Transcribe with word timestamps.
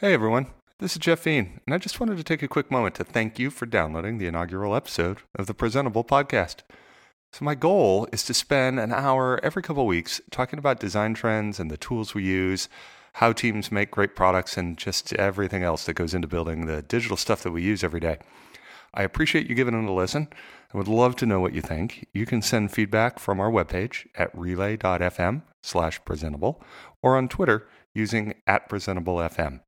Hey 0.00 0.14
everyone, 0.14 0.46
this 0.78 0.92
is 0.92 0.98
Jeff 0.98 1.24
Veen, 1.24 1.58
and 1.66 1.74
I 1.74 1.78
just 1.78 1.98
wanted 1.98 2.18
to 2.18 2.22
take 2.22 2.40
a 2.40 2.46
quick 2.46 2.70
moment 2.70 2.94
to 2.94 3.04
thank 3.04 3.40
you 3.40 3.50
for 3.50 3.66
downloading 3.66 4.18
the 4.18 4.28
inaugural 4.28 4.76
episode 4.76 5.18
of 5.34 5.48
the 5.48 5.54
Presentable 5.54 6.04
Podcast. 6.04 6.58
So, 7.32 7.44
my 7.44 7.56
goal 7.56 8.06
is 8.12 8.22
to 8.26 8.32
spend 8.32 8.78
an 8.78 8.92
hour 8.92 9.40
every 9.42 9.60
couple 9.60 9.84
weeks 9.88 10.20
talking 10.30 10.60
about 10.60 10.78
design 10.78 11.14
trends 11.14 11.58
and 11.58 11.68
the 11.68 11.76
tools 11.76 12.14
we 12.14 12.22
use, 12.22 12.68
how 13.14 13.32
teams 13.32 13.72
make 13.72 13.90
great 13.90 14.14
products, 14.14 14.56
and 14.56 14.78
just 14.78 15.12
everything 15.14 15.64
else 15.64 15.84
that 15.86 15.94
goes 15.94 16.14
into 16.14 16.28
building 16.28 16.66
the 16.66 16.82
digital 16.82 17.16
stuff 17.16 17.42
that 17.42 17.50
we 17.50 17.64
use 17.64 17.82
every 17.82 17.98
day. 17.98 18.18
I 18.94 19.02
appreciate 19.02 19.48
you 19.48 19.56
giving 19.56 19.74
it 19.74 19.90
a 19.90 19.92
listen. 19.92 20.28
I 20.72 20.78
would 20.78 20.86
love 20.86 21.16
to 21.16 21.26
know 21.26 21.40
what 21.40 21.54
you 21.54 21.60
think. 21.60 22.06
You 22.14 22.24
can 22.24 22.40
send 22.40 22.70
feedback 22.70 23.18
from 23.18 23.40
our 23.40 23.50
webpage 23.50 24.06
at 24.14 24.30
relay.fm 24.32 25.42
slash 25.64 26.00
presentable 26.04 26.62
or 27.02 27.16
on 27.16 27.26
Twitter 27.26 27.66
using 27.94 28.34
at 28.46 28.68
presentablefm. 28.68 29.58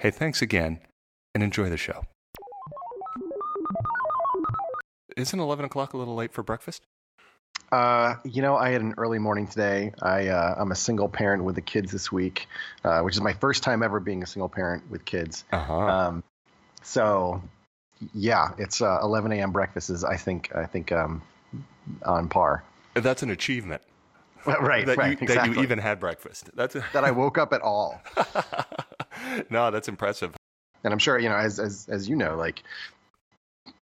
Hey, 0.00 0.10
thanks 0.10 0.40
again 0.40 0.80
and 1.34 1.44
enjoy 1.44 1.68
the 1.68 1.76
show. 1.76 2.06
Isn't 5.14 5.38
11 5.38 5.66
o'clock 5.66 5.92
a 5.92 5.98
little 5.98 6.14
late 6.14 6.32
for 6.32 6.42
breakfast? 6.42 6.86
Uh, 7.70 8.14
you 8.24 8.40
know, 8.40 8.56
I 8.56 8.70
had 8.70 8.80
an 8.80 8.94
early 8.96 9.18
morning 9.18 9.46
today. 9.46 9.92
I 10.00 10.28
uh, 10.28 10.54
I'm 10.56 10.72
a 10.72 10.74
single 10.74 11.10
parent 11.10 11.44
with 11.44 11.54
the 11.54 11.60
kids 11.60 11.92
this 11.92 12.10
week, 12.10 12.48
uh, 12.82 13.02
which 13.02 13.14
is 13.14 13.20
my 13.20 13.34
first 13.34 13.62
time 13.62 13.82
ever 13.82 14.00
being 14.00 14.22
a 14.22 14.26
single 14.26 14.48
parent 14.48 14.90
with 14.90 15.04
kids. 15.04 15.44
Uh-huh. 15.52 15.78
Um, 15.78 16.24
so 16.82 17.42
yeah, 18.14 18.52
it's 18.56 18.80
uh, 18.80 19.00
11 19.02 19.32
a.m. 19.32 19.52
breakfast 19.52 19.90
is 19.90 20.02
I 20.02 20.16
think 20.16 20.50
I 20.56 20.64
think 20.64 20.92
um, 20.92 21.20
on 22.06 22.30
par. 22.30 22.64
That's 22.94 23.22
an 23.22 23.28
achievement. 23.28 23.82
Right, 24.46 24.86
that, 24.86 24.96
right, 24.96 25.12
you, 25.12 25.18
exactly. 25.20 25.50
that 25.50 25.56
you 25.56 25.62
even 25.62 25.78
had 25.78 26.00
breakfast. 26.00 26.50
That's 26.54 26.76
a, 26.76 26.84
that 26.92 27.04
I 27.04 27.10
woke 27.10 27.38
up 27.38 27.52
at 27.52 27.62
all. 27.62 28.00
no, 29.50 29.70
that's 29.70 29.88
impressive. 29.88 30.34
And 30.84 30.92
I'm 30.92 30.98
sure 30.98 31.18
you 31.18 31.28
know, 31.28 31.36
as 31.36 31.58
as 31.58 31.86
as 31.90 32.08
you 32.08 32.16
know, 32.16 32.36
like 32.36 32.62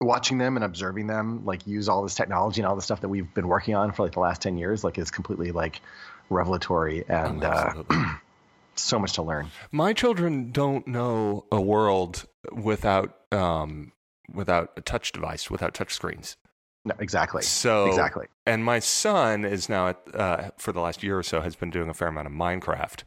watching 0.01 0.39
them 0.39 0.57
and 0.57 0.65
observing 0.65 1.07
them 1.07 1.45
like 1.45 1.67
use 1.67 1.89
all 1.89 2.03
this 2.03 2.15
technology 2.15 2.61
and 2.61 2.67
all 2.67 2.75
the 2.75 2.83
stuff 2.83 3.03
that 3.03 3.09
we've 3.09 3.33
been 3.35 3.47
working 3.47 3.75
on 3.75 3.93
for 3.93 4.03
like 4.03 4.13
the 4.13 4.21
last 4.21 4.41
10 4.41 4.57
years 4.57 4.83
like 4.83 4.97
is 4.97 5.11
completely 5.11 5.53
like 5.53 5.83
revelatory 6.31 7.05
and 7.07 7.45
Oh, 7.45 7.85
uh, 7.91 8.15
so 8.77 8.99
much 8.99 9.13
to 9.15 9.23
learn 9.23 9.51
My 9.71 9.93
children 9.93 10.53
don't 10.53 10.87
know 10.87 11.45
a 11.53 11.61
world 11.61 12.25
without 12.51 13.15
um, 13.31 13.93
without 14.33 14.73
a 14.77 14.81
touch 14.81 15.13
device, 15.13 15.51
without 15.51 15.75
touch 15.75 15.95
screens. 15.95 16.37
No, 16.85 16.95
exactly 16.99 17.43
So 17.43 17.87
exactly 17.87 18.27
And 18.47 18.65
my 18.65 18.79
son 18.79 19.45
is 19.45 19.69
now 19.69 19.89
at, 19.89 20.01
uh, 20.15 20.51
for 20.59 20.73
the 20.73 20.81
last 20.81 21.03
year 21.03 21.19
or 21.19 21.23
so 21.23 21.41
has 21.41 21.57
been 21.57 21.71
doing 21.71 21.89
a 21.89 21.95
fair 21.95 22.09
amount 22.09 22.27
of 22.27 22.33
Minecraft, 22.33 23.03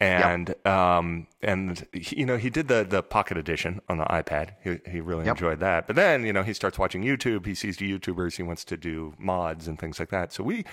and 0.00 0.54
um, 0.66 1.26
and 1.42 1.86
he, 1.92 2.20
you 2.20 2.26
know 2.26 2.38
he 2.38 2.48
did 2.48 2.68
the 2.68 2.84
the 2.88 3.02
Pocket 3.02 3.36
Edition 3.36 3.80
on 3.88 3.98
the 3.98 4.04
iPad. 4.04 4.54
He 4.64 4.78
he 4.90 5.00
really 5.00 5.26
Yep. 5.26 5.28
enjoyed 5.28 5.60
that. 5.60 5.86
But 5.86 5.96
then 5.96 6.24
you 6.24 6.32
know 6.32 6.42
he 6.42 6.54
starts 6.54 6.78
watching 6.78 7.02
YouTube. 7.02 7.44
He 7.46 7.54
sees 7.54 7.76
the 7.76 7.98
YouTubers. 7.98 8.36
He 8.36 8.42
wants 8.42 8.64
to 8.64 8.76
do 8.78 9.14
mods 9.18 9.68
and 9.68 9.78
things 9.78 9.98
like 10.00 10.08
that. 10.10 10.32
So 10.32 10.42
we 10.42 10.64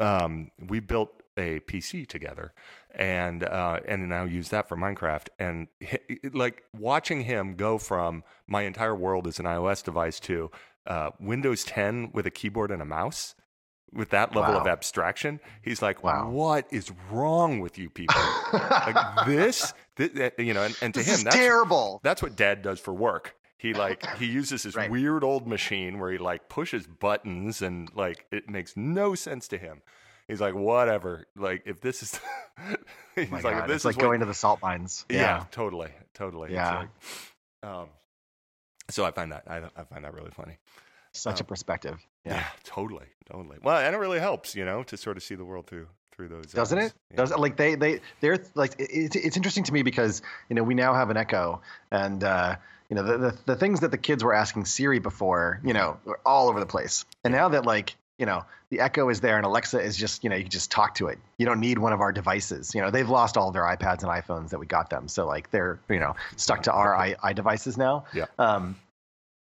um, 0.00 0.50
we 0.68 0.80
built 0.80 1.22
a 1.36 1.60
PC 1.60 2.06
together 2.06 2.52
and 2.94 3.44
uh, 3.44 3.80
and 3.86 4.08
now 4.08 4.24
use 4.24 4.48
that 4.50 4.68
for 4.68 4.76
Minecraft. 4.76 5.28
And 5.38 5.68
like 6.32 6.64
watching 6.76 7.22
him 7.22 7.54
go 7.54 7.78
from 7.78 8.24
my 8.46 8.62
entire 8.62 8.94
world 8.94 9.26
is 9.26 9.38
an 9.38 9.46
iOS 9.46 9.82
device 9.84 10.20
to 10.20 10.50
uh, 10.86 11.10
Windows 11.20 11.64
10 11.64 12.10
with 12.12 12.26
a 12.26 12.30
keyboard 12.30 12.70
and 12.70 12.82
a 12.82 12.86
mouse. 12.86 13.34
With 13.92 14.10
that 14.10 14.36
level 14.36 14.54
of 14.56 14.68
abstraction, 14.68 15.40
he's 15.62 15.82
like, 15.82 16.04
Wow. 16.04 16.30
"What 16.30 16.68
is 16.70 16.92
wrong 17.10 17.58
with 17.58 17.76
you 17.76 17.90
people? 17.90 18.14
like 18.52 19.26
this, 19.26 19.74
thi- 19.96 20.30
you 20.38 20.54
know?" 20.54 20.62
And, 20.62 20.76
and 20.80 20.94
to 20.94 21.00
this 21.00 21.08
him, 21.18 21.24
that's 21.24 21.34
terrible 21.34 22.00
that's 22.04 22.22
what 22.22 22.36
Dad 22.36 22.62
does 22.62 22.78
for 22.78 22.94
work. 22.94 23.34
He 23.58 23.74
like 23.74 24.06
he 24.16 24.26
uses 24.26 24.62
this 24.62 24.76
Right. 24.76 24.88
weird 24.88 25.24
old 25.24 25.48
machine 25.48 25.98
where 25.98 26.12
he 26.12 26.18
like 26.18 26.48
pushes 26.48 26.86
buttons 26.86 27.62
and 27.62 27.88
like 27.96 28.26
it 28.30 28.48
makes 28.48 28.76
no 28.76 29.16
sense 29.16 29.48
to 29.48 29.58
him. 29.58 29.82
He's 30.28 30.40
like, 30.40 30.54
whatever. 30.54 31.26
Like 31.34 31.64
if 31.66 31.80
this 31.80 32.04
is, 32.04 32.20
he's 33.16 33.26
Oh 33.28 33.32
like, 33.32 33.42
God, 33.42 33.58
if 33.62 33.66
this 33.66 33.76
it's 33.76 33.84
like 33.86 33.94
is 33.94 33.96
what- 33.96 34.02
going 34.02 34.20
to 34.20 34.26
the 34.26 34.34
salt 34.34 34.62
mines 34.62 35.04
yeah, 35.10 35.18
yeah, 35.20 35.44
totally, 35.50 35.90
totally. 36.14 36.52
Yeah. 36.52 36.78
like, 36.78 36.88
um, 37.68 37.88
so 38.90 39.04
I 39.04 39.10
find 39.10 39.32
that 39.32 39.44
I, 39.48 39.58
I 39.76 39.84
find 39.84 40.04
that 40.04 40.14
really 40.14 40.30
funny. 40.30 40.58
such 41.12 41.40
Oh. 41.40 41.42
a 41.42 41.44
perspective 41.44 41.98
Yeah. 42.24 42.34
yeah, 42.36 42.46
totally, 42.64 43.06
totally. 43.30 43.58
Well, 43.62 43.78
and 43.78 43.94
it 43.94 43.98
really 43.98 44.20
helps, 44.20 44.54
you 44.54 44.64
know, 44.64 44.82
to 44.84 44.96
sort 44.96 45.16
of 45.16 45.22
see 45.22 45.34
the 45.34 45.44
world 45.44 45.66
through 45.66 45.88
through 46.12 46.28
those. 46.28 46.46
doesn't 46.52 46.78
eyes. 46.78 46.86
it 46.90 46.94
Yeah. 47.12 47.16
does 47.16 47.30
it 47.32 47.38
like 47.38 47.56
they 47.56 47.74
they 47.76 48.00
they're 48.20 48.38
like 48.54 48.74
it's 48.78 49.16
it's 49.16 49.36
interesting 49.36 49.64
to 49.64 49.72
me 49.72 49.82
because 49.82 50.22
you 50.48 50.54
know 50.56 50.62
we 50.62 50.74
now 50.74 50.92
have 50.94 51.08
an 51.10 51.16
echo 51.16 51.62
and 51.90 52.22
uh 52.22 52.56
you 52.90 52.96
know 52.96 53.02
the, 53.04 53.18
the 53.18 53.38
the 53.46 53.56
things 53.56 53.80
that 53.80 53.90
the 53.90 53.98
kids 53.98 54.22
were 54.22 54.34
asking 54.34 54.66
siri 54.66 54.98
before 54.98 55.60
you 55.64 55.72
know 55.72 55.98
were 56.04 56.20
all 56.26 56.48
over 56.48 56.60
the 56.60 56.66
place 56.66 57.04
and 57.24 57.32
now 57.32 57.48
that 57.48 57.64
like 57.64 57.96
you 58.18 58.26
know 58.26 58.44
the 58.70 58.80
echo 58.80 59.08
is 59.08 59.20
there 59.20 59.36
and 59.36 59.44
alexa 59.44 59.80
is 59.80 59.96
just 59.96 60.22
you 60.24 60.30
know 60.30 60.36
you 60.36 60.42
can 60.44 60.50
just 60.50 60.70
talk 60.70 60.94
to 60.94 61.08
it. 61.08 61.18
You 61.38 61.46
don't 61.46 61.60
need 61.60 61.78
one 61.78 61.92
of 61.92 62.00
our 62.00 62.12
devices. 62.12 62.74
You 62.74 62.80
know 62.80 62.90
they've 62.90 63.08
lost 63.08 63.36
all 63.36 63.48
of 63.48 63.54
their 63.54 63.64
ipads 63.64 64.02
and 64.02 64.10
iphones 64.10 64.50
that 64.50 64.58
we 64.58 64.66
got 64.66 64.90
them. 64.90 65.08
So 65.08 65.26
like 65.26 65.50
they're 65.50 65.78
you 65.88 65.98
know 65.98 66.14
stuck 66.36 66.62
to 66.64 66.72
our 66.72 66.96
i, 66.96 67.16
I 67.22 67.32
devices 67.32 67.76
now. 67.76 68.04
Yeah. 68.14 68.26
um 68.38 68.76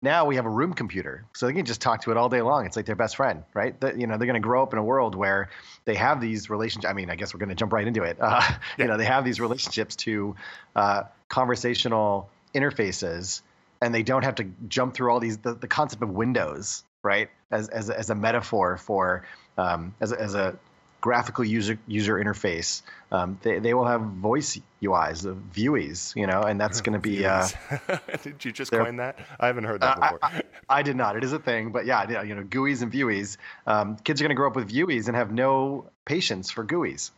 now 0.00 0.26
we 0.26 0.36
have 0.36 0.46
a 0.46 0.48
room 0.50 0.74
computer. 0.74 1.24
So 1.34 1.46
they 1.46 1.52
can 1.52 1.66
just 1.66 1.80
talk 1.80 2.02
to 2.02 2.12
it 2.12 2.16
all 2.16 2.28
day 2.28 2.40
long. 2.40 2.66
It's 2.66 2.76
like 2.76 2.86
their 2.86 2.94
best 2.96 3.16
friend 3.16 3.42
right? 3.52 3.78
That 3.80 3.98
you 3.98 4.06
know 4.06 4.16
they're 4.16 4.26
going 4.26 4.40
to 4.42 4.48
grow 4.48 4.62
up 4.62 4.72
in 4.72 4.78
a 4.78 4.84
world 4.84 5.14
where 5.14 5.50
they 5.84 5.94
have 5.96 6.20
these 6.20 6.48
relationships 6.50 6.88
i 6.90 6.92
mean 6.92 7.08
i 7.10 7.14
guess 7.16 7.32
we're 7.34 7.40
going 7.40 7.48
to 7.48 7.54
jump 7.54 7.72
right 7.72 7.86
into 7.86 8.02
it. 8.04 8.16
Uh, 8.22 8.40
Yeah. 8.40 8.58
you 8.78 8.84
know 8.86 8.96
they 8.96 9.04
have 9.04 9.24
these 9.24 9.40
relationships 9.40 9.96
to 9.96 10.36
uh, 10.76 11.02
conversational 11.28 12.30
interfaces 12.54 13.42
and 13.82 13.94
they 13.94 14.02
don't 14.02 14.24
have 14.24 14.36
to 14.36 14.44
jump 14.68 14.94
through 14.94 15.10
all 15.10 15.20
these 15.20 15.38
the, 15.38 15.54
the 15.54 15.68
concept 15.68 16.02
of 16.02 16.10
windows 16.10 16.84
right 17.02 17.30
as 17.50 17.68
as, 17.68 17.88
a- 17.90 17.98
as 17.98 18.10
a 18.10 18.14
metaphor 18.14 18.76
for 18.76 19.24
um, 19.56 19.94
as, 20.00 20.12
a, 20.12 20.20
as 20.20 20.34
a 20.34 20.58
graphical 21.00 21.44
user 21.44 21.78
user 21.86 22.14
interface 22.16 22.82
um, 23.12 23.38
they, 23.42 23.60
they 23.60 23.72
will 23.72 23.86
have 23.86 24.00
voice 24.00 24.58
uis 24.82 25.24
uh, 25.26 25.34
viewies 25.54 26.14
you 26.16 26.26
know 26.26 26.42
and 26.42 26.60
that's 26.60 26.80
going 26.86 26.94
to 26.94 26.98
be 26.98 27.24
uh, 27.24 27.46
Did 28.22 28.44
you 28.44 28.50
just 28.52 28.72
coin 28.72 28.96
that? 28.96 29.16
I 29.38 29.46
haven't 29.46 29.64
heard 29.64 29.80
that 29.82 29.96
Uh, 29.98 30.00
before. 30.00 30.18
I, 30.22 30.42
I 30.68 30.82
did 30.82 30.96
not. 30.96 31.16
It 31.16 31.22
is 31.24 31.32
a 31.32 31.38
thing, 31.38 31.70
but 31.70 31.86
yeah, 31.86 32.04
yeah, 32.10 32.22
you 32.22 32.34
know, 32.34 32.42
GUIs 32.42 32.82
and 32.82 32.92
viewies. 32.92 33.36
Um, 33.66 33.96
kids 33.96 34.20
are 34.20 34.24
going 34.24 34.30
to 34.30 34.34
grow 34.34 34.48
up 34.50 34.56
with 34.56 34.68
viewies 34.70 35.06
and 35.06 35.16
have 35.16 35.32
no 35.32 35.88
patience 36.04 36.50
for 36.50 36.64
GUIs. 36.64 37.10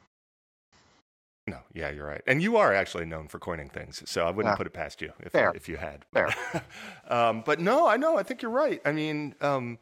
No, 1.47 1.59
yeah, 1.73 1.91
you're 1.91 2.07
right. 2.07 2.23
And 2.27 2.43
you 2.43 2.57
are 2.59 2.73
actually 2.73 3.07
known 3.07 3.29
for 3.29 3.39
coining 3.39 3.69
things, 3.71 4.03
so 4.07 4.25
I 4.25 4.31
wouldn't 4.31 4.53
Yeah. 4.53 4.57
put 4.57 4.67
it 4.67 4.73
past 4.73 5.01
you 5.03 5.13
if, 5.21 5.33
Fair. 5.33 5.53
if 5.55 5.69
you 5.69 5.77
had. 5.77 6.05
Fair. 6.13 6.29
um, 7.09 7.43
but 7.45 7.61
no, 7.61 7.89
I 7.89 7.97
know. 7.97 8.17
I 8.19 8.23
think 8.23 8.43
you're 8.43 8.51
right. 8.51 8.81
I 8.85 8.93
mean, 8.93 9.35
um, 9.41 9.79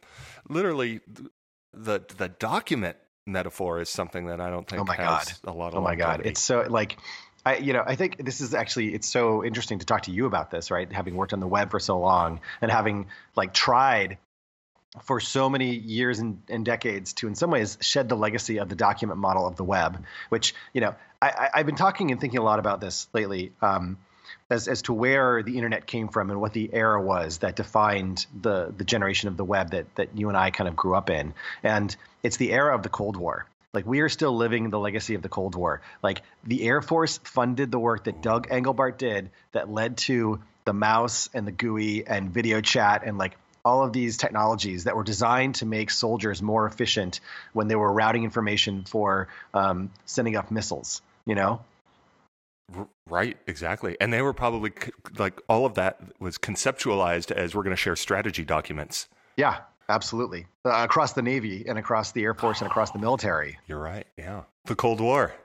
literally, 0.47 1.01
the 1.73 2.01
the 2.17 2.29
document 2.29 2.97
metaphor 3.27 3.79
is 3.79 3.89
something 3.89 4.25
that 4.27 4.41
I 4.41 4.49
don't 4.49 4.67
think 4.67 4.81
Oh 4.81 4.85
my 4.85 4.95
has 4.95 5.39
a 5.43 5.51
lot 5.51 5.73
of 5.73 5.75
Oh 5.75 5.81
my 5.81 5.95
god, 5.95 6.21
it's 6.25 6.41
so 6.41 6.61
like. 6.67 6.97
I, 7.45 7.55
you 7.55 7.71
know, 7.71 7.83
I 7.87 7.95
think 7.95 8.23
this 8.23 8.41
is 8.41 8.53
actually 8.53 8.93
it's 8.93 9.07
so 9.07 9.45
interesting 9.45 9.79
to 9.79 9.85
talk 9.85 10.01
to 10.03 10.11
you 10.11 10.25
about 10.25 10.51
this, 10.51 10.71
right? 10.71 10.91
Having 10.91 11.15
worked 11.15 11.31
on 11.31 11.39
the 11.39 11.47
web 11.47 11.71
for 11.71 11.79
so 11.79 11.97
long 11.97 12.41
and 12.61 12.69
having 12.69 13.07
like 13.33 13.53
tried 13.53 14.17
for 15.03 15.21
so 15.21 15.49
many 15.49 15.73
years 15.73 16.19
and, 16.19 16.41
and 16.49 16.65
decades 16.65 17.13
to, 17.13 17.27
in 17.27 17.35
some 17.35 17.49
ways, 17.49 17.77
shed 17.79 18.09
the 18.09 18.15
legacy 18.17 18.59
of 18.59 18.67
the 18.67 18.75
document 18.75 19.19
model 19.19 19.47
of 19.47 19.55
the 19.55 19.63
web. 19.63 20.03
Which 20.27 20.53
you 20.73 20.81
know, 20.81 20.95
I, 21.21 21.49
I've 21.53 21.65
been 21.65 21.75
talking 21.75 22.11
and 22.11 22.19
thinking 22.19 22.39
a 22.39 22.43
lot 22.43 22.59
about 22.59 22.79
this 22.79 23.07
lately, 23.13 23.51
um, 23.61 23.97
as 24.49 24.67
as 24.67 24.83
to 24.83 24.93
where 24.93 25.43
the 25.43 25.55
internet 25.55 25.85
came 25.85 26.07
from 26.07 26.29
and 26.29 26.39
what 26.39 26.53
the 26.53 26.69
era 26.73 27.01
was 27.01 27.39
that 27.39 27.55
defined 27.55 28.25
the 28.41 28.73
the 28.75 28.83
generation 28.83 29.27
of 29.27 29.37
the 29.37 29.43
web 29.43 29.71
that 29.71 29.93
that 29.95 30.17
you 30.17 30.29
and 30.29 30.37
I 30.37 30.51
kind 30.51 30.67
of 30.67 30.75
grew 30.75 30.95
up 30.95 31.09
in. 31.09 31.33
And 31.63 31.95
it's 32.23 32.37
the 32.37 32.51
era 32.51 32.73
of 32.73 32.83
the 32.83 32.89
Cold 32.89 33.17
War. 33.17 33.45
Like 33.73 33.85
we 33.85 33.99
are 33.99 34.09
still 34.09 34.35
living 34.35 34.69
the 34.69 34.79
legacy 34.79 35.15
of 35.15 35.21
the 35.21 35.29
Cold 35.29 35.55
War. 35.55 35.81
Like 36.01 36.21
the 36.45 36.63
Air 36.63 36.81
Force 36.81 37.19
funded 37.23 37.71
the 37.71 37.79
work 37.79 38.05
that 38.05 38.21
Doug 38.21 38.47
Engelbart 38.49 38.97
did 38.97 39.29
that 39.51 39.69
led 39.69 39.97
to 39.97 40.39
the 40.65 40.73
mouse 40.73 41.29
and 41.33 41.45
the 41.45 41.51
GUI 41.51 42.07
and 42.07 42.31
video 42.31 42.61
chat 42.61 43.03
and 43.05 43.17
like 43.17 43.37
all 43.65 43.83
of 43.83 43.91
these 43.93 44.17
technologies 44.17 44.85
that 44.85 44.95
were 44.95 45.03
designed 45.03 45.55
to 45.55 45.65
make 45.65 45.91
soldiers 45.91 46.41
more 46.41 46.65
efficient 46.65 47.19
when 47.53 47.67
they 47.67 47.75
were 47.75 47.91
routing 47.91 48.23
information 48.23 48.85
for 48.85 49.27
um, 49.53 49.91
sending 50.05 50.35
up 50.35 50.49
missiles. 50.49 51.01
You 51.29 51.35
know, 51.35 51.61
right, 53.07 53.37
exactly. 53.45 53.95
And 54.01 54.11
they 54.11 54.23
were 54.23 54.33
probably 54.33 54.73
like 55.19 55.39
all 55.47 55.67
of 55.67 55.75
that 55.75 55.99
was 56.19 56.39
conceptualized 56.39 57.29
as 57.29 57.53
we're 57.53 57.61
going 57.61 57.75
to 57.75 57.79
share 57.79 57.95
strategy 57.95 58.43
documents. 58.43 59.07
yeah, 59.37 59.59
absolutely. 59.89 60.47
Uh, 60.65 60.71
across 60.71 61.13
the 61.13 61.21
Navy 61.21 61.65
and 61.67 61.77
across 61.77 62.13
the 62.13 62.23
Air 62.23 62.33
Force 62.33 62.61
and 62.61 62.69
across 62.71 62.89
the 62.89 62.97
military. 62.97 63.59
You're 63.67 63.77
right. 63.77 64.07
Yeah, 64.17 64.45
the 64.65 64.75
Cold 64.75 65.01
War. 65.01 65.35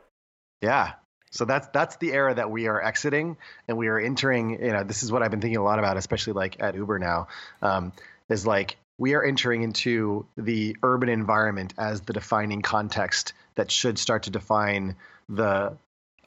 Yeah. 0.63 0.93
So 1.31 1.45
that's 1.45 1.67
that's 1.75 1.97
the 1.97 2.15
era 2.15 2.35
that 2.35 2.51
we 2.51 2.67
are 2.67 2.83
exiting, 2.83 3.37
and 3.69 3.77
we 3.77 3.89
are 3.89 3.99
entering. 3.99 4.65
You 4.65 4.73
know, 4.73 4.85
this 4.85 5.03
is 5.03 5.13
what 5.13 5.23
I've 5.23 5.31
been 5.31 5.43
thinking 5.43 5.59
a 5.59 5.65
lot 5.65 5.79
about, 5.79 5.99
especially 5.99 6.33
like 6.33 6.57
at 6.61 6.77
Uber 6.77 6.99
now. 6.99 7.29
Um, 7.61 7.93
is 8.31 8.47
like 8.47 8.79
we 8.97 9.15
are 9.15 9.23
entering 9.23 9.63
into 9.63 10.25
the 10.39 10.77
urban 10.83 11.11
environment 11.11 11.75
as 11.77 12.01
the 12.01 12.15
defining 12.15 12.63
context 12.63 13.33
that 13.57 13.71
should 13.71 13.99
start 13.99 14.25
to 14.25 14.31
define 14.31 14.97
the, 15.29 15.77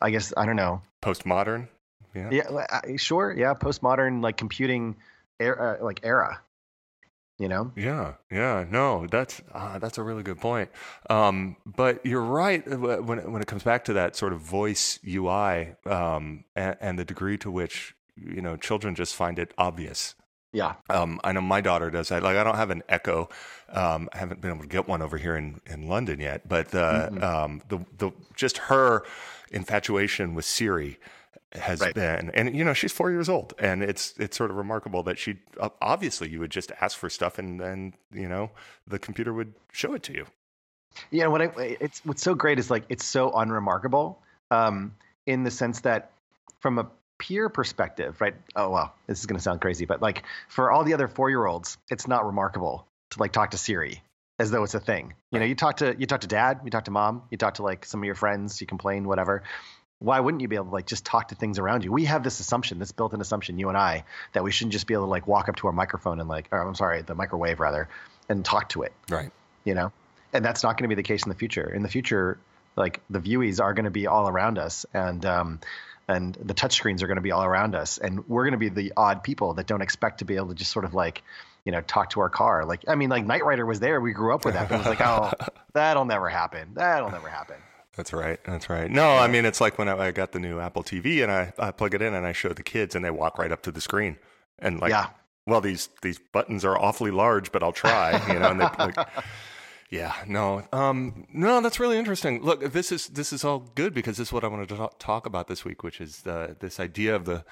I 0.02 0.12
guess 0.12 0.34
I 0.36 0.46
don't 0.46 0.56
know, 0.56 0.82
Postmodern. 1.02 1.68
Yeah. 2.14 2.30
Yeah, 2.32 2.96
sure. 2.98 3.34
Yeah, 3.38 3.54
postmodern 3.54 4.24
like 4.24 4.38
computing 4.38 4.96
era, 5.40 5.78
uh, 5.80 5.84
like 5.84 6.02
era. 6.04 6.42
You 7.38 7.48
know. 7.48 7.72
Yeah, 7.76 8.14
yeah, 8.32 8.66
no, 8.68 9.06
that's 9.06 9.44
uh, 9.54 9.78
that's 9.78 10.00
a 10.00 10.04
really 10.04 10.24
good 10.24 10.40
point. 10.40 10.72
Um, 11.08 11.56
but 11.68 12.04
you're 12.04 12.24
right 12.24 12.68
uh, 12.68 12.98
when 12.98 13.32
when 13.32 13.42
it 13.44 13.48
comes 13.48 13.62
back 13.62 13.86
to 13.86 13.94
that 13.94 14.16
sort 14.16 14.34
of 14.34 14.40
voice 14.40 15.00
UI 15.08 15.76
um, 15.86 16.46
and, 16.56 16.78
and 16.82 17.00
the 17.00 17.06
degree 17.06 17.38
to 17.38 17.52
which 17.52 17.96
you 18.16 18.42
know 18.42 18.58
children 18.58 18.96
just 18.96 19.14
find 19.14 19.38
it 19.38 19.54
obvious 19.56 20.16
yeah. 20.54 20.76
Um, 20.90 21.20
I 21.24 21.34
know 21.34 21.42
my 21.42 21.62
daughter 21.62 21.90
does 21.92 22.10
that. 22.10 22.24
Like, 22.24 22.38
I 22.38 22.44
don't 22.44 22.56
have 22.56 22.70
an 22.70 22.84
Echo. 22.88 23.30
Um, 23.70 24.10
I 24.14 24.18
haven't 24.18 24.42
been 24.42 24.52
able 24.52 24.62
to 24.62 24.68
get 24.68 24.88
one 24.88 25.02
over 25.02 25.18
here 25.18 25.36
in, 25.36 25.60
in 25.66 25.88
London 25.88 26.20
yet. 26.20 26.48
But 26.48 26.74
uh, 26.74 27.10
mm-hmm. 27.10 27.24
um, 27.24 27.62
the 27.68 27.80
the 27.98 28.12
just 28.36 28.58
her 28.58 29.04
infatuation 29.52 30.36
with 30.36 30.46
Siri 30.46 31.00
has 31.54 31.82
right. 31.82 31.94
been, 31.94 32.32
and 32.32 32.56
you 32.56 32.64
know, 32.64 32.74
she's 32.74 32.92
four 32.92 33.12
years 33.12 33.30
old, 33.30 33.54
and 33.60 33.84
it's 33.84 34.14
it's 34.18 34.38
sort 34.38 34.50
of 34.50 34.58
remarkable 34.58 35.04
that 35.04 35.18
she 35.18 35.38
obviously 35.82 36.30
you 36.30 36.40
would 36.40 36.52
just 36.52 36.72
ask 36.82 36.98
for 36.98 37.10
stuff, 37.10 37.38
and 37.38 37.60
then 37.60 37.94
you 38.12 38.28
know 38.28 38.52
the 38.88 39.00
computer 39.00 39.34
would 39.34 39.54
show 39.72 39.94
it 39.94 40.04
to 40.04 40.14
you. 40.14 40.26
Yeah, 41.12 41.28
what 41.28 41.42
I, 41.42 41.78
it's 41.80 42.04
what's 42.06 42.24
so 42.24 42.36
great 42.36 42.58
is 42.58 42.72
like 42.72 42.84
it's 42.90 43.06
so 43.06 43.32
unremarkable 43.32 44.22
um, 44.50 44.96
in 45.26 45.44
the 45.44 45.52
sense 45.52 45.82
that 45.82 46.12
from 46.60 46.80
a 46.80 46.88
peer 47.18 47.50
perspective, 47.50 48.20
right? 48.22 48.36
Oh 48.56 48.70
well, 48.70 48.94
this 49.08 49.20
is 49.20 49.26
going 49.26 49.38
to 49.38 49.44
sound 49.44 49.62
crazy, 49.62 49.86
but 49.86 50.02
like 50.02 50.24
for 50.48 50.72
all 50.72 50.84
the 50.84 50.94
other 50.94 51.08
four 51.08 51.30
year 51.30 51.46
olds, 51.46 51.78
it's 51.90 52.08
not 52.08 52.26
remarkable 52.26 52.86
to 53.12 53.20
like 53.20 53.32
talk 53.32 53.52
to 53.52 53.58
Siri 53.58 54.02
as 54.40 54.52
though 54.52 54.64
it's 54.64 54.76
a 54.76 54.80
thing. 54.80 55.14
You 55.32 55.40
know, 55.40 55.46
you 55.46 55.56
talk 55.56 55.78
to 55.78 55.96
you 55.98 56.06
talk 56.06 56.22
to 56.22 56.28
dad, 56.28 56.62
you 56.64 56.72
talk 56.72 56.86
to 56.86 56.92
mom, 56.92 57.24
you 57.30 57.38
talk 57.38 57.56
to 57.56 57.64
like 57.64 57.86
some 57.86 58.02
of 58.02 58.06
your 58.06 58.16
friends, 58.16 58.62
you 58.62 58.68
complain, 58.68 59.08
whatever. 59.08 59.44
Why 60.00 60.20
wouldn't 60.20 60.42
you 60.42 60.48
be 60.48 60.56
able 60.56 60.66
to 60.66 60.72
like 60.72 60.86
just 60.86 61.06
talk 61.06 61.30
to 61.30 61.36
things 61.36 61.58
around 61.58 61.84
you? 61.84 61.92
We 61.92 62.06
have 62.06 62.24
this 62.24 62.40
assumption, 62.40 62.78
this 62.78 62.92
built-in 62.92 63.20
assumption, 63.20 63.58
you 63.58 63.70
and 63.70 63.78
I, 63.78 64.04
that 64.34 64.44
we 64.44 64.52
shouldn't 64.52 64.74
just 64.74 64.86
be 64.86 64.94
able 64.94 65.06
to 65.06 65.10
like 65.10 65.26
walk 65.26 65.50
up 65.50 65.56
to 65.58 65.68
our 65.68 65.74
microphone 65.74 66.20
and 66.20 66.30
like, 66.30 66.48
or 66.52 66.62
I'm 66.62 66.76
sorry, 66.76 67.02
the 67.02 67.16
microwave 67.16 67.60
rather, 67.60 67.90
and 68.30 68.46
talk 68.46 68.70
to 68.70 68.84
it. 68.84 68.94
Right. 69.10 69.32
You 69.64 69.74
know, 69.74 69.92
and 70.34 70.46
that's 70.46 70.62
not 70.62 70.78
going 70.78 70.84
to 70.84 70.96
be 70.96 71.02
the 71.02 71.08
case 71.08 71.24
in 71.24 71.30
the 71.30 71.36
future. 71.36 71.68
In 71.74 71.82
the 71.82 71.90
future, 71.90 72.38
like 72.76 73.02
the 73.10 73.20
viewies 73.20 73.60
are 73.60 73.74
going 73.74 73.86
to 73.86 73.92
be 73.92 74.06
all 74.06 74.30
around 74.30 74.60
us, 74.60 74.86
and 74.94 75.26
um, 75.26 75.60
and 76.08 76.36
the 76.36 76.54
touchscreens 76.54 77.02
are 77.02 77.08
going 77.08 77.18
to 77.18 77.22
be 77.22 77.32
all 77.32 77.44
around 77.44 77.76
us 77.76 77.98
and 77.98 78.28
we're 78.28 78.44
going 78.44 78.54
to 78.54 78.58
be 78.58 78.70
the 78.70 78.94
odd 78.96 79.24
people 79.24 79.56
that 79.56 79.68
don't 79.68 79.82
expect 79.82 80.20
to 80.20 80.26
be 80.26 80.36
able 80.36 80.48
to 80.48 80.56
just 80.56 80.72
sort 80.72 80.86
of 80.86 80.94
like 80.94 81.24
you 81.66 81.72
know 81.72 81.82
talk 81.82 82.10
to 82.12 82.20
our 82.22 82.30
car 82.30 82.66
like 82.66 82.84
i 82.88 82.96
mean 82.96 83.10
like 83.10 83.26
knight 83.26 83.44
rider 83.44 83.66
was 83.66 83.80
there 83.80 84.00
we 84.00 84.14
grew 84.14 84.34
up 84.34 84.46
with 84.46 84.54
that 84.54 84.70
but 84.70 84.76
it 84.76 84.78
was 84.78 84.88
like 84.88 85.02
oh 85.02 85.32
that'll 85.74 86.06
never 86.06 86.30
happen 86.30 86.70
that'll 86.74 87.12
never 87.12 87.30
happen 87.30 87.58
that's 87.98 88.14
right. 88.14 88.40
That's 88.44 88.70
right. 88.70 88.92
No, 88.92 89.18
I 89.18 89.28
mean 89.28 89.44
it's 89.44 89.60
like 89.60 89.80
when 89.80 89.90
I, 89.90 89.98
I 89.98 90.12
got 90.12 90.32
the 90.32 90.40
new 90.40 90.60
Apple 90.60 90.84
TV 90.84 91.24
and 91.24 91.32
I, 91.32 91.52
I 91.58 91.72
plug 91.72 91.96
it 91.96 92.02
in 92.04 92.14
and 92.14 92.28
I 92.28 92.32
show 92.32 92.50
the 92.50 92.62
kids 92.62 92.94
and 92.94 93.04
they 93.04 93.10
walk 93.10 93.40
right 93.40 93.52
up 93.52 93.64
to 93.64 93.72
the 93.72 93.82
screen 93.82 94.18
and 94.60 94.80
like, 94.80 94.92
yeah. 94.92 95.10
well, 95.48 95.62
these 95.62 95.90
these 96.04 96.20
buttons 96.20 96.64
are 96.64 96.78
awfully 96.78 97.12
large, 97.12 97.52
but 97.52 97.64
I'll 97.64 97.72
try. 97.72 98.22
You 98.32 98.40
know, 98.40 98.52
and 98.52 98.60
they 98.60 98.66
like, 98.78 98.96
Yeah, 99.90 100.14
no, 100.28 100.64
um, 100.74 101.28
no, 101.32 101.62
that's 101.62 101.80
really 101.80 101.98
interesting. 101.98 102.44
Look, 102.44 102.74
this 102.74 102.92
is 102.92 103.08
this 103.08 103.32
is 103.32 103.46
all 103.46 103.60
good 103.60 103.94
because 103.94 104.18
this 104.18 104.30
is 104.30 104.34
what 104.34 104.44
I 104.44 104.48
wanted 104.48 104.70
to 104.70 104.90
talk 105.00 105.26
about 105.26 105.48
this 105.48 105.64
week, 105.64 105.82
which 105.82 106.02
is 106.02 106.22
the, 106.22 106.58
this 106.60 106.80
idea 106.80 107.16
of 107.16 107.24
the 107.26 107.46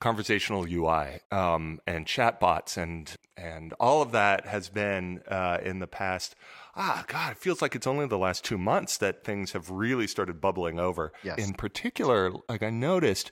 conversational 0.00 0.66
UI 0.68 1.20
um, 1.30 1.80
and 1.86 2.06
chatbots 2.06 2.76
and 2.76 3.16
and 3.36 3.72
all 3.74 4.02
of 4.02 4.12
that 4.12 4.46
has 4.46 4.68
been 4.68 5.22
uh, 5.28 5.58
in 5.62 5.78
the 5.78 5.86
past. 5.86 6.34
Ah, 6.74 7.04
God, 7.06 7.32
it 7.32 7.38
feels 7.38 7.62
like 7.62 7.74
it's 7.74 7.86
only 7.86 8.06
the 8.06 8.18
last 8.18 8.44
two 8.44 8.58
months 8.58 8.96
that 8.98 9.24
things 9.24 9.52
have 9.52 9.70
really 9.70 10.06
started 10.06 10.40
bubbling 10.40 10.80
over. 10.80 11.12
Yes. 11.22 11.38
In 11.38 11.54
particular, 11.54 12.32
like 12.48 12.62
I 12.62 12.70
noticed 12.70 13.30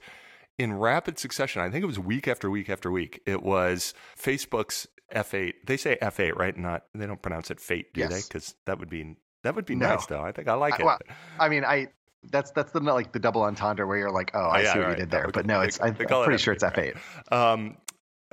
in 0.59 0.75
rapid 0.75 1.19
succession, 1.19 1.63
I 1.63 1.71
think 1.71 1.83
it 1.83 1.87
was 1.87 1.99
week 1.99 2.29
after 2.29 2.51
week 2.51 2.71
after 2.71 2.91
week, 2.91 3.21
it 3.27 3.43
was 3.43 3.95
Facebook's 4.17 4.87
F8. 5.15 5.55
They 5.67 5.77
say 5.77 5.97
F8, 6.01 6.37
right? 6.37 6.57
Not 6.57 6.85
they 6.95 7.07
don't 7.07 7.23
pronounce 7.23 7.51
it 7.51 7.61
Fate, 7.61 7.95
do 7.95 8.01
yes. 8.01 8.13
they? 8.13 8.21
Because 8.21 8.55
that 8.67 8.79
would 8.79 8.91
be 8.91 9.17
that 9.43 9.55
would 9.55 9.67
be 9.67 9.75
no. 9.75 9.89
nice, 9.89 10.07
though. 10.07 10.23
I 10.23 10.33
think 10.33 10.49
I 10.49 10.55
like 10.55 10.81
it. 10.81 10.87
Well, 10.87 10.99
I 11.39 11.49
mean, 11.49 11.65
I 11.65 11.89
that's 12.31 12.51
that's 12.51 12.73
the 12.73 12.81
like 12.81 13.13
the 13.13 13.19
double 13.19 13.43
entendre 13.43 13.87
where 13.87 13.99
you're 13.99 14.11
like, 14.11 14.31
oh, 14.35 14.39
I 14.39 14.61
oh, 14.61 14.63
yeah, 14.63 14.73
see 14.73 14.79
what 14.79 14.89
right. 14.89 14.99
you 14.99 15.05
did 15.05 15.11
there. 15.11 15.29
but 15.33 15.47
no, 15.47 15.61
it's 15.61 15.79
they, 15.79 15.87
I'm, 15.87 15.95
pretty 15.95 16.39
sure 16.39 16.55
it's 16.55 16.65
F8. 16.65 16.97
Um, 17.33 17.77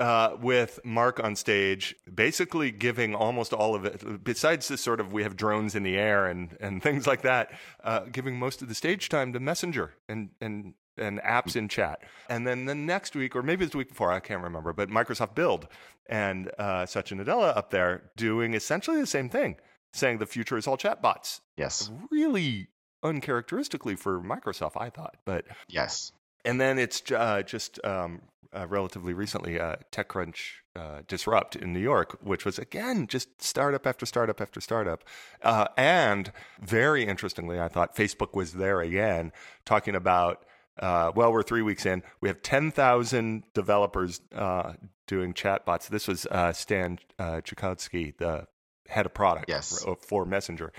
uh, 0.01 0.35
with 0.41 0.79
Mark 0.83 1.23
on 1.23 1.35
stage, 1.35 1.95
basically 2.11 2.71
giving 2.71 3.13
almost 3.13 3.53
all 3.53 3.75
of 3.75 3.85
it, 3.85 4.23
besides 4.23 4.67
this 4.67 4.81
sort 4.81 4.99
of 4.99 5.13
we 5.13 5.21
have 5.21 5.35
drones 5.35 5.75
in 5.75 5.83
the 5.83 5.95
air 5.95 6.25
and, 6.25 6.57
and 6.59 6.81
things 6.83 7.05
like 7.05 7.21
that, 7.21 7.51
uh, 7.83 8.05
giving 8.11 8.39
most 8.39 8.61
of 8.61 8.67
the 8.67 8.73
stage 8.73 9.09
time 9.09 9.31
to 9.33 9.39
Messenger 9.39 9.93
and, 10.09 10.29
and 10.41 10.73
and 11.01 11.19
apps 11.21 11.55
in 11.55 11.67
chat. 11.67 12.01
And 12.29 12.47
then 12.47 12.65
the 12.65 12.75
next 12.75 13.15
week, 13.15 13.35
or 13.35 13.43
maybe 13.43 13.65
it's 13.65 13.71
the 13.71 13.79
week 13.79 13.89
before, 13.89 14.11
I 14.11 14.19
can't 14.19 14.43
remember, 14.43 14.73
but 14.73 14.89
Microsoft 14.89 15.35
Build 15.35 15.67
and 16.07 16.51
uh, 16.57 16.85
Satya 16.85 17.17
Nadella 17.17 17.55
up 17.55 17.71
there 17.71 18.11
doing 18.15 18.53
essentially 18.53 18.99
the 18.99 19.07
same 19.07 19.29
thing, 19.29 19.57
saying 19.93 20.19
the 20.19 20.25
future 20.25 20.57
is 20.57 20.67
all 20.67 20.77
chatbots. 20.77 21.41
Yes. 21.57 21.89
Really 22.09 22.69
uncharacteristically 23.03 23.95
for 23.95 24.21
Microsoft, 24.21 24.73
I 24.75 24.89
thought. 24.89 25.17
But 25.25 25.45
yes. 25.67 26.11
And 26.45 26.59
then 26.59 26.79
it's 26.79 27.01
uh, 27.11 27.43
just 27.43 27.83
um, 27.85 28.21
uh, 28.53 28.67
relatively 28.67 29.13
recently 29.13 29.59
uh, 29.59 29.77
TechCrunch 29.91 30.37
uh, 30.75 31.01
Disrupt 31.07 31.55
in 31.55 31.73
New 31.73 31.79
York, 31.79 32.17
which 32.21 32.45
was 32.45 32.57
again 32.57 33.07
just 33.07 33.41
startup 33.41 33.85
after 33.85 34.05
startup 34.05 34.41
after 34.41 34.61
startup. 34.61 35.03
Uh, 35.41 35.67
and 35.77 36.31
very 36.61 37.05
interestingly, 37.05 37.59
I 37.59 37.67
thought 37.67 37.95
Facebook 37.95 38.33
was 38.33 38.53
there 38.53 38.81
again 38.81 39.31
talking 39.65 39.95
about 39.95 40.45
uh, 40.79 41.11
well, 41.15 41.31
we're 41.31 41.43
three 41.43 41.61
weeks 41.61 41.85
in. 41.85 42.03
We 42.21 42.29
have 42.29 42.41
10,000 42.41 43.43
developers 43.53 44.21
uh, 44.33 44.73
doing 45.07 45.33
chatbots. 45.33 45.87
This 45.89 46.07
was 46.07 46.25
uh, 46.27 46.53
Stan 46.53 46.99
uh, 47.19 47.41
Chudnovsky, 47.43 48.15
the 48.17 48.47
head 48.87 49.05
of 49.05 49.13
product 49.13 49.45
yes. 49.49 49.83
for, 49.83 49.95
for 49.95 50.25
Messenger. 50.25 50.71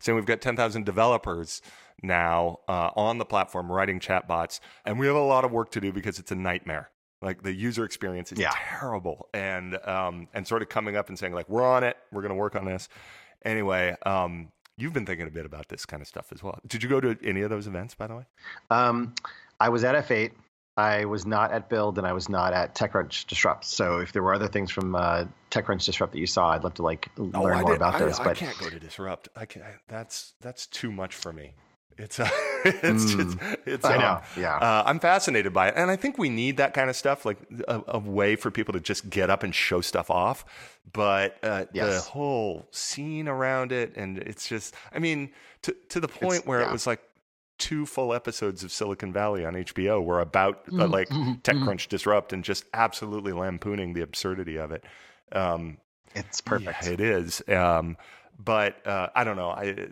Saying 0.00 0.16
we've 0.16 0.26
got 0.26 0.40
10,000 0.40 0.84
developers 0.84 1.62
now 2.02 2.58
uh, 2.68 2.90
on 2.96 3.18
the 3.18 3.24
platform 3.24 3.70
writing 3.70 4.00
chatbots, 4.00 4.60
and 4.84 4.98
we 4.98 5.06
have 5.06 5.16
a 5.16 5.20
lot 5.20 5.44
of 5.44 5.52
work 5.52 5.70
to 5.72 5.80
do 5.80 5.92
because 5.92 6.18
it's 6.18 6.32
a 6.32 6.36
nightmare. 6.36 6.90
Like 7.20 7.42
the 7.42 7.52
user 7.52 7.84
experience 7.84 8.32
is 8.32 8.40
yeah. 8.40 8.50
terrible, 8.52 9.28
and 9.32 9.76
um, 9.86 10.26
and 10.34 10.44
sort 10.44 10.62
of 10.62 10.68
coming 10.68 10.96
up 10.96 11.08
and 11.08 11.16
saying 11.16 11.32
like 11.32 11.48
we're 11.48 11.62
on 11.62 11.84
it, 11.84 11.96
we're 12.10 12.22
going 12.22 12.30
to 12.30 12.36
work 12.36 12.56
on 12.56 12.64
this. 12.64 12.88
Anyway, 13.44 13.94
um, 14.04 14.50
You've 14.82 14.92
been 14.92 15.06
thinking 15.06 15.28
a 15.28 15.30
bit 15.30 15.46
about 15.46 15.68
this 15.68 15.86
kind 15.86 16.00
of 16.00 16.08
stuff 16.08 16.32
as 16.32 16.42
well. 16.42 16.58
Did 16.66 16.82
you 16.82 16.88
go 16.88 17.00
to 17.00 17.16
any 17.22 17.42
of 17.42 17.50
those 17.50 17.68
events, 17.68 17.94
by 17.94 18.08
the 18.08 18.16
way? 18.16 18.24
Um, 18.68 19.14
I 19.60 19.68
was 19.68 19.84
at 19.84 19.94
F8. 19.94 20.32
I 20.76 21.04
was 21.04 21.24
not 21.24 21.52
at 21.52 21.68
Build, 21.68 21.98
and 21.98 22.06
I 22.06 22.12
was 22.12 22.28
not 22.28 22.52
at 22.52 22.74
TechCrunch 22.74 23.26
Disrupt. 23.26 23.64
So 23.64 23.98
if 23.98 24.10
there 24.10 24.24
were 24.24 24.34
other 24.34 24.48
things 24.48 24.72
from 24.72 24.96
uh, 24.96 25.26
TechCrunch 25.52 25.84
Disrupt 25.84 26.14
that 26.14 26.18
you 26.18 26.26
saw, 26.26 26.50
I'd 26.50 26.64
love 26.64 26.74
to 26.74 26.82
like 26.82 27.08
oh, 27.16 27.22
learn 27.22 27.60
more 27.60 27.74
about 27.74 27.96
those. 27.98 28.18
I, 28.18 28.24
but 28.24 28.30
I 28.30 28.40
can't 28.40 28.58
go 28.58 28.70
to 28.70 28.80
Disrupt. 28.80 29.28
I 29.36 29.44
can 29.44 29.62
That's 29.86 30.32
that's 30.40 30.66
too 30.66 30.90
much 30.90 31.14
for 31.14 31.32
me. 31.32 31.52
It's 31.98 32.20
uh, 32.20 32.28
it's 32.64 33.14
mm, 33.14 33.16
just 33.16 33.58
it's. 33.66 33.84
I 33.84 33.96
know. 33.96 34.12
Um, 34.14 34.22
yeah. 34.36 34.56
Uh, 34.56 34.82
I'm 34.86 35.00
fascinated 35.00 35.52
by 35.52 35.68
it, 35.68 35.74
and 35.76 35.90
I 35.90 35.96
think 35.96 36.18
we 36.18 36.28
need 36.28 36.56
that 36.56 36.74
kind 36.74 36.90
of 36.90 36.96
stuff, 36.96 37.24
like 37.24 37.38
a, 37.68 37.82
a 37.88 37.98
way 37.98 38.36
for 38.36 38.50
people 38.50 38.72
to 38.74 38.80
just 38.80 39.08
get 39.10 39.30
up 39.30 39.42
and 39.42 39.54
show 39.54 39.80
stuff 39.80 40.10
off. 40.10 40.44
But 40.92 41.38
uh, 41.42 41.66
yes. 41.72 42.04
the 42.04 42.10
whole 42.10 42.66
scene 42.70 43.28
around 43.28 43.72
it, 43.72 43.96
and 43.96 44.18
it's 44.18 44.48
just, 44.48 44.74
I 44.92 44.98
mean, 44.98 45.30
to 45.62 45.76
to 45.90 46.00
the 46.00 46.08
point 46.08 46.38
it's, 46.38 46.46
where 46.46 46.60
yeah. 46.60 46.68
it 46.68 46.72
was 46.72 46.86
like 46.86 47.00
two 47.58 47.86
full 47.86 48.12
episodes 48.12 48.64
of 48.64 48.72
Silicon 48.72 49.12
Valley 49.12 49.44
on 49.44 49.54
HBO 49.54 50.02
were 50.02 50.20
about 50.20 50.62
uh, 50.66 50.70
mm-hmm. 50.70 50.92
like 50.92 51.08
mm-hmm. 51.08 51.32
TechCrunch 51.42 51.82
mm-hmm. 51.82 51.90
Disrupt 51.90 52.32
and 52.32 52.42
just 52.42 52.64
absolutely 52.74 53.32
lampooning 53.32 53.92
the 53.92 54.02
absurdity 54.02 54.56
of 54.56 54.72
it. 54.72 54.84
Um, 55.30 55.78
it's 56.14 56.40
perfect. 56.40 56.84
Yeah, 56.84 56.92
it 56.92 57.00
is. 57.00 57.42
Um, 57.48 57.96
but 58.38 58.86
uh, 58.86 59.08
I 59.14 59.24
don't 59.24 59.36
know. 59.36 59.50
I 59.50 59.88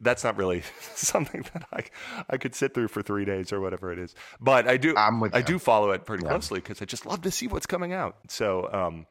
that's 0.00 0.24
not 0.24 0.36
really 0.36 0.62
something 0.94 1.44
that 1.52 1.64
I 1.72 1.84
I 2.28 2.36
could 2.36 2.54
sit 2.54 2.74
through 2.74 2.88
for 2.88 3.02
three 3.02 3.24
days 3.24 3.52
or 3.52 3.60
whatever 3.60 3.92
it 3.92 3.98
is. 3.98 4.14
But 4.40 4.66
I 4.66 4.76
do 4.76 4.94
I 4.96 5.42
do 5.42 5.58
follow 5.58 5.90
it 5.92 6.04
pretty 6.04 6.24
yeah. 6.24 6.30
closely 6.30 6.60
because 6.60 6.82
I 6.82 6.84
just 6.84 7.06
love 7.06 7.22
to 7.22 7.30
see 7.30 7.46
what's 7.46 7.66
coming 7.66 7.92
out. 7.92 8.16
So 8.28 8.68
um, 8.72 9.06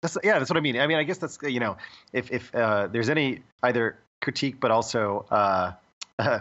that's 0.00 0.16
yeah, 0.22 0.38
that's 0.38 0.50
what 0.50 0.56
I 0.56 0.60
mean. 0.60 0.78
I 0.78 0.86
mean, 0.86 0.98
I 0.98 1.02
guess 1.02 1.18
that's 1.18 1.38
you 1.42 1.60
know, 1.60 1.76
if 2.12 2.30
if 2.30 2.54
uh, 2.54 2.86
there's 2.88 3.08
any 3.08 3.40
either 3.62 3.98
critique 4.20 4.60
but 4.60 4.70
also 4.70 5.26
uh, 5.30 5.72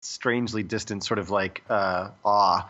strangely 0.00 0.62
distant 0.62 1.04
sort 1.04 1.18
of 1.18 1.30
like 1.30 1.62
uh, 1.68 2.10
awe 2.24 2.68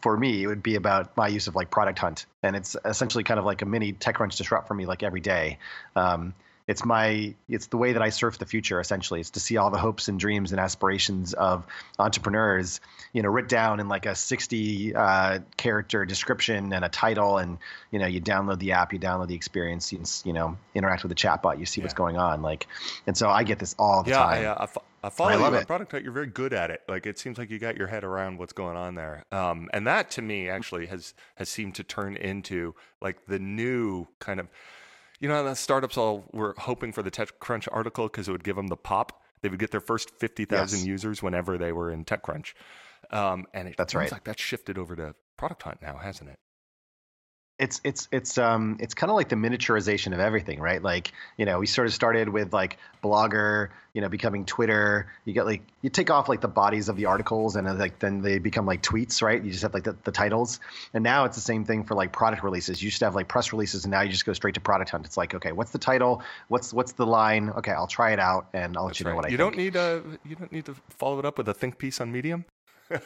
for 0.00 0.16
me, 0.16 0.42
it 0.42 0.46
would 0.46 0.62
be 0.62 0.76
about 0.76 1.16
my 1.16 1.28
use 1.28 1.46
of 1.46 1.54
like 1.54 1.70
Product 1.70 1.98
Hunt, 1.98 2.26
and 2.42 2.56
it's 2.56 2.76
essentially 2.84 3.22
kind 3.22 3.38
of 3.38 3.44
like 3.44 3.62
a 3.62 3.66
mini 3.66 3.92
TechCrunch 3.92 4.36
disrupt 4.36 4.66
for 4.66 4.74
me, 4.74 4.86
like 4.86 5.02
every 5.02 5.20
day. 5.20 5.58
Um, 5.94 6.34
it's 6.70 6.84
my 6.84 7.34
it's 7.48 7.66
the 7.66 7.76
way 7.76 7.94
that 7.94 8.00
I 8.00 8.10
surf 8.10 8.38
the 8.38 8.46
future 8.46 8.78
essentially. 8.78 9.18
It's 9.18 9.30
to 9.30 9.40
see 9.40 9.56
all 9.56 9.70
the 9.70 9.78
hopes 9.78 10.06
and 10.06 10.20
dreams 10.20 10.52
and 10.52 10.60
aspirations 10.60 11.34
of 11.34 11.66
entrepreneurs, 11.98 12.80
you 13.12 13.22
know, 13.22 13.28
writ 13.28 13.48
down 13.48 13.80
in 13.80 13.88
like 13.88 14.06
a 14.06 14.14
60 14.14 14.94
uh, 14.94 15.40
character 15.56 16.04
description 16.04 16.72
and 16.72 16.84
a 16.84 16.88
title, 16.88 17.38
and 17.38 17.58
you 17.90 17.98
know, 17.98 18.06
you 18.06 18.20
download 18.20 18.60
the 18.60 18.70
app, 18.70 18.92
you 18.92 19.00
download 19.00 19.26
the 19.26 19.34
experience, 19.34 19.92
you, 19.92 20.00
you 20.24 20.32
know, 20.32 20.56
interact 20.72 21.02
with 21.02 21.10
the 21.10 21.16
chatbot, 21.16 21.58
you 21.58 21.66
see 21.66 21.80
yeah. 21.80 21.86
what's 21.86 21.94
going 21.94 22.16
on, 22.16 22.40
like, 22.40 22.68
and 23.04 23.16
so 23.16 23.28
I 23.28 23.42
get 23.42 23.58
this 23.58 23.74
all 23.76 24.04
the 24.04 24.10
yeah, 24.10 24.18
time. 24.18 24.42
Yeah, 24.44 24.66
I 25.02 25.10
follow 25.10 25.30
I 25.30 25.34
love 25.34 25.40
you 25.40 25.56
on 25.56 25.62
it. 25.62 25.66
Product. 25.66 25.92
You're 26.04 26.12
very 26.12 26.28
good 26.28 26.52
at 26.52 26.70
it. 26.70 26.82
Like 26.86 27.04
it 27.04 27.18
seems 27.18 27.36
like 27.36 27.50
you 27.50 27.58
got 27.58 27.76
your 27.76 27.88
head 27.88 28.04
around 28.04 28.38
what's 28.38 28.52
going 28.52 28.76
on 28.76 28.94
there. 28.94 29.24
Um, 29.32 29.68
and 29.72 29.88
that 29.88 30.12
to 30.12 30.22
me 30.22 30.48
actually 30.48 30.86
has 30.86 31.14
has 31.34 31.48
seemed 31.48 31.74
to 31.76 31.82
turn 31.82 32.16
into 32.16 32.76
like 33.00 33.26
the 33.26 33.40
new 33.40 34.06
kind 34.20 34.38
of, 34.38 34.46
you 35.20 35.28
know, 35.28 35.44
the 35.44 35.54
startups 35.54 35.96
all 35.96 36.24
were 36.32 36.54
hoping 36.58 36.92
for 36.92 37.02
the 37.02 37.10
TechCrunch 37.10 37.68
article 37.70 38.06
because 38.06 38.28
it 38.28 38.32
would 38.32 38.44
give 38.44 38.56
them 38.56 38.68
the 38.68 38.76
pop. 38.76 39.22
They 39.42 39.48
would 39.48 39.58
get 39.58 39.70
their 39.70 39.80
first 39.80 40.10
fifty 40.18 40.44
thousand 40.44 40.80
Yes. 40.80 40.86
users 40.86 41.22
whenever 41.22 41.56
they 41.58 41.72
were 41.72 41.90
in 41.90 42.04
TechCrunch. 42.04 42.54
Um, 43.10 43.46
and 43.54 43.68
it 43.68 43.76
That's 43.76 43.92
seems 43.92 44.00
right. 44.02 44.12
like 44.12 44.24
that's 44.24 44.42
shifted 44.42 44.76
over 44.78 44.94
to 44.96 45.14
Product 45.36 45.62
Hunt 45.62 45.82
now, 45.82 45.96
hasn't 45.96 46.30
it? 46.30 46.38
It's 47.60 47.80
it's 47.84 48.08
it's 48.10 48.38
um 48.38 48.78
it's 48.80 48.94
kind 48.94 49.10
of 49.10 49.16
like 49.16 49.28
the 49.28 49.36
miniaturization 49.36 50.14
of 50.14 50.18
everything 50.18 50.58
right? 50.60 50.82
Like 50.82 51.12
you 51.36 51.44
know 51.44 51.58
we 51.58 51.66
sort 51.66 51.86
of 51.86 51.92
started 51.92 52.30
with 52.30 52.54
like 52.54 52.78
blogger 53.04 53.68
you 53.92 54.00
know 54.00 54.08
becoming 54.08 54.46
twitter. 54.46 55.12
You 55.26 55.34
get 55.34 55.44
like 55.44 55.62
you 55.82 55.90
take 55.90 56.10
off 56.10 56.28
like 56.28 56.40
the 56.40 56.48
bodies 56.48 56.88
of 56.88 56.96
the 56.96 57.04
articles 57.04 57.56
and 57.56 57.66
then, 57.66 57.78
like 57.78 57.98
then 57.98 58.22
they 58.22 58.38
become 58.38 58.64
like 58.64 58.82
tweets 58.82 59.20
right? 59.22 59.42
You 59.42 59.50
just 59.50 59.62
have 59.62 59.74
like 59.74 59.84
the, 59.84 59.94
the 60.04 60.10
titles. 60.10 60.58
And 60.94 61.04
now 61.04 61.26
it's 61.26 61.36
the 61.36 61.42
same 61.42 61.64
thing 61.66 61.84
for 61.84 61.94
like 61.94 62.12
product 62.12 62.42
releases. 62.42 62.82
You 62.82 62.86
used 62.86 63.00
to 63.00 63.04
have 63.04 63.14
like 63.14 63.28
press 63.28 63.52
releases 63.52 63.84
and 63.84 63.90
now 63.90 64.00
you 64.00 64.10
just 64.10 64.24
go 64.24 64.32
straight 64.32 64.54
to 64.54 64.60
product 64.60 64.90
hunt. 64.90 65.04
It's 65.04 65.18
like 65.18 65.34
okay 65.34 65.52
what's 65.52 65.70
the 65.70 65.78
title? 65.78 66.22
What's 66.48 66.72
what's 66.72 66.92
the 66.92 67.06
line? 67.06 67.50
Okay 67.50 67.72
i'll 67.72 67.86
try 67.86 68.12
it 68.12 68.18
out 68.18 68.46
and 68.54 68.74
i'll 68.76 68.84
let 68.84 68.90
That's 68.90 69.00
you 69.00 69.04
know 69.04 69.10
right. 69.10 69.16
what 69.16 69.24
i 69.26 69.28
you 69.28 69.36
think. 69.36 69.52
don't 69.52 69.56
need 69.62 69.76
a 69.76 70.02
you 70.24 70.34
don't 70.34 70.50
need 70.50 70.64
to 70.64 70.74
follow 70.88 71.18
it 71.18 71.26
up 71.26 71.36
with 71.36 71.48
a 71.48 71.54
think 71.54 71.76
piece 71.78 72.00
on 72.00 72.10
Medium. 72.10 72.46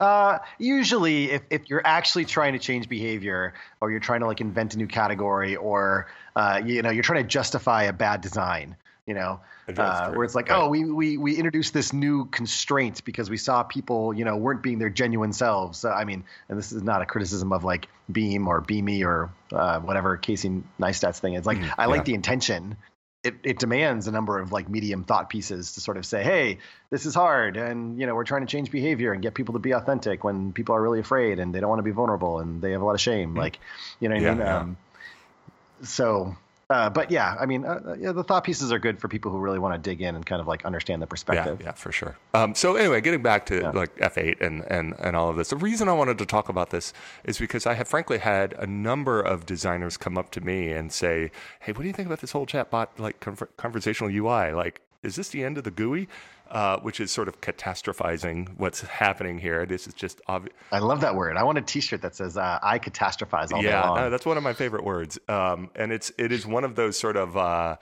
Uh, 0.00 0.38
usually, 0.58 1.30
if, 1.30 1.42
if 1.50 1.70
you're 1.70 1.80
actually 1.84 2.24
trying 2.24 2.52
to 2.54 2.58
change 2.58 2.88
behavior, 2.88 3.54
or 3.80 3.90
you're 3.92 4.00
trying 4.00 4.20
to 4.20 4.26
like 4.26 4.40
invent 4.40 4.74
a 4.74 4.76
new 4.76 4.88
category, 4.88 5.54
or 5.54 6.08
uh, 6.34 6.60
you 6.64 6.82
know 6.82 6.90
you're 6.90 7.04
trying 7.04 7.22
to 7.22 7.28
justify 7.28 7.84
a 7.84 7.92
bad 7.92 8.20
design, 8.20 8.76
you 9.06 9.14
know, 9.14 9.40
uh, 9.78 10.10
where 10.12 10.24
it's 10.24 10.34
like, 10.34 10.48
Right. 10.50 10.58
oh, 10.60 10.68
we, 10.68 10.84
we 10.84 11.16
we 11.16 11.36
introduced 11.36 11.72
this 11.72 11.92
new 11.92 12.24
constraint 12.26 13.04
because 13.04 13.30
we 13.30 13.36
saw 13.36 13.62
people, 13.62 14.12
you 14.12 14.24
know, 14.24 14.36
weren't 14.36 14.62
being 14.62 14.78
their 14.80 14.90
genuine 14.90 15.32
selves. 15.32 15.84
Uh, 15.84 15.90
I 15.92 16.04
mean, 16.04 16.24
and 16.48 16.58
this 16.58 16.72
is 16.72 16.82
not 16.82 17.00
a 17.00 17.06
criticism 17.06 17.52
of 17.52 17.62
like 17.62 17.86
Beam 18.10 18.48
or 18.48 18.60
Beamy 18.60 19.04
or 19.04 19.30
uh, 19.52 19.78
whatever 19.78 20.16
Casey 20.16 20.62
Neistat's 20.78 21.20
thing 21.20 21.34
is. 21.34 21.46
Like, 21.46 21.58
Mhm, 21.58 21.72
I 21.78 21.86
like 21.86 21.98
yeah. 21.98 22.02
the 22.02 22.14
intention. 22.14 22.76
It, 23.24 23.36
it 23.42 23.58
demands 23.58 24.06
a 24.06 24.12
number 24.12 24.38
of 24.38 24.52
like 24.52 24.68
medium 24.68 25.02
thought 25.02 25.30
pieces 25.30 25.72
to 25.72 25.80
sort 25.80 25.96
of 25.96 26.04
say, 26.04 26.22
hey, 26.22 26.58
this 26.90 27.06
is 27.06 27.14
hard, 27.14 27.56
and 27.56 27.98
you 27.98 28.06
know 28.06 28.14
we're 28.14 28.24
trying 28.24 28.42
to 28.42 28.46
change 28.46 28.70
behavior 28.70 29.12
and 29.14 29.22
get 29.22 29.32
people 29.34 29.54
to 29.54 29.58
be 29.58 29.72
authentic 29.72 30.22
when 30.22 30.52
people 30.52 30.74
are 30.74 30.82
really 30.82 31.00
afraid 31.00 31.38
and 31.38 31.54
they 31.54 31.60
don't 31.60 31.70
want 31.70 31.78
to 31.78 31.84
be 31.84 31.90
vulnerable 31.90 32.38
and 32.40 32.60
they 32.60 32.72
have 32.72 32.82
a 32.82 32.84
lot 32.84 32.94
of 32.94 33.00
shame. 33.00 33.34
Like, 33.34 33.58
you 33.98 34.10
know 34.10 34.14
what 34.14 34.22
Yeah, 34.22 34.30
I 34.30 34.34
mean? 34.34 34.40
yeah. 34.40 34.58
Um, 34.58 34.76
so, 35.82 36.36
uh, 36.74 36.90
but 36.90 37.10
yeah, 37.10 37.36
I 37.40 37.46
mean, 37.46 37.64
uh, 37.64 37.94
yeah, 37.98 38.10
the 38.12 38.24
thought 38.24 38.42
pieces 38.44 38.72
are 38.72 38.78
good 38.80 38.98
for 39.00 39.06
people 39.08 39.30
who 39.30 39.38
really 39.38 39.60
want 39.60 39.74
to 39.74 39.90
dig 39.90 40.02
in 40.02 40.16
and 40.16 40.26
kind 40.26 40.40
of 40.40 40.48
like 40.48 40.64
understand 40.64 41.00
the 41.00 41.06
Yeah, 41.06 41.08
perspective. 41.10 41.60
yeah, 41.62 41.72
for 41.72 41.92
sure. 41.92 42.16
Um, 42.34 42.54
so 42.54 42.74
anyway, 42.74 43.00
getting 43.00 43.22
back 43.22 43.46
to 43.46 43.60
Yeah. 43.60 43.70
like 43.70 43.94
F8 43.98 44.40
and, 44.40 44.64
and, 44.68 44.94
and 44.98 45.14
all 45.14 45.28
of 45.30 45.36
this, 45.36 45.50
the 45.50 45.56
reason 45.56 45.88
I 45.88 45.92
wanted 45.92 46.18
to 46.18 46.26
talk 46.26 46.48
about 46.48 46.70
this 46.70 46.92
is 47.24 47.38
because 47.38 47.64
I 47.66 47.74
have 47.74 47.86
frankly 47.86 48.18
had 48.18 48.54
a 48.54 48.66
number 48.66 49.20
of 49.20 49.46
designers 49.46 49.96
come 49.96 50.18
up 50.18 50.30
to 50.32 50.40
me 50.40 50.72
and 50.72 50.90
say, 50.92 51.30
"Hey, 51.60 51.72
what 51.72 51.82
do 51.82 51.86
you 51.86 51.92
think 51.92 52.06
about 52.06 52.20
this 52.20 52.32
whole 52.32 52.46
chatbot 52.46 52.88
like 52.98 53.20
conver- 53.20 53.48
conversational 53.56 54.10
UI? 54.10 54.52
Like, 54.52 54.80
is 55.04 55.16
this 55.16 55.28
the 55.28 55.44
end 55.44 55.58
of 55.58 55.64
the 55.64 55.70
GUI?" 55.70 56.08
Uh, 56.50 56.78
which 56.80 57.00
is 57.00 57.10
sort 57.10 57.26
of 57.26 57.40
catastrophizing 57.40 58.46
what's 58.58 58.82
happening 58.82 59.38
here. 59.38 59.64
This 59.64 59.86
is 59.86 59.94
just 59.94 60.20
obvious. 60.28 60.54
I 60.70 60.78
love 60.78 61.00
that 61.00 61.14
word. 61.14 61.38
I 61.38 61.42
want 61.42 61.56
a 61.56 61.62
T-shirt 61.62 62.02
that 62.02 62.14
says 62.14 62.36
uh, 62.36 62.58
"I 62.62 62.78
catastrophize 62.78 63.50
all 63.50 63.62
day 63.62 63.68
yeah, 63.68 63.88
long." 63.88 63.96
no, 63.96 64.10
that's 64.10 64.26
one 64.26 64.36
of 64.36 64.42
my 64.42 64.52
favorite 64.52 64.84
words. 64.84 65.18
Um, 65.26 65.70
and 65.74 65.90
it's 65.90 66.12
it 66.18 66.32
is 66.32 66.46
one 66.46 66.64
of 66.64 66.74
those 66.74 66.98
sort 66.98 67.16
of 67.16 67.34
uh, 67.36 67.76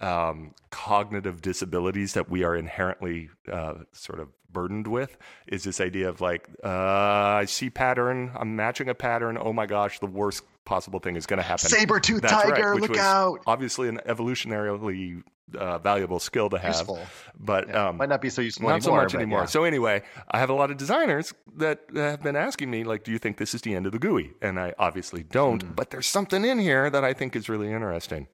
um, 0.00 0.54
cognitive 0.70 1.40
disabilities 1.40 2.14
that 2.14 2.28
we 2.28 2.42
are 2.42 2.56
inherently 2.56 3.30
uh, 3.50 3.74
sort 3.92 4.18
of 4.18 4.28
burdened 4.52 4.86
with. 4.86 5.16
Is 5.46 5.64
this 5.64 5.80
idea 5.80 6.08
of 6.08 6.20
like 6.20 6.48
uh, 6.64 6.68
I 6.68 7.44
see 7.46 7.70
pattern, 7.70 8.32
I'm 8.34 8.56
matching 8.56 8.88
a 8.88 8.94
pattern. 8.94 9.38
Oh 9.40 9.52
my 9.52 9.66
gosh, 9.66 10.00
the 10.00 10.06
worst 10.06 10.42
possible 10.70 11.00
thing 11.00 11.16
is 11.16 11.26
going 11.26 11.36
to 11.38 11.42
happen. 11.42 11.68
Saber-tooth 11.68 12.22
That's 12.22 12.32
right, 12.32 12.54
tiger, 12.54 12.74
which 12.76 12.88
look 12.88 12.96
out! 12.96 13.40
Obviously, 13.46 13.88
an 13.88 14.00
evolutionarily 14.06 15.22
uh, 15.58 15.78
valuable 15.78 16.20
skill 16.20 16.48
to 16.48 16.58
have, 16.58 16.76
Useful. 16.76 17.00
but 17.38 17.66
Yeah, 17.68 17.88
um, 17.88 17.96
might 17.96 18.08
not 18.08 18.20
be 18.22 18.30
so 18.30 18.40
useful 18.40 18.68
not 18.68 18.76
anymore. 18.76 19.00
so 19.00 19.02
much 19.02 19.14
anymore. 19.16 19.40
yeah. 19.40 19.44
So 19.46 19.64
anyway, 19.64 20.02
I 20.30 20.38
have 20.38 20.48
a 20.48 20.54
lot 20.54 20.70
of 20.70 20.76
designers 20.76 21.34
that 21.56 21.80
have 21.94 22.22
been 22.22 22.36
asking 22.36 22.70
me, 22.70 22.84
like, 22.84 23.02
do 23.02 23.10
you 23.10 23.18
think 23.18 23.36
this 23.36 23.52
is 23.52 23.62
the 23.62 23.74
end 23.74 23.84
of 23.86 23.92
the 23.92 23.98
GUI? 23.98 24.30
And 24.40 24.60
I 24.60 24.72
obviously 24.78 25.24
don't, 25.24 25.60
Hmm. 25.62 25.72
but 25.72 25.90
there's 25.90 26.06
something 26.06 26.44
in 26.44 26.58
here 26.60 26.88
that 26.88 27.04
I 27.04 27.12
think 27.14 27.34
is 27.34 27.48
really 27.48 27.72
interesting. 27.72 28.28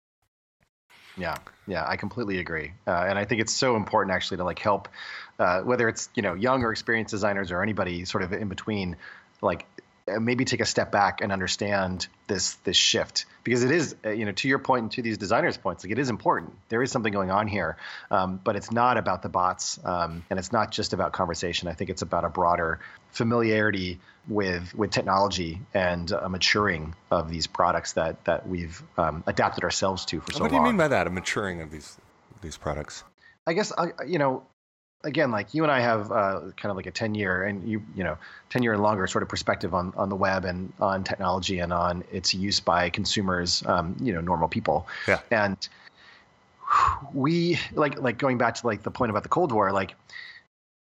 Yeah, 1.18 1.36
yeah, 1.66 1.84
I 1.88 1.96
completely 1.96 2.38
agree, 2.38 2.72
uh, 2.86 3.06
and 3.08 3.18
I 3.18 3.24
think 3.24 3.40
it's 3.40 3.54
so 3.54 3.74
important 3.76 4.14
actually 4.14 4.36
to 4.36 4.44
like 4.44 4.58
help, 4.58 4.86
uh, 5.38 5.62
whether 5.62 5.88
it's 5.88 6.10
you 6.14 6.20
know 6.22 6.34
young 6.34 6.62
or 6.62 6.70
experienced 6.72 7.10
designers 7.12 7.50
or 7.50 7.62
anybody 7.62 8.04
sort 8.04 8.22
of 8.22 8.34
in 8.34 8.48
between, 8.48 8.96
like 9.40 9.64
maybe 10.20 10.44
take 10.44 10.60
a 10.60 10.66
step 10.66 10.92
back 10.92 11.20
and 11.20 11.32
understand 11.32 12.06
this 12.26 12.54
this 12.64 12.76
shift 12.76 13.26
because 13.44 13.64
it 13.64 13.70
is 13.70 13.94
uh, 14.04 14.10
you 14.10 14.24
know 14.24 14.32
to 14.32 14.48
your 14.48 14.58
point 14.58 14.82
and 14.82 14.92
to 14.92 15.02
these 15.02 15.18
designers' 15.18 15.56
points, 15.56 15.84
like 15.84 15.92
it 15.92 15.98
is 15.98 16.10
important. 16.10 16.52
There 16.68 16.82
is 16.82 16.90
something 16.90 17.12
going 17.12 17.30
on 17.30 17.48
here, 17.48 17.76
um, 18.10 18.40
but 18.42 18.56
it's 18.56 18.70
not 18.70 18.98
about 18.98 19.22
the 19.22 19.28
bots, 19.28 19.78
um, 19.84 20.24
and 20.30 20.38
it's 20.38 20.52
not 20.52 20.70
just 20.70 20.92
about 20.92 21.12
conversation. 21.12 21.68
I 21.68 21.72
think 21.72 21.90
it's 21.90 22.02
about 22.02 22.24
a 22.24 22.28
broader 22.28 22.80
familiarity 23.10 24.00
with 24.28 24.74
with 24.74 24.90
technology 24.90 25.60
and 25.74 26.10
a 26.10 26.28
maturing 26.28 26.94
of 27.10 27.30
these 27.30 27.46
products 27.46 27.94
that 27.94 28.24
that 28.24 28.48
we've 28.48 28.82
um, 28.98 29.24
adapted 29.26 29.64
ourselves 29.64 30.04
to 30.06 30.20
for 30.20 30.32
so 30.32 30.38
long 30.38 30.42
what 30.42 30.48
do 30.50 30.54
you 30.54 30.60
long. 30.60 30.70
mean 30.70 30.76
by 30.76 30.88
that? 30.88 31.06
A 31.06 31.10
maturing 31.10 31.60
of 31.62 31.70
these 31.70 31.96
these 32.42 32.56
products? 32.56 33.04
I 33.46 33.52
guess 33.52 33.72
I, 33.76 33.90
you 34.06 34.18
know, 34.18 34.44
again, 35.06 35.30
like 35.30 35.54
you 35.54 35.62
and 35.62 35.72
I 35.72 35.80
have 35.80 36.10
uh, 36.10 36.40
kind 36.56 36.70
of 36.70 36.76
like 36.76 36.86
a 36.86 36.90
ten 36.90 37.14
year 37.14 37.44
and 37.44 37.66
you 37.66 37.82
you 37.94 38.04
know 38.04 38.18
ten 38.50 38.62
year 38.62 38.74
and 38.74 38.82
longer 38.82 39.06
sort 39.06 39.22
of 39.22 39.28
perspective 39.28 39.72
on 39.72 39.94
on 39.96 40.08
the 40.08 40.16
web 40.16 40.44
and 40.44 40.72
on 40.80 41.04
technology 41.04 41.60
and 41.60 41.72
on 41.72 42.04
its 42.12 42.34
use 42.34 42.60
by 42.60 42.90
consumers, 42.90 43.62
um, 43.66 43.96
you 44.00 44.12
know, 44.12 44.20
normal 44.20 44.48
people. 44.48 44.86
Yeah. 45.08 45.20
And 45.30 45.56
we 47.14 47.58
like 47.72 48.00
like 48.00 48.18
going 48.18 48.38
back 48.38 48.56
to 48.56 48.66
like 48.66 48.82
the 48.82 48.90
point 48.90 49.10
about 49.10 49.22
the 49.22 49.28
Cold 49.28 49.52
War, 49.52 49.72
like 49.72 49.94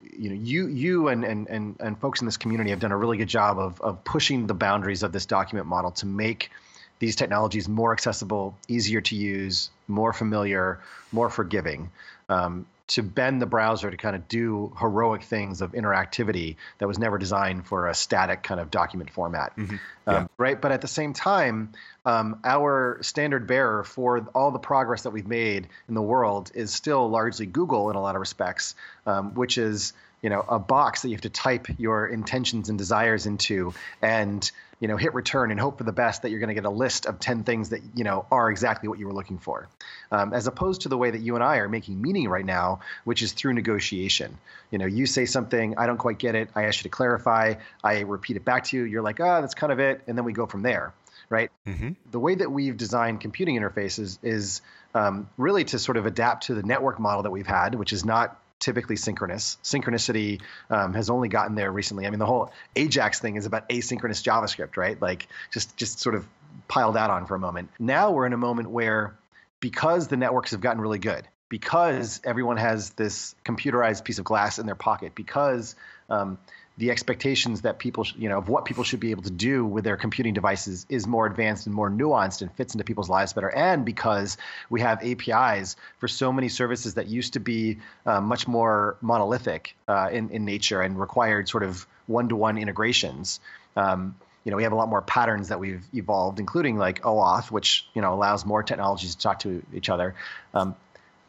you 0.00 0.28
know 0.28 0.36
you 0.36 0.66
you 0.66 1.08
and 1.08 1.24
and 1.24 1.48
and 1.48 1.76
and 1.80 1.98
folks 1.98 2.20
in 2.20 2.26
this 2.26 2.36
community 2.36 2.70
have 2.70 2.80
done 2.80 2.92
a 2.92 2.96
really 2.96 3.16
good 3.16 3.28
job 3.28 3.58
of 3.58 3.80
of 3.80 4.02
pushing 4.04 4.46
the 4.46 4.54
boundaries 4.54 5.02
of 5.02 5.12
this 5.12 5.26
document 5.26 5.66
model 5.66 5.90
to 5.92 6.06
make 6.06 6.50
these 6.98 7.14
technologies 7.14 7.68
more 7.68 7.92
accessible, 7.92 8.56
easier 8.66 9.00
to 9.00 9.14
use, 9.14 9.70
more 9.86 10.12
familiar, 10.12 10.80
more 11.12 11.30
forgiving. 11.30 11.90
Um, 12.28 12.66
to 12.88 13.02
bend 13.02 13.40
the 13.40 13.46
browser 13.46 13.90
to 13.90 13.96
kind 13.96 14.16
of 14.16 14.28
do 14.28 14.72
heroic 14.80 15.22
things 15.22 15.60
of 15.60 15.72
interactivity 15.72 16.56
that 16.78 16.88
was 16.88 16.98
never 16.98 17.18
designed 17.18 17.66
for 17.66 17.88
a 17.88 17.94
static 17.94 18.42
kind 18.42 18.60
of 18.60 18.70
document 18.70 19.10
format, 19.10 19.54
Mhm. 19.56 19.78
um, 20.06 20.28
right? 20.38 20.60
But 20.60 20.72
at 20.72 20.80
the 20.80 20.88
same 20.88 21.12
time, 21.12 21.72
um, 22.06 22.40
our 22.44 22.98
standard 23.02 23.46
bearer 23.46 23.84
for 23.84 24.26
all 24.34 24.50
the 24.50 24.58
progress 24.58 25.02
that 25.02 25.10
we've 25.10 25.26
made 25.28 25.68
in 25.88 25.94
the 25.94 26.02
world 26.02 26.50
is 26.54 26.72
still 26.74 27.08
largely 27.10 27.46
Google 27.46 27.90
in 27.90 27.96
a 27.96 28.00
lot 28.00 28.14
of 28.14 28.20
respects, 28.20 28.74
um, 29.06 29.34
which 29.34 29.58
is 29.58 29.92
you 30.20 30.30
know 30.30 30.44
a 30.48 30.58
box 30.58 31.02
that 31.02 31.08
you 31.10 31.14
have 31.14 31.20
to 31.22 31.30
type 31.30 31.68
your 31.78 32.04
intentions 32.06 32.68
and 32.68 32.76
desires 32.76 33.26
into 33.26 33.72
and 34.02 34.50
you 34.80 34.88
know 34.88 34.96
hit 34.96 35.14
return 35.14 35.50
and 35.50 35.58
hope 35.58 35.78
for 35.78 35.84
the 35.84 35.92
best 35.92 36.22
that 36.22 36.30
you're 36.30 36.40
going 36.40 36.48
to 36.48 36.54
get 36.54 36.64
a 36.64 36.70
list 36.70 37.06
of 37.06 37.18
10 37.18 37.44
things 37.44 37.70
that 37.70 37.80
you 37.94 38.04
know 38.04 38.26
are 38.30 38.50
exactly 38.50 38.88
what 38.88 38.98
you 38.98 39.06
were 39.06 39.12
looking 39.12 39.38
for. 39.38 39.68
Um, 40.10 40.32
as 40.32 40.46
opposed 40.46 40.82
to 40.82 40.88
the 40.88 40.98
way 40.98 41.10
that 41.10 41.20
you 41.20 41.34
and 41.34 41.44
i 41.44 41.56
are 41.56 41.68
making 41.68 42.00
meaning 42.00 42.28
right 42.28 42.44
now 42.44 42.80
which 43.04 43.22
is 43.22 43.32
through 43.32 43.54
negotiation. 43.54 44.38
You 44.70 44.78
know 44.78 44.86
you 44.86 45.06
say 45.06 45.24
something 45.24 45.78
i 45.78 45.86
don't 45.86 45.98
quite 45.98 46.18
get 46.18 46.34
it 46.34 46.50
i 46.54 46.64
ask 46.64 46.80
you 46.80 46.82
to 46.84 46.88
clarify 46.90 47.54
i 47.82 48.00
repeat 48.00 48.36
it 48.36 48.44
back 48.44 48.64
to 48.64 48.76
you 48.76 48.84
you're 48.84 49.02
like 49.02 49.20
ah 49.20 49.40
that's 49.40 49.54
kind 49.54 49.72
of 49.72 49.78
it 49.80 50.02
and 50.06 50.16
then 50.16 50.24
we 50.24 50.32
go 50.32 50.46
from 50.46 50.62
there 50.62 50.92
right? 51.30 51.50
Mm-hmm. 51.66 51.90
the 52.10 52.18
way 52.18 52.34
that 52.34 52.50
we've 52.50 52.76
designed 52.76 53.20
computing 53.20 53.58
interfaces 53.58 54.18
is 54.22 54.62
um, 54.94 55.28
really 55.36 55.64
to 55.64 55.78
sort 55.78 55.96
of 55.96 56.06
adapt 56.06 56.44
to 56.44 56.54
the 56.54 56.62
network 56.62 56.98
model 56.98 57.22
that 57.24 57.30
we've 57.30 57.46
had, 57.46 57.74
which 57.74 57.92
is 57.92 58.04
not 58.04 58.40
typically 58.60 58.96
synchronous. 58.96 59.58
Synchronicity 59.62 60.40
um, 60.70 60.94
has 60.94 61.10
only 61.10 61.28
gotten 61.28 61.54
there 61.54 61.70
recently. 61.70 62.06
I 62.06 62.10
mean, 62.10 62.18
the 62.18 62.26
whole 62.26 62.52
AJAX 62.74 63.20
thing 63.20 63.36
is 63.36 63.46
about 63.46 63.68
asynchronous 63.68 64.22
JavaScript, 64.22 64.76
right? 64.76 65.00
Like 65.00 65.28
just 65.52 65.76
just 65.76 66.00
sort 66.00 66.14
of 66.14 66.26
pile 66.66 66.92
that 66.92 67.10
on 67.10 67.26
for 67.26 67.34
a 67.34 67.38
moment. 67.38 67.70
Now 67.78 68.10
we're 68.10 68.26
in 68.26 68.32
a 68.32 68.38
moment 68.38 68.70
where 68.70 69.16
because 69.60 70.08
the 70.08 70.16
networks 70.16 70.52
have 70.52 70.60
gotten 70.60 70.80
really 70.80 70.98
good, 70.98 71.26
because 71.48 72.20
everyone 72.24 72.56
has 72.56 72.90
this 72.90 73.34
computerized 73.44 74.04
piece 74.04 74.18
of 74.18 74.24
glass 74.24 74.58
in 74.58 74.66
their 74.66 74.74
pocket, 74.74 75.14
because 75.14 75.74
um, 76.10 76.38
the 76.78 76.92
expectations 76.92 77.62
that 77.62 77.78
people, 77.78 78.04
sh- 78.04 78.14
you 78.16 78.28
know, 78.28 78.38
of 78.38 78.48
what 78.48 78.64
people 78.64 78.84
should 78.84 79.00
be 79.00 79.10
able 79.10 79.24
to 79.24 79.30
do 79.30 79.66
with 79.66 79.84
their 79.84 79.96
computing 79.96 80.32
devices 80.32 80.86
is 80.88 81.06
more 81.06 81.26
advanced 81.26 81.66
and 81.66 81.74
more 81.74 81.90
nuanced 81.90 82.40
and 82.40 82.52
fits 82.52 82.74
into 82.74 82.84
people's 82.84 83.10
lives 83.10 83.32
better. 83.32 83.50
And 83.50 83.84
because 83.84 84.36
we 84.70 84.80
have 84.80 85.02
APIs 85.02 85.76
for 85.98 86.06
so 86.06 86.32
many 86.32 86.48
services 86.48 86.94
that 86.94 87.08
used 87.08 87.32
to 87.32 87.40
be 87.40 87.78
uh, 88.06 88.20
much 88.20 88.46
more 88.46 88.96
monolithic 89.00 89.74
uh, 89.88 90.08
in, 90.12 90.30
in 90.30 90.44
nature 90.44 90.80
and 90.80 90.98
required 90.98 91.48
sort 91.48 91.64
of 91.64 91.84
one-to-one 92.06 92.56
integrations. 92.58 93.40
Um, 93.76 94.14
you 94.44 94.52
know, 94.52 94.56
we 94.56 94.62
have 94.62 94.72
a 94.72 94.76
lot 94.76 94.88
more 94.88 95.02
patterns 95.02 95.48
that 95.48 95.58
we've 95.58 95.84
evolved, 95.92 96.38
including 96.38 96.78
like 96.78 97.02
OAuth, 97.02 97.50
which 97.50 97.86
you 97.92 98.00
know 98.00 98.14
allows 98.14 98.46
more 98.46 98.62
technologies 98.62 99.16
to 99.16 99.20
talk 99.20 99.40
to 99.40 99.62
each 99.74 99.90
other. 99.90 100.14
Um, 100.54 100.76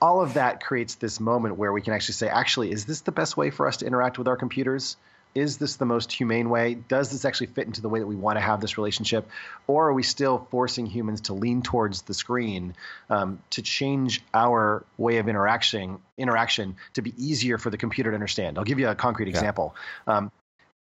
all 0.02 0.22
of 0.22 0.36
that 0.36 0.64
creates 0.64 0.96
this 0.96 1.20
moment 1.20 1.58
where 1.58 1.74
we 1.74 1.82
can 1.82 1.94
actually 1.94 2.14
say, 2.14 2.30
actually, 2.30 2.72
is 2.72 2.86
this 2.86 3.02
the 3.02 3.12
best 3.12 3.36
way 3.36 3.50
for 3.50 3.68
us 3.68 3.78
to 3.78 3.86
interact 3.86 4.18
with 4.18 4.28
our 4.28 4.38
computers? 4.38 4.96
Is 5.36 5.58
this 5.58 5.76
the 5.76 5.86
most 5.86 6.12
humane 6.12 6.50
way? 6.50 6.74
Does 6.74 7.12
this 7.12 7.24
actually 7.24 7.48
fit 7.48 7.68
into 7.68 7.82
the 7.82 7.90
way 7.90 8.00
that 8.00 8.08
we 8.08 8.16
want 8.16 8.38
to 8.38 8.42
have 8.42 8.62
this 8.62 8.78
relationship? 8.78 9.30
Or 9.68 9.90
are 9.90 9.94
we 9.94 10.04
still 10.04 10.48
forcing 10.50 10.86
humans 10.86 11.22
to 11.22 11.34
lean 11.34 11.62
towards 11.62 12.02
the 12.02 12.14
screen 12.14 12.76
um, 13.10 13.42
to 13.52 13.62
change 13.62 14.24
our 14.34 14.84
way 14.98 15.18
of 15.18 15.28
interaction, 15.28 16.00
interaction 16.18 16.78
to 16.94 17.02
be 17.02 17.14
easier 17.18 17.58
for 17.58 17.70
the 17.70 17.78
computer 17.78 18.10
to 18.10 18.16
understand? 18.16 18.58
I'll 18.58 18.64
give 18.64 18.80
you 18.80 18.90
a 18.90 18.96
concrete 18.96 19.28
yeah. 19.28 19.36
example. 19.36 19.76
Um, 20.08 20.32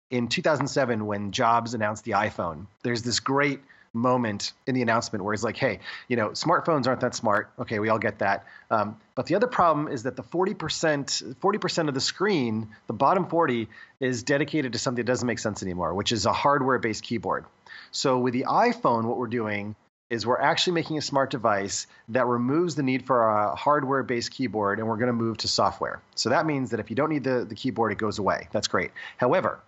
in 0.10 0.30
2007, 0.30 1.06
when 1.06 1.32
Jobs 1.32 1.74
announced 1.74 2.06
the 2.06 2.12
iPhone, 2.12 2.68
there's 2.84 3.04
this 3.04 3.20
great 3.20 3.60
moment 3.94 4.54
in 4.66 4.76
the 4.76 4.82
announcement 4.82 5.24
where 5.24 5.34
he's 5.34 5.44
like, 5.44 5.58
hey, 5.58 5.80
you 6.08 6.16
know, 6.16 6.30
smartphones 6.30 6.88
aren't 6.88 7.02
that 7.02 7.16
smart. 7.16 7.52
Okay, 7.60 7.80
we 7.80 7.90
all 7.90 8.00
get 8.00 8.20
that. 8.20 8.46
Um, 8.70 8.98
but 9.16 9.26
the 9.26 9.36
other 9.36 9.48
problem 9.48 9.88
is 9.88 10.04
that 10.04 10.16
the 10.16 10.24
40%, 10.24 11.36
40% 11.36 11.88
of 11.88 11.94
the 11.94 12.02
screen, 12.02 12.70
the 12.88 12.94
bottom 12.94 13.28
40, 13.28 13.68
is 14.00 14.24
dedicated 14.24 14.74
to 14.74 14.80
something 14.80 15.04
that 15.04 15.12
doesn't 15.12 15.28
make 15.28 15.40
sense 15.40 15.64
anymore, 15.64 15.94
which 15.94 16.12
is 16.12 16.26
a 16.26 16.34
hardware 16.34 16.80
based 16.80 17.04
keyboard. 17.04 17.46
So 17.92 18.20
with 18.20 18.34
the 18.34 18.46
iPhone, 18.48 19.06
what 19.06 19.18
we're 19.18 19.28
doing 19.28 19.76
is 20.10 20.26
we're 20.26 20.40
actually 20.40 20.74
making 20.74 20.98
a 20.98 21.02
smart 21.02 21.30
device 21.30 21.88
that 22.10 22.26
removes 22.26 22.76
the 22.76 22.84
need 22.84 23.06
for 23.06 23.30
a 23.30 23.56
hardware 23.56 24.04
based 24.04 24.32
keyboard 24.32 24.80
and 24.80 24.88
we're 24.88 24.96
going 24.98 25.08
to 25.08 25.14
move 25.14 25.38
to 25.38 25.48
software. 25.48 26.02
So 26.16 26.30
that 26.30 26.46
means 26.46 26.72
that 26.72 26.80
if 26.80 26.90
you 26.90 26.96
don't 26.96 27.10
need 27.10 27.24
the, 27.24 27.46
the 27.46 27.56
keyboard, 27.56 27.92
it 27.92 27.98
goes 27.98 28.20
away. 28.20 28.48
That's 28.52 28.68
great. 28.68 28.92
However, 29.18 29.60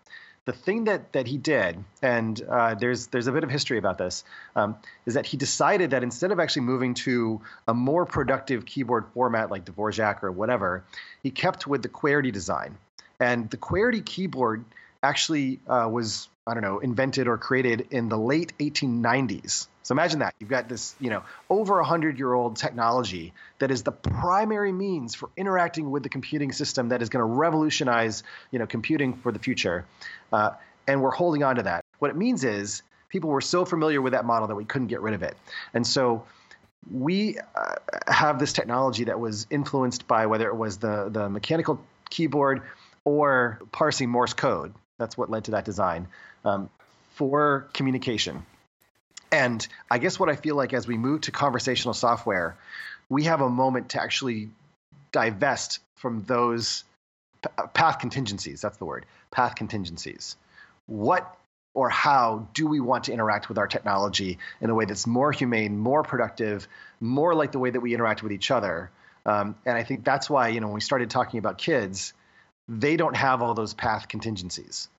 the 0.50 0.53
thing 0.53 0.86
that 0.86 1.13
that 1.13 1.27
he 1.27 1.38
did, 1.38 1.77
and 2.01 2.41
uh, 2.41 2.74
there's 2.74 3.06
there's 3.08 3.27
a 3.27 3.32
bit 3.32 3.44
of 3.44 3.51
history 3.51 3.77
about 3.77 4.00
this, 4.00 4.24
um, 4.56 4.77
is 5.06 5.13
that 5.13 5.27
he 5.27 5.38
decided 5.38 5.91
that 5.91 6.01
instead 6.01 6.32
of 6.32 6.39
actually 6.39 6.63
moving 6.63 6.96
to 6.96 7.39
a 7.68 7.74
more 7.75 8.03
productive 8.03 8.65
keyboard 8.65 9.06
format 9.13 9.51
like 9.51 9.63
Dvorak 9.65 10.24
or 10.24 10.32
whatever, 10.32 10.84
he 11.22 11.29
kept 11.29 11.68
with 11.68 11.84
the 11.84 11.89
QWERTY 11.89 12.32
design. 12.32 12.79
And 13.20 13.48
the 13.51 13.58
QWERTY 13.58 14.03
keyboard 14.03 14.65
actually 15.03 15.60
uh, 15.68 15.88
was 15.91 16.27
I 16.48 16.56
don't 16.56 16.63
know 16.63 16.79
invented 16.79 17.27
or 17.27 17.38
created 17.38 17.89
in 17.91 18.10
the 18.10 18.18
late 18.18 18.53
1890s. 18.58 19.68
So 19.89 19.93
imagine 19.93 20.19
that 20.19 20.36
you've 20.38 20.51
got 20.51 20.69
this 20.69 20.93
you 21.00 21.10
know 21.10 21.24
over 21.50 21.79
a 21.79 21.84
hundred 21.84 22.19
year 22.19 22.31
old 22.31 22.58
technology 22.58 23.34
that 23.58 23.72
is 23.72 23.81
the 23.81 23.91
primary 23.91 24.72
means 24.72 25.15
for 25.15 25.29
interacting 25.36 25.89
with 25.89 26.03
the 26.03 26.10
computing 26.10 26.51
system 26.51 26.89
that 26.89 27.01
is 27.01 27.10
going 27.10 27.22
to 27.22 27.25
revolutionize 27.25 28.22
you 28.51 28.60
know 28.60 28.67
computing 28.67 29.15
for 29.15 29.31
the 29.31 29.39
future, 29.39 29.86
uh, 30.31 30.51
and 30.86 31.01
we're 31.01 31.10
holding 31.10 31.41
on 31.41 31.55
to 31.55 31.63
that. 31.63 31.84
What 31.98 32.12
it 32.12 32.17
means 32.17 32.43
is 32.43 32.84
people 33.10 33.31
were 33.31 33.41
so 33.41 33.65
familiar 33.65 34.00
with 34.00 34.13
that 34.13 34.25
model 34.25 34.50
that 34.50 34.53
we 34.53 34.63
couldn't 34.63 34.89
get 34.89 35.01
rid 35.01 35.15
of 35.15 35.24
it, 35.24 35.36
and 35.74 35.88
so 35.88 36.24
we 36.91 37.39
uh, 37.55 37.74
have 38.05 38.38
this 38.38 38.53
technology 38.53 39.05
that 39.05 39.19
was 39.19 39.48
influenced 39.50 40.08
by 40.08 40.27
whether 40.27 40.50
it 40.50 40.55
was 40.55 40.77
the 40.77 41.10
the 41.10 41.31
mechanical 41.31 41.84
keyboard 42.12 42.62
or 43.05 43.60
parsing 43.72 44.12
Morse 44.12 44.34
code. 44.34 44.72
That's 45.00 45.17
what 45.17 45.31
led 45.31 45.46
to 45.46 45.51
that 45.51 45.65
design 45.65 46.08
um, 46.46 46.69
for 47.15 47.69
communication. 47.74 48.46
And 49.31 49.65
I 49.89 50.00
guess 50.00 50.19
what 50.19 50.29
I 50.29 50.36
feel 50.36 50.55
like 50.55 50.74
as 50.74 50.88
we 50.88 50.98
move 50.98 51.21
to 51.21 51.31
conversational 51.31 51.93
software, 51.93 52.57
we 53.09 53.25
have 53.25 53.41
a 53.41 53.50
moment 53.50 53.89
to 53.89 54.01
actually 54.01 54.50
divest 55.12 55.79
from 55.95 56.24
those 56.24 56.83
path 57.74 58.00
contingencies. 58.00 58.62
That's 58.62 58.77
the 58.77 58.86
word 58.86 59.05
path 59.31 59.55
contingencies. 59.55 60.36
What 60.88 61.36
or 61.74 61.89
how 61.89 62.48
do 62.53 62.67
we 62.67 62.79
want 62.79 63.05
to 63.05 63.13
interact 63.13 63.48
with 63.48 63.57
our 63.57 63.67
technology 63.67 64.39
in 64.59 64.69
a 64.69 64.75
way 64.75 64.86
that's 64.86 65.05
more 65.05 65.31
humane, 65.31 65.77
more 65.77 66.03
productive, 66.03 66.67
more 67.00 67.36
like 67.36 67.51
the 67.51 67.59
way 67.59 67.69
that 67.69 67.79
we 67.79 67.93
interact 67.93 68.24
with 68.24 68.31
each 68.31 68.50
other? 68.51 68.89
Um, 69.25 69.55
and 69.65 69.77
I 69.77 69.83
think 69.83 70.03
that's 70.03 70.29
why, 70.29 70.48
you 70.48 70.59
know, 70.62 70.67
when 70.67 70.74
we 70.74 70.81
started 70.81 71.09
talking 71.09 71.38
about 71.38 71.57
kids, 71.57 72.13
they 72.67 72.98
don't 72.98 73.15
have 73.15 73.41
all 73.41 73.53
those 73.53 73.74
path 73.74 74.07
contingencies. 74.07 74.89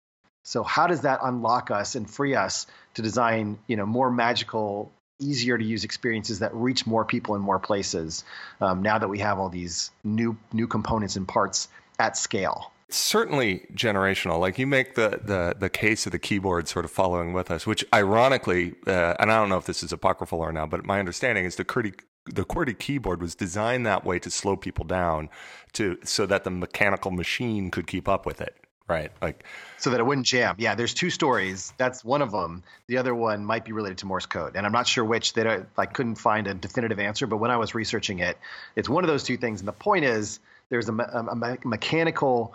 So 0.42 0.62
how 0.62 0.86
does 0.86 1.02
that 1.02 1.20
unlock 1.22 1.70
us 1.70 1.94
and 1.94 2.08
free 2.08 2.34
us 2.34 2.66
to 2.94 3.02
design, 3.02 3.58
you 3.66 3.76
know, 3.76 3.86
more 3.86 4.10
magical, 4.10 4.92
easier 5.18 5.58
to 5.58 5.64
use 5.64 5.84
experiences 5.84 6.38
that 6.38 6.54
reach 6.54 6.86
more 6.86 7.04
people 7.04 7.34
in 7.34 7.42
more 7.42 7.58
places? 7.58 8.24
Um, 8.60 8.82
now 8.82 8.98
that 8.98 9.08
we 9.08 9.18
have 9.18 9.38
all 9.38 9.48
these 9.48 9.90
new 10.02 10.36
new 10.52 10.66
components 10.66 11.16
and 11.16 11.28
parts 11.28 11.68
at 11.98 12.16
scale. 12.16 12.72
It's 12.88 12.96
certainly 12.96 13.66
generational. 13.72 14.40
Like 14.40 14.58
you 14.58 14.66
make 14.66 14.94
the, 14.94 15.20
the 15.22 15.54
the 15.58 15.70
case 15.70 16.06
of 16.06 16.12
the 16.12 16.18
keyboard 16.18 16.66
sort 16.66 16.84
of 16.84 16.90
following 16.90 17.32
with 17.32 17.50
us, 17.50 17.66
which 17.66 17.84
ironically, 17.94 18.74
uh, 18.86 19.14
and 19.20 19.30
I 19.30 19.36
don't 19.36 19.48
know 19.48 19.58
if 19.58 19.66
this 19.66 19.82
is 19.82 19.92
apocryphal 19.92 20.40
or 20.40 20.52
not, 20.52 20.70
but 20.70 20.84
my 20.84 20.98
understanding 20.98 21.44
is 21.44 21.56
the 21.56 21.64
QWERTY 21.64 22.00
the 22.26 22.44
QWERTY 22.44 22.78
keyboard 22.78 23.22
was 23.22 23.34
designed 23.34 23.86
that 23.86 24.04
way 24.04 24.18
to 24.18 24.30
slow 24.30 24.56
people 24.56 24.84
down 24.84 25.28
to 25.72 25.98
so 26.04 26.26
that 26.26 26.44
the 26.44 26.50
mechanical 26.50 27.10
machine 27.10 27.70
could 27.70 27.86
keep 27.86 28.08
up 28.08 28.26
with 28.26 28.40
it 28.40 28.56
right 28.90 29.12
like 29.22 29.44
so 29.78 29.90
that 29.90 30.00
it 30.00 30.04
wouldn't 30.04 30.26
jam. 30.26 30.56
Yeah 30.58 30.74
there's 30.74 30.94
two 30.94 31.10
stories. 31.10 31.72
That's 31.78 32.04
one 32.04 32.22
of 32.22 32.30
them. 32.32 32.62
The 32.88 32.98
other 32.98 33.14
one 33.14 33.44
might 33.44 33.64
be 33.64 33.72
related 33.72 33.98
to 33.98 34.06
morse 34.06 34.26
code 34.26 34.56
and 34.56 34.66
i'm 34.66 34.72
not 34.72 34.86
sure 34.86 35.04
which. 35.04 35.32
That 35.34 35.66
i 35.76 35.86
couldn't 35.86 36.16
find 36.16 36.46
a 36.46 36.54
definitive 36.54 36.98
answer 36.98 37.26
but 37.26 37.38
when 37.38 37.50
i 37.50 37.56
was 37.56 37.74
researching 37.74 38.18
it 38.18 38.36
it's 38.76 38.88
one 38.88 39.04
of 39.04 39.08
those 39.08 39.22
two 39.22 39.36
things 39.36 39.60
and 39.60 39.68
the 39.68 39.72
point 39.72 40.04
is 40.04 40.40
there's 40.70 40.88
a, 40.88 40.94
a, 40.94 41.26
a 41.26 41.58
mechanical 41.64 42.54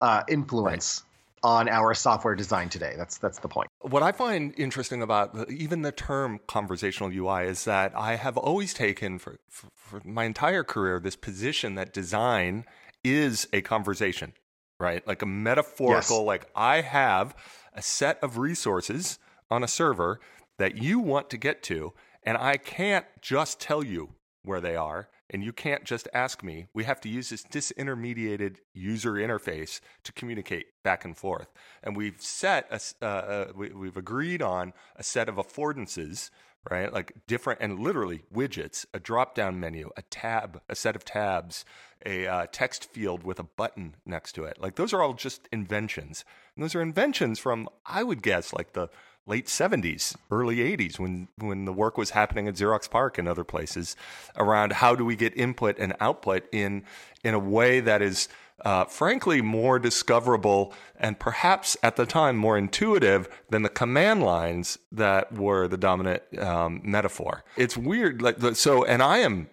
uh, 0.00 0.22
influence 0.28 1.02
right. 1.42 1.50
on 1.50 1.68
our 1.68 1.94
software 1.94 2.34
design 2.34 2.68
today. 2.68 2.94
That's 2.96 3.18
that's 3.18 3.38
the 3.38 3.48
point. 3.48 3.68
What 3.80 4.02
I 4.02 4.12
find 4.12 4.54
interesting 4.56 5.02
about 5.02 5.50
even 5.50 5.82
the 5.82 5.92
term 5.92 6.40
conversational 6.46 7.10
UI 7.10 7.46
is 7.46 7.64
that 7.64 7.92
I 7.96 8.16
have 8.16 8.36
always 8.36 8.74
taken 8.74 9.18
for, 9.18 9.38
for, 9.48 9.68
for 9.74 10.02
my 10.04 10.24
entire 10.24 10.62
career 10.62 11.00
this 11.00 11.16
position 11.16 11.74
that 11.74 11.92
design 11.92 12.64
is 13.02 13.48
a 13.52 13.62
conversation, 13.62 14.32
right? 14.78 15.06
Like 15.06 15.22
a 15.22 15.26
metaphorical, 15.26 16.18
yes. 16.18 16.26
like 16.26 16.46
I 16.54 16.80
have 16.80 17.34
a 17.72 17.82
set 17.82 18.22
of 18.22 18.38
resources 18.38 19.18
on 19.50 19.62
a 19.62 19.68
server 19.68 20.20
that 20.58 20.76
you 20.76 20.98
want 20.98 21.30
to 21.30 21.36
get 21.36 21.62
to, 21.64 21.92
and 22.22 22.36
I 22.36 22.56
can't 22.56 23.06
just 23.20 23.60
tell 23.60 23.84
you 23.84 24.10
where 24.42 24.60
they 24.60 24.76
are 24.76 25.08
and 25.30 25.42
you 25.42 25.52
can't 25.52 25.84
just 25.84 26.06
ask 26.12 26.42
me. 26.42 26.66
We 26.74 26.84
have 26.84 27.00
to 27.00 27.08
use 27.08 27.30
this 27.30 27.44
disintermediated 27.44 28.58
user 28.72 29.12
interface 29.14 29.80
to 30.04 30.12
communicate 30.12 30.66
back 30.82 31.04
and 31.04 31.16
forth. 31.16 31.48
And 31.82 31.96
we've 31.96 32.20
set 32.20 32.66
a, 32.70 32.80
uh, 33.04 33.06
uh, 33.06 33.52
we, 33.56 33.70
we've 33.70 33.96
agreed 33.96 34.42
on 34.42 34.74
a 34.96 35.02
set 35.02 35.28
of 35.28 35.36
affordances, 35.36 36.30
right? 36.70 36.92
Like 36.92 37.12
different 37.26 37.60
and 37.60 37.78
literally 37.78 38.22
widgets, 38.32 38.86
a 38.94 38.98
drop 38.98 39.34
down 39.34 39.60
menu, 39.60 39.90
a 39.96 40.02
tab, 40.02 40.60
a 40.68 40.74
set 40.74 40.96
of 40.96 41.04
tabs, 41.04 41.64
a 42.04 42.26
uh, 42.26 42.46
text 42.52 42.84
field 42.84 43.22
with 43.24 43.38
a 43.38 43.44
button 43.44 43.96
next 44.04 44.32
to 44.32 44.44
it. 44.44 44.60
Like 44.60 44.76
those 44.76 44.92
are 44.92 45.02
all 45.02 45.14
just 45.14 45.48
inventions. 45.52 46.24
And 46.54 46.64
those 46.64 46.74
are 46.74 46.82
inventions 46.82 47.38
from, 47.38 47.68
I 47.86 48.02
would 48.02 48.22
guess, 48.22 48.52
like 48.52 48.72
the 48.72 48.88
late 49.26 49.46
70s, 49.46 50.16
early 50.30 50.56
80s 50.56 50.98
when 50.98 51.28
when 51.38 51.64
the 51.64 51.72
work 51.72 51.96
was 51.96 52.10
happening 52.10 52.46
at 52.46 52.54
Xerox 52.54 52.90
PARC 52.90 53.18
and 53.18 53.26
other 53.26 53.44
places 53.44 53.96
around 54.36 54.74
how 54.74 54.94
do 54.94 55.04
we 55.04 55.16
get 55.16 55.36
input 55.36 55.78
and 55.78 55.94
output 56.00 56.46
in 56.52 56.84
in 57.22 57.32
a 57.32 57.38
way 57.38 57.80
that 57.80 58.02
is 58.02 58.28
uh, 58.64 58.84
frankly 58.86 59.42
more 59.42 59.78
discoverable 59.78 60.72
and 60.96 61.18
perhaps 61.18 61.76
at 61.82 61.96
the 61.96 62.06
time 62.06 62.36
more 62.36 62.56
intuitive 62.56 63.28
than 63.50 63.62
the 63.62 63.68
command 63.68 64.22
lines 64.22 64.78
that 64.90 65.32
were 65.32 65.68
the 65.68 65.76
dominant 65.76 66.22
um, 66.38 66.80
metaphor. 66.82 67.44
It's 67.56 67.76
weird, 67.76 68.22
like 68.22 68.38
so, 68.54 68.84
and 68.84 69.02
I 69.02 69.18
am 69.18 69.48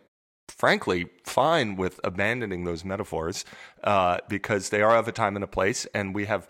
frankly 0.47 1.07
fine 1.25 1.75
with 1.75 1.99
abandoning 2.03 2.63
those 2.63 2.85
metaphors 2.85 3.45
uh, 3.83 4.19
because 4.29 4.69
they 4.69 4.81
are 4.81 4.95
of 4.95 5.07
a 5.07 5.11
time 5.11 5.35
and 5.35 5.43
a 5.43 5.47
place, 5.47 5.85
and 5.93 6.15
we 6.15 6.25
have 6.25 6.47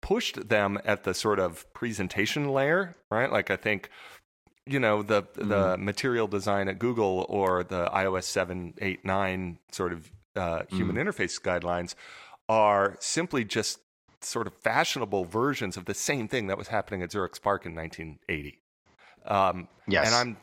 pushed 0.00 0.48
them 0.48 0.78
at 0.84 1.04
the 1.04 1.12
sort 1.12 1.38
of 1.38 1.70
presentation 1.74 2.48
layer, 2.48 2.96
right? 3.10 3.30
Like 3.30 3.50
I 3.50 3.56
think 3.56 3.90
you 4.66 4.78
know 4.78 5.02
the 5.02 5.24
the 5.34 5.76
mm 5.76 5.78
material 5.78 6.26
design 6.26 6.68
at 6.68 6.78
Google 6.78 7.26
or 7.28 7.64
the 7.64 7.86
iOS 7.86 8.24
7, 8.24 8.74
8, 8.80 9.04
9 9.04 9.58
sort 9.72 9.92
of 9.92 10.10
uh, 10.36 10.62
human 10.68 10.96
mm 10.96 11.00
interface 11.00 11.40
guidelines 11.40 11.94
are 12.48 12.96
simply 13.00 13.44
just 13.44 13.80
sort 14.20 14.46
of 14.46 14.54
fashionable 14.54 15.24
versions 15.24 15.76
of 15.76 15.86
the 15.86 15.94
same 15.94 16.28
thing 16.28 16.46
that 16.48 16.58
was 16.58 16.68
happening 16.68 17.02
at 17.02 17.10
Xerox 17.10 17.40
PARC 17.40 17.64
in 17.64 17.74
1980. 17.74 18.58
Um, 19.24 19.68
yes. 19.86 20.06
And 20.06 20.14
I'm 20.14 20.36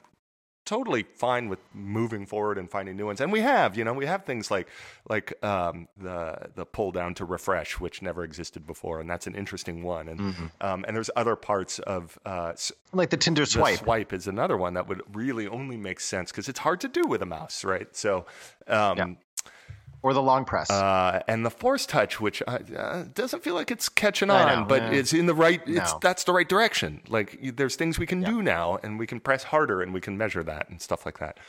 totally 0.65 1.03
fine 1.03 1.47
with 1.47 1.59
moving 1.73 2.25
forward 2.25 2.57
and 2.57 2.69
finding 2.69 2.97
new 2.97 3.05
ones. 3.05 3.21
And 3.21 3.31
we 3.31 3.39
have, 3.39 3.77
you 3.77 3.83
know, 3.83 3.93
we 3.93 4.05
have 4.05 4.25
things 4.25 4.51
like 4.51 4.67
like 5.09 5.33
um, 5.43 5.87
the 5.97 6.49
the 6.55 6.65
pull 6.65 6.91
down 6.91 7.13
to 7.15 7.25
refresh, 7.25 7.79
which 7.79 8.01
never 8.01 8.23
existed 8.23 8.67
before, 8.67 8.99
and 8.99 9.09
that's 9.09 9.27
an 9.27 9.35
interesting 9.35 9.83
one. 9.83 10.09
And 10.09 10.19
mm-hmm. 10.19 10.45
um, 10.61 10.85
and 10.87 10.95
there's 10.95 11.09
other 11.15 11.35
parts 11.35 11.79
of 11.79 12.19
uh, 12.25 12.53
like 12.93 13.09
the 13.09 13.17
Tinder 13.17 13.45
swipe. 13.45 13.79
The 13.79 13.85
swipe 13.85 14.13
is 14.13 14.27
another 14.27 14.57
one 14.57 14.73
that 14.73 14.87
would 14.87 15.01
really 15.15 15.47
only 15.47 15.77
make 15.77 15.99
sense 15.99 16.31
because 16.31 16.49
it's 16.49 16.59
hard 16.59 16.81
to 16.81 16.87
do 16.87 17.03
with 17.07 17.21
a 17.21 17.27
mouse, 17.27 17.63
right? 17.63 17.95
So. 17.95 18.25
Um, 18.67 18.97
yeah 18.97 19.05
or 20.01 20.13
the 20.13 20.21
long 20.21 20.45
press, 20.45 20.69
uh, 20.69 21.21
and 21.27 21.45
the 21.45 21.49
force 21.49 21.85
touch, 21.85 22.19
which 22.19 22.41
uh, 22.47 22.59
uh 22.75 23.05
doesn't 23.13 23.43
feel 23.43 23.55
like 23.55 23.71
it's 23.71 23.89
catching 23.89 24.29
on, 24.29 24.59
know, 24.59 24.65
but 24.65 24.81
yeah. 24.83 24.99
it's 24.99 25.13
in 25.13 25.25
the 25.25 25.33
right. 25.33 25.61
It's 25.65 25.93
no. 25.93 25.99
that's 26.01 26.23
the 26.23 26.33
right 26.33 26.47
direction. 26.47 27.01
Like 27.07 27.39
there's 27.55 27.75
things 27.75 27.97
we 27.97 28.05
can 28.05 28.21
yeah. 28.21 28.29
do 28.29 28.41
now, 28.41 28.77
and 28.83 28.99
we 28.99 29.07
can 29.07 29.19
press 29.19 29.43
harder, 29.43 29.81
and 29.81 29.93
we 29.93 30.01
can 30.01 30.17
measure 30.17 30.43
that 30.43 30.69
and 30.69 30.81
stuff 30.81 31.05
like 31.05 31.19
that. 31.19 31.39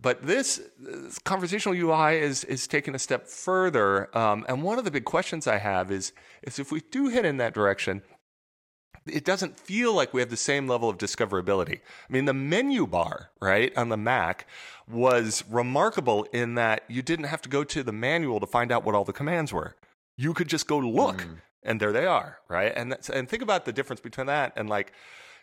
But 0.00 0.26
this, 0.26 0.60
this 0.78 1.18
conversational 1.20 1.74
UI 1.74 2.18
is 2.18 2.44
is 2.44 2.66
taking 2.66 2.94
a 2.94 2.98
step 2.98 3.26
further. 3.26 4.16
Um, 4.16 4.44
and 4.48 4.62
one 4.62 4.78
of 4.78 4.84
the 4.84 4.90
big 4.90 5.04
questions 5.04 5.46
I 5.46 5.58
have 5.58 5.90
is 5.90 6.12
is 6.42 6.58
if 6.58 6.70
we 6.70 6.82
do 6.90 7.08
head 7.08 7.24
in 7.24 7.38
that 7.38 7.54
direction, 7.54 8.02
it 9.06 9.24
doesn't 9.24 9.58
feel 9.58 9.92
like 9.92 10.14
we 10.14 10.20
have 10.20 10.30
the 10.30 10.36
same 10.36 10.66
level 10.66 10.88
of 10.88 10.98
discoverability. 10.98 11.80
I 12.08 12.12
mean, 12.12 12.24
the 12.24 12.34
menu 12.34 12.86
bar, 12.86 13.30
right, 13.40 13.76
on 13.76 13.88
the 13.88 13.96
Mac 13.96 14.46
was 14.88 15.44
remarkable 15.50 16.24
in 16.32 16.54
that 16.54 16.84
you 16.88 17.02
didn't 17.02 17.26
have 17.26 17.42
to 17.42 17.48
go 17.48 17.64
to 17.64 17.82
the 17.82 17.92
manual 17.92 18.40
to 18.40 18.46
find 18.46 18.72
out 18.72 18.84
what 18.84 18.94
all 18.94 19.04
the 19.04 19.12
commands 19.12 19.52
were. 19.52 19.76
You 20.16 20.32
could 20.32 20.48
just 20.48 20.66
go 20.66 20.78
look, 20.78 21.18
mm. 21.18 21.38
and 21.62 21.80
there 21.80 21.92
they 21.92 22.06
are, 22.06 22.38
right? 22.48 22.72
And 22.74 22.96
and 23.12 23.28
think 23.28 23.42
about 23.42 23.64
the 23.64 23.72
difference 23.72 24.00
between 24.00 24.26
that 24.26 24.52
and 24.56 24.68
like, 24.68 24.92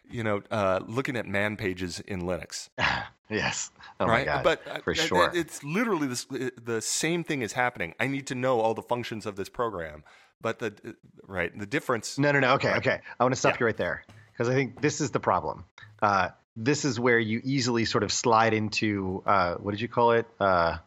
you 0.09 0.23
know, 0.23 0.41
uh, 0.51 0.79
looking 0.87 1.15
at 1.15 1.25
man 1.25 1.57
pages 1.57 1.99
in 2.01 2.23
Linux. 2.23 2.69
yes, 3.29 3.71
oh 3.99 4.07
right. 4.07 4.43
but 4.43 4.61
uh, 4.67 4.79
for 4.79 4.95
sure, 4.95 5.31
it's 5.33 5.63
literally 5.63 6.07
this, 6.07 6.25
the 6.25 6.81
same 6.81 7.23
thing 7.23 7.41
is 7.41 7.53
happening. 7.53 7.93
I 7.99 8.07
need 8.07 8.27
to 8.27 8.35
know 8.35 8.59
all 8.59 8.73
the 8.73 8.81
functions 8.81 9.25
of 9.25 9.35
this 9.35 9.49
program 9.49 10.03
but 10.41 10.59
the 10.59 10.95
right 11.27 11.57
the 11.57 11.65
difference. 11.65 12.17
No, 12.17 12.31
no, 12.31 12.39
no. 12.39 12.53
Okay, 12.55 12.73
okay. 12.75 12.99
I 13.19 13.23
want 13.23 13.33
to 13.33 13.39
stop 13.39 13.55
yeah. 13.55 13.57
you 13.61 13.65
right 13.67 13.77
there 13.77 14.03
because 14.33 14.49
I 14.49 14.53
think 14.53 14.81
this 14.81 15.01
is 15.01 15.11
the 15.11 15.19
problem. 15.19 15.65
Uh, 16.01 16.29
this 16.55 16.83
is 16.85 16.99
where 16.99 17.19
you 17.19 17.41
easily 17.43 17.85
sort 17.85 18.03
of 18.03 18.11
slide 18.11 18.53
into 18.53 19.23
uh, 19.25 19.55
what 19.55 19.71
did 19.71 19.81
you 19.81 19.87
call 19.87 20.11
it? 20.11 20.25
Uh, 20.39 20.77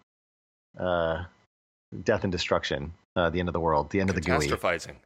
uh 0.78 1.24
death 2.02 2.24
and 2.24 2.32
destruction. 2.32 2.92
Uh, 3.16 3.30
the 3.30 3.38
end 3.38 3.48
of 3.48 3.52
the 3.52 3.60
world. 3.60 3.90
The 3.90 4.00
end 4.00 4.10
of 4.10 4.16
the 4.16 4.22
GUI. 4.22 4.48
Catastrophizing. 4.48 4.96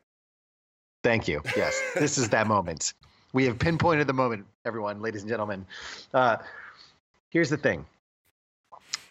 Thank 1.05 1.29
you. 1.29 1.43
Yes, 1.57 1.81
this 1.95 2.17
is 2.17 2.31
that 2.31 2.47
moment. 2.47 2.95
We 3.33 3.45
have 3.47 3.59
pinpointed 3.59 4.07
the 4.07 4.15
moment, 4.15 4.47
everyone, 4.65 5.01
ladies 5.01 5.23
and 5.23 5.29
gentlemen. 5.29 5.67
Uh, 6.15 6.39
here's 7.31 7.51
the 7.51 7.57
thing 7.57 7.87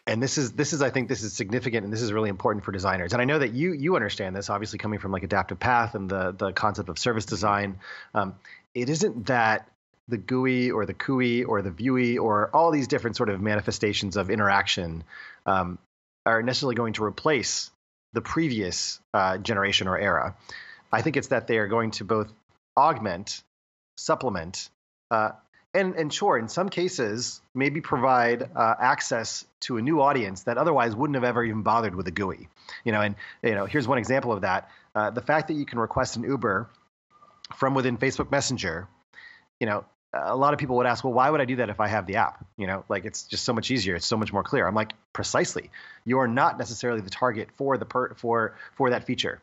and 0.08 0.24
this 0.24 0.38
is 0.38 0.54
this 0.54 0.72
is 0.72 0.82
I 0.82 0.90
think 0.90 1.10
this 1.10 1.22
is 1.22 1.34
significant 1.34 1.84
and 1.84 1.92
this 1.92 2.02
is 2.02 2.14
really 2.14 2.30
important 2.30 2.64
for 2.64 2.72
designers. 2.72 3.12
And 3.12 3.22
I 3.22 3.26
know 3.26 3.38
that 3.38 3.54
you 3.54 3.74
you 3.74 3.96
understand 3.96 4.36
this, 4.36 4.50
obviously 4.50 4.80
coming 4.80 5.00
from 5.00 5.12
like 5.12 5.24
adaptive 5.24 5.60
path 5.60 5.94
and 5.96 6.10
the 6.10 6.32
the 6.32 6.54
concept 6.54 6.90
of 6.90 6.98
service 6.98 7.26
design. 7.26 7.80
Um, 8.16 8.36
it 8.74 8.90
isn't 8.90 9.28
that 9.28 9.68
the 10.08 10.18
GUI 10.18 10.72
or 10.72 10.86
the 10.86 10.94
CUI 10.94 11.44
or 11.44 11.62
the 11.62 11.72
Viewy 11.72 12.18
or 12.18 12.50
all 12.54 12.72
these 12.72 12.88
different 12.88 13.18
sort 13.18 13.30
of 13.30 13.42
manifestations 13.42 14.16
of 14.16 14.30
interaction 14.30 15.04
um, 15.46 15.78
are 16.26 16.42
necessarily 16.42 16.76
going 16.76 16.94
to 16.94 17.04
replace 17.04 17.70
the 18.14 18.22
previous 18.22 19.02
uh, 19.14 19.38
generation 19.38 19.90
or 19.90 19.98
era. 20.00 20.36
I 20.92 21.02
think 21.02 21.18
it's 21.18 21.28
that 21.28 21.48
they 21.48 21.58
are 21.58 21.68
going 21.68 21.92
to 21.92 22.06
both 22.06 22.32
augment, 22.78 23.44
supplement, 23.98 24.70
uh, 25.12 25.32
and 25.74 25.96
and 25.96 26.14
sure, 26.14 26.38
in 26.38 26.48
some 26.48 26.70
cases, 26.70 27.42
maybe 27.54 27.82
provide 27.82 28.50
uh, 28.56 28.76
access 28.80 29.46
to 29.62 29.78
a 29.78 29.82
new 29.82 30.02
audience 30.02 30.44
that 30.44 30.58
otherwise 30.58 30.96
wouldn't 30.96 31.16
have 31.16 31.24
ever 31.24 31.44
even 31.44 31.62
bothered 31.62 31.94
with 31.94 32.08
a 32.08 32.12
GUI. 32.12 32.48
You 32.86 32.94
know, 32.94 33.02
and 33.02 33.16
you 33.44 33.54
know, 33.54 33.66
here's 33.66 33.88
one 33.88 33.98
example 33.98 34.32
of 34.32 34.42
that: 34.42 34.70
uh, 34.96 35.10
the 35.10 35.22
fact 35.22 35.50
that 35.50 35.56
you 35.56 35.66
can 35.66 35.80
request 35.80 36.16
an 36.16 36.24
Uber 36.24 36.70
from 37.56 37.74
within 37.74 37.98
Facebook 37.98 38.32
Messenger. 38.32 38.88
You 39.60 39.68
know, 39.68 39.86
a 40.14 40.36
lot 40.36 40.54
of 40.54 40.60
people 40.60 40.78
would 40.78 40.86
ask, 40.86 41.04
well, 41.04 41.14
why 41.14 41.30
would 41.30 41.42
I 41.42 41.46
do 41.46 41.58
that 41.58 41.70
if 41.70 41.80
I 41.80 41.88
have 41.88 42.06
the 42.06 42.18
app? 42.18 42.46
You 42.58 42.68
know, 42.68 42.86
like 42.90 43.06
it's 43.06 43.24
just 43.24 43.44
so 43.44 43.54
much 43.54 43.72
easier. 43.72 43.96
It's 43.96 44.06
so 44.06 44.18
much 44.18 44.32
more 44.32 44.44
clear. 44.44 44.68
I'm 44.68 44.76
like, 44.76 44.94
precisely. 45.14 45.70
You 46.06 46.20
are 46.20 46.28
not 46.28 46.58
necessarily 46.58 47.02
the 47.02 47.10
target 47.10 47.50
for 47.56 47.78
the 47.78 47.86
per, 47.86 48.14
for 48.16 48.56
for 48.76 48.90
that 48.92 49.06
feature 49.06 49.42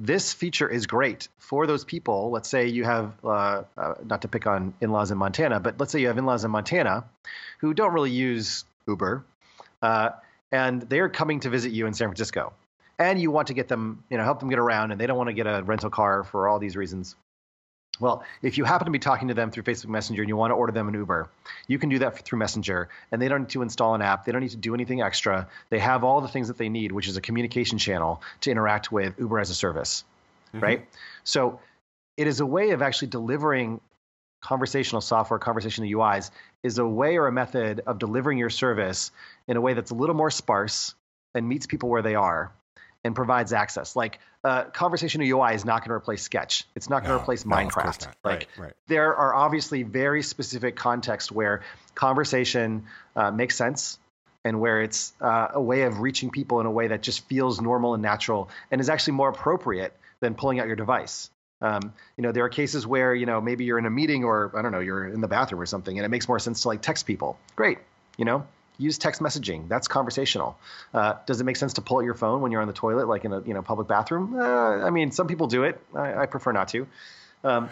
this 0.00 0.32
feature 0.32 0.66
is 0.66 0.86
great 0.86 1.28
for 1.38 1.66
those 1.66 1.84
people. 1.84 2.30
Let's 2.30 2.48
say 2.48 2.68
you 2.68 2.84
have, 2.84 3.12
uh, 3.22 3.62
uh, 3.76 3.94
not 4.02 4.22
to 4.22 4.28
pick 4.28 4.46
on 4.46 4.72
in 4.80 4.90
laws 4.90 5.10
in 5.10 5.18
Montana, 5.18 5.60
but 5.60 5.78
let's 5.78 5.92
say 5.92 6.00
you 6.00 6.06
have 6.06 6.16
in 6.16 6.24
laws 6.24 6.42
in 6.42 6.50
Montana 6.50 7.04
who 7.58 7.74
don't 7.74 7.92
really 7.92 8.10
use 8.10 8.64
Uber, 8.88 9.22
uh, 9.82 10.10
and 10.50 10.80
they're 10.80 11.10
coming 11.10 11.40
to 11.40 11.50
visit 11.50 11.72
you 11.72 11.86
in 11.86 11.92
San 11.92 12.08
Francisco. 12.08 12.54
And 12.98 13.20
you 13.20 13.30
want 13.30 13.48
to 13.48 13.54
get 13.54 13.68
them, 13.68 14.02
you 14.10 14.16
know, 14.16 14.24
help 14.24 14.40
them 14.40 14.48
get 14.48 14.58
around, 14.58 14.90
and 14.90 15.00
they 15.00 15.06
don't 15.06 15.18
want 15.18 15.28
to 15.28 15.34
get 15.34 15.46
a 15.46 15.62
rental 15.62 15.90
car 15.90 16.24
for 16.24 16.48
all 16.48 16.58
these 16.58 16.76
reasons. 16.76 17.14
Well, 18.00 18.24
if 18.42 18.58
you 18.58 18.64
happen 18.64 18.86
to 18.86 18.90
be 18.90 18.98
talking 18.98 19.28
to 19.28 19.34
them 19.34 19.50
through 19.50 19.62
Facebook 19.64 19.88
Messenger 19.88 20.22
and 20.22 20.28
you 20.28 20.36
want 20.36 20.50
to 20.50 20.54
order 20.54 20.72
them 20.72 20.88
an 20.88 20.94
Uber, 20.94 21.28
you 21.68 21.78
can 21.78 21.90
do 21.90 21.98
that 22.00 22.18
through 22.24 22.38
Messenger, 22.38 22.88
and 23.12 23.20
they 23.20 23.28
don't 23.28 23.42
need 23.42 23.50
to 23.50 23.62
install 23.62 23.94
an 23.94 24.02
app. 24.02 24.24
They 24.24 24.32
don't 24.32 24.40
need 24.40 24.50
to 24.50 24.56
do 24.56 24.74
anything 24.74 25.02
extra. 25.02 25.46
They 25.68 25.78
have 25.78 26.02
all 26.02 26.20
the 26.20 26.28
things 26.28 26.48
that 26.48 26.58
they 26.58 26.68
need, 26.68 26.92
which 26.92 27.06
is 27.06 27.16
a 27.16 27.20
communication 27.20 27.78
channel 27.78 28.22
to 28.40 28.50
interact 28.50 28.90
with 28.90 29.14
Uber 29.18 29.38
as 29.38 29.50
a 29.50 29.54
service, 29.54 30.04
mm-hmm. 30.48 30.64
right? 30.64 30.88
So 31.24 31.60
it 32.16 32.26
is 32.26 32.40
a 32.40 32.46
way 32.46 32.70
of 32.70 32.82
actually 32.82 33.08
delivering 33.08 33.80
conversational 34.40 35.02
software, 35.02 35.38
conversational 35.38 35.90
UIs, 35.90 36.30
is 36.62 36.78
a 36.78 36.86
way 36.86 37.18
or 37.18 37.26
a 37.26 37.32
method 37.32 37.82
of 37.86 37.98
delivering 37.98 38.38
your 38.38 38.50
service 38.50 39.10
in 39.46 39.56
a 39.56 39.60
way 39.60 39.74
that's 39.74 39.90
a 39.90 39.94
little 39.94 40.14
more 40.14 40.30
sparse 40.30 40.94
and 41.34 41.48
meets 41.48 41.66
people 41.66 41.88
where 41.88 42.02
they 42.02 42.14
are 42.14 42.52
and 43.04 43.14
provides 43.14 43.52
access. 43.52 43.96
Like 43.96 44.18
uh, 44.42 44.64
conversational 44.64 45.26
UI 45.26 45.54
is 45.54 45.64
not 45.64 45.80
going 45.80 45.90
to 45.90 45.94
replace 45.94 46.22
Sketch. 46.22 46.64
It's 46.74 46.88
not 46.88 47.02
going 47.02 47.10
to 47.10 47.16
no, 47.16 47.22
replace 47.22 47.44
no, 47.44 47.56
Minecraft. 47.56 48.06
Like 48.06 48.14
right, 48.24 48.48
right. 48.58 48.72
there 48.86 49.14
are 49.14 49.34
obviously 49.34 49.82
very 49.82 50.22
specific 50.22 50.76
contexts 50.76 51.30
where 51.30 51.62
conversation 51.94 52.84
uh, 53.16 53.30
makes 53.30 53.56
sense 53.56 53.98
and 54.44 54.60
where 54.60 54.80
it's 54.82 55.12
uh, 55.20 55.48
a 55.52 55.60
way 55.60 55.82
of 55.82 56.00
reaching 56.00 56.30
people 56.30 56.60
in 56.60 56.66
a 56.66 56.70
way 56.70 56.88
that 56.88 57.02
just 57.02 57.26
feels 57.28 57.60
normal 57.60 57.92
and 57.94 58.02
natural 58.02 58.48
and 58.70 58.80
is 58.80 58.88
actually 58.88 59.14
more 59.14 59.28
appropriate 59.28 59.94
than 60.20 60.34
pulling 60.34 60.60
out 60.60 60.66
your 60.66 60.76
device. 60.76 61.30
Um, 61.62 61.92
you 62.16 62.22
know, 62.22 62.32
there 62.32 62.44
are 62.44 62.48
cases 62.48 62.86
where 62.86 63.14
you 63.14 63.26
know 63.26 63.40
maybe 63.42 63.64
you're 63.64 63.78
in 63.78 63.84
a 63.84 63.90
meeting 63.90 64.24
or 64.24 64.50
I 64.54 64.62
don't 64.62 64.72
know, 64.72 64.80
you're 64.80 65.06
in 65.06 65.20
the 65.20 65.28
bathroom 65.28 65.60
or 65.60 65.66
something, 65.66 65.98
and 65.98 66.06
it 66.06 66.08
makes 66.08 66.26
more 66.26 66.38
sense 66.38 66.62
to 66.62 66.68
like 66.68 66.80
text 66.80 67.06
people. 67.06 67.38
Great, 67.54 67.78
you 68.16 68.24
know, 68.24 68.46
use 68.80 68.98
text 68.98 69.20
messaging. 69.20 69.68
That's 69.68 69.88
conversational. 69.88 70.58
Uh, 70.92 71.14
does 71.26 71.40
it 71.40 71.44
make 71.44 71.56
sense 71.56 71.74
to 71.74 71.82
pull 71.82 71.98
out 71.98 72.04
your 72.04 72.14
phone 72.14 72.40
when 72.40 72.50
you're 72.50 72.62
on 72.62 72.66
the 72.66 72.74
toilet, 72.74 73.06
like 73.06 73.24
in 73.24 73.32
a 73.32 73.40
you 73.42 73.54
know 73.54 73.62
public 73.62 73.88
bathroom? 73.88 74.38
Uh, 74.38 74.84
I 74.84 74.90
mean, 74.90 75.12
some 75.12 75.26
people 75.26 75.46
do 75.46 75.64
it. 75.64 75.80
I, 75.94 76.22
I 76.22 76.26
prefer 76.26 76.52
not 76.52 76.68
to. 76.68 76.86
Um, 77.44 77.70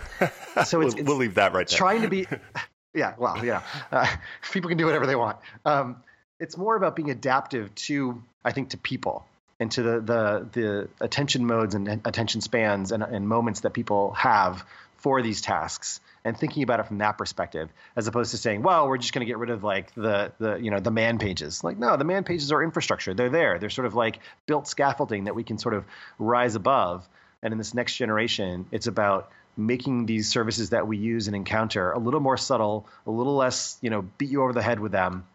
so 0.64 0.80
it's, 0.80 0.94
we'll, 0.94 1.04
we'll, 1.04 1.16
leave 1.16 1.34
that 1.34 1.52
right 1.52 1.66
there. 1.68 1.76
Trying 1.76 2.02
to 2.02 2.08
be, 2.08 2.26
yeah, 2.94 3.14
well, 3.18 3.44
yeah, 3.44 3.62
uh, 3.90 4.06
people 4.52 4.68
can 4.68 4.78
do 4.78 4.86
whatever 4.86 5.06
they 5.06 5.16
want. 5.16 5.38
Um, 5.64 6.02
it's 6.40 6.56
more 6.56 6.76
about 6.76 6.94
being 6.94 7.10
adaptive 7.10 7.74
to, 7.74 8.22
I 8.44 8.52
think, 8.52 8.70
to 8.70 8.78
people 8.78 9.26
and 9.60 9.70
to 9.72 9.82
the 9.82 10.00
the, 10.00 10.48
the 10.52 10.88
attention 11.00 11.46
modes 11.46 11.74
and 11.74 12.00
attention 12.04 12.40
spans 12.40 12.92
and, 12.92 13.02
and 13.02 13.28
moments 13.28 13.60
that 13.60 13.72
people 13.72 14.12
have 14.12 14.64
for 14.98 15.22
these 15.22 15.40
tasks 15.40 16.00
and 16.24 16.36
thinking 16.36 16.62
about 16.62 16.80
it 16.80 16.86
from 16.86 16.98
that 16.98 17.16
perspective 17.16 17.70
as 17.96 18.06
opposed 18.06 18.32
to 18.32 18.36
saying 18.36 18.62
well 18.62 18.88
we're 18.88 18.98
just 18.98 19.12
going 19.12 19.20
to 19.20 19.30
get 19.30 19.38
rid 19.38 19.50
of 19.50 19.64
like 19.64 19.94
the 19.94 20.32
the 20.38 20.56
you 20.56 20.70
know 20.70 20.80
the 20.80 20.90
man 20.90 21.18
pages. 21.18 21.64
Like 21.64 21.78
no 21.78 21.96
the 21.96 22.04
man 22.04 22.24
pages 22.24 22.52
are 22.52 22.62
infrastructure. 22.62 23.14
They're 23.14 23.30
there. 23.30 23.58
They're 23.58 23.70
sort 23.70 23.86
of 23.86 23.94
like 23.94 24.20
built 24.46 24.68
scaffolding 24.68 25.24
that 25.24 25.34
we 25.34 25.44
can 25.44 25.58
sort 25.58 25.74
of 25.74 25.84
rise 26.18 26.54
above. 26.54 27.08
And 27.42 27.52
in 27.52 27.58
this 27.58 27.74
next 27.74 27.96
generation 27.96 28.66
it's 28.72 28.86
about 28.86 29.30
making 29.56 30.06
these 30.06 30.28
services 30.28 30.70
that 30.70 30.86
we 30.86 30.96
use 30.96 31.26
and 31.26 31.34
encounter 31.34 31.90
a 31.90 31.98
little 31.98 32.20
more 32.20 32.36
subtle 32.36 32.86
a 33.06 33.10
little 33.10 33.34
less 33.34 33.76
you 33.80 33.90
know 33.90 34.02
beat 34.02 34.30
you 34.30 34.42
over 34.42 34.52
the 34.52 34.62
head 34.62 34.78
with 34.78 34.92
them 34.92 35.26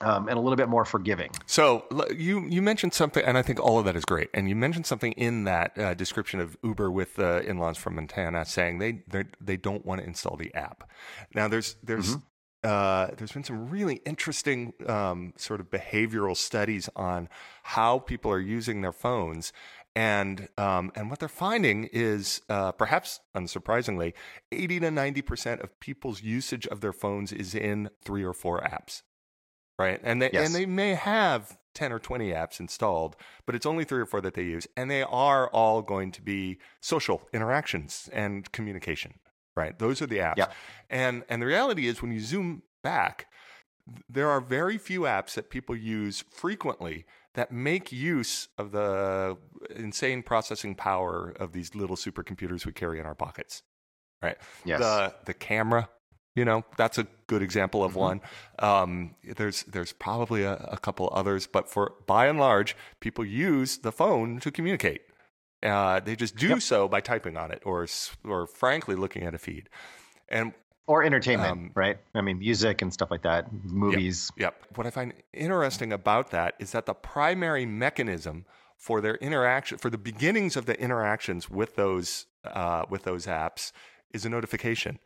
um, 0.00 0.28
and 0.28 0.38
a 0.38 0.40
little 0.40 0.56
bit 0.56 0.68
more 0.68 0.84
forgiving. 0.84 1.30
So 1.46 1.84
you 2.14 2.46
you 2.48 2.62
mentioned 2.62 2.94
something, 2.94 3.24
and 3.24 3.36
I 3.36 3.42
think 3.42 3.60
all 3.60 3.78
of 3.78 3.84
that 3.86 3.96
is 3.96 4.04
great. 4.04 4.30
And 4.32 4.48
you 4.48 4.56
mentioned 4.56 4.86
something 4.86 5.12
in 5.12 5.44
that 5.44 5.76
uh, 5.78 5.94
description 5.94 6.40
of 6.40 6.56
Uber 6.62 6.90
with 6.90 7.16
the 7.16 7.44
in-laws 7.44 7.78
from 7.78 7.96
Montana 7.96 8.44
saying 8.44 8.78
they 8.78 9.02
they 9.40 9.56
don't 9.56 9.84
want 9.84 10.00
to 10.00 10.06
install 10.06 10.36
the 10.36 10.54
app. 10.54 10.88
Now 11.34 11.48
there's 11.48 11.76
there's 11.82 12.16
mm-hmm. 12.16 12.68
uh, 12.68 13.08
there's 13.16 13.32
been 13.32 13.44
some 13.44 13.68
really 13.68 13.96
interesting 14.06 14.72
um, 14.86 15.32
sort 15.36 15.60
of 15.60 15.70
behavioral 15.70 16.36
studies 16.36 16.88
on 16.94 17.28
how 17.62 17.98
people 17.98 18.30
are 18.30 18.40
using 18.40 18.82
their 18.82 18.92
phones. 18.92 19.52
And 19.96 20.48
um, 20.56 20.92
and 20.94 21.10
what 21.10 21.18
they're 21.18 21.28
finding 21.28 21.88
is, 21.92 22.40
uh, 22.48 22.70
perhaps 22.70 23.18
unsurprisingly, 23.34 24.12
eighty 24.52 24.78
to 24.78 24.92
ninety 24.92 25.22
percent 25.22 25.60
of 25.60 25.80
people's 25.80 26.22
usage 26.22 26.68
of 26.68 26.82
their 26.82 26.92
phones 26.92 27.32
is 27.32 27.52
in 27.52 27.90
three 28.04 28.22
or 28.22 28.32
four 28.32 28.60
apps 28.60 29.02
right? 29.78 30.00
And 30.02 30.20
they 30.20 30.30
yes. 30.32 30.46
and 30.46 30.54
they 30.54 30.66
may 30.66 30.94
have 30.94 31.56
10 31.74 31.92
or 31.92 31.98
20 31.98 32.30
apps 32.30 32.58
installed, 32.60 33.16
but 33.46 33.54
it's 33.54 33.66
only 33.66 33.84
three 33.84 34.00
or 34.00 34.06
four 34.06 34.20
that 34.20 34.34
they 34.34 34.42
use. 34.42 34.66
And 34.76 34.90
they 34.90 35.02
are 35.02 35.48
all 35.48 35.80
going 35.80 36.10
to 36.12 36.22
be 36.22 36.58
social 36.80 37.28
interactions 37.32 38.08
and 38.12 38.50
communication, 38.50 39.14
right? 39.56 39.78
Those 39.78 40.02
are 40.02 40.06
the 40.06 40.18
apps. 40.18 40.38
Yeah. 40.38 40.48
And 40.90 41.22
and 41.28 41.40
the 41.40 41.46
reality 41.46 41.86
is 41.86 42.02
when 42.02 42.10
you 42.10 42.20
zoom 42.20 42.62
back, 42.82 43.26
there 44.08 44.28
are 44.28 44.40
very 44.40 44.76
few 44.76 45.02
apps 45.02 45.34
that 45.34 45.50
people 45.50 45.76
use 45.76 46.24
frequently 46.30 47.06
that 47.34 47.52
make 47.52 47.92
use 47.92 48.48
of 48.58 48.72
the 48.72 49.36
insane 49.74 50.22
processing 50.24 50.74
power 50.74 51.32
of 51.38 51.52
these 51.52 51.74
little 51.74 51.96
supercomputers 51.96 52.66
we 52.66 52.72
carry 52.72 52.98
in 52.98 53.06
our 53.06 53.14
pockets. 53.14 53.62
Right? 54.20 54.36
Yes. 54.64 54.80
The 54.80 55.14
the 55.26 55.34
camera 55.34 55.88
you 56.38 56.44
know, 56.44 56.64
that's 56.76 56.98
a 56.98 57.06
good 57.26 57.42
example 57.42 57.82
of 57.82 57.92
mm-hmm. 57.92 58.00
one. 58.00 58.20
Um, 58.60 59.14
there's 59.36 59.64
there's 59.64 59.92
probably 59.92 60.44
a, 60.44 60.54
a, 60.54 60.78
couple 60.78 61.10
others, 61.12 61.46
but 61.46 61.68
for 61.68 61.94
by 62.06 62.26
and 62.26 62.38
large, 62.38 62.76
people 63.00 63.24
use 63.24 63.78
the 63.78 63.90
phone 63.90 64.38
to 64.40 64.50
communicate. 64.52 65.02
Uh, 65.62 65.98
they 65.98 66.14
just 66.14 66.36
do 66.36 66.50
yep. 66.50 66.62
so 66.62 66.86
by 66.86 67.00
typing 67.00 67.36
on 67.36 67.50
it, 67.50 67.60
or 67.64 67.86
or 68.24 68.46
frankly 68.46 68.94
looking 68.94 69.24
at 69.24 69.34
a 69.34 69.38
feed. 69.38 69.68
And 70.28 70.52
or 70.86 71.02
entertainment, 71.02 71.52
um, 71.52 71.70
right? 71.74 71.98
I 72.14 72.22
mean, 72.22 72.38
music 72.38 72.80
and 72.80 72.92
stuff 72.92 73.10
like 73.10 73.22
that, 73.22 73.52
movies. 73.64 74.30
Yep, 74.36 74.54
yep. 74.62 74.76
What 74.76 74.86
I 74.86 74.90
find 74.90 75.12
interesting 75.34 75.92
about 75.92 76.30
that 76.30 76.54
is 76.58 76.70
that 76.72 76.86
the 76.86 76.94
primary 76.94 77.66
mechanism 77.66 78.46
for 78.76 79.00
their 79.00 79.16
interaction, 79.16 79.76
for 79.78 79.90
the 79.90 79.98
beginnings 79.98 80.56
of 80.56 80.66
the 80.66 80.80
interactions 80.80 81.50
with 81.50 81.74
those 81.74 82.26
uh, 82.44 82.84
with 82.88 83.02
those 83.02 83.26
apps, 83.26 83.72
is 84.14 84.24
a 84.24 84.28
notification. 84.28 84.98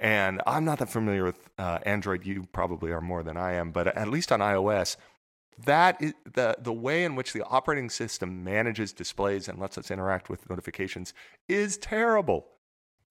And 0.00 0.40
I'm 0.46 0.64
not 0.64 0.78
that 0.78 0.88
familiar 0.88 1.24
with 1.24 1.50
uh, 1.58 1.78
Android. 1.84 2.24
You 2.24 2.48
probably 2.52 2.90
are 2.90 3.02
more 3.02 3.22
than 3.22 3.36
I 3.36 3.52
am, 3.52 3.70
but 3.70 3.86
at 3.86 4.08
least 4.08 4.32
on 4.32 4.40
iOS, 4.40 4.96
that 5.66 6.00
is 6.00 6.14
the 6.24 6.56
the 6.58 6.72
way 6.72 7.04
in 7.04 7.16
which 7.16 7.34
the 7.34 7.44
operating 7.44 7.90
system 7.90 8.42
manages 8.42 8.94
displays 8.94 9.46
and 9.46 9.58
lets 9.58 9.76
us 9.76 9.90
interact 9.90 10.30
with 10.30 10.48
notifications 10.48 11.12
is 11.48 11.76
terrible. 11.76 12.46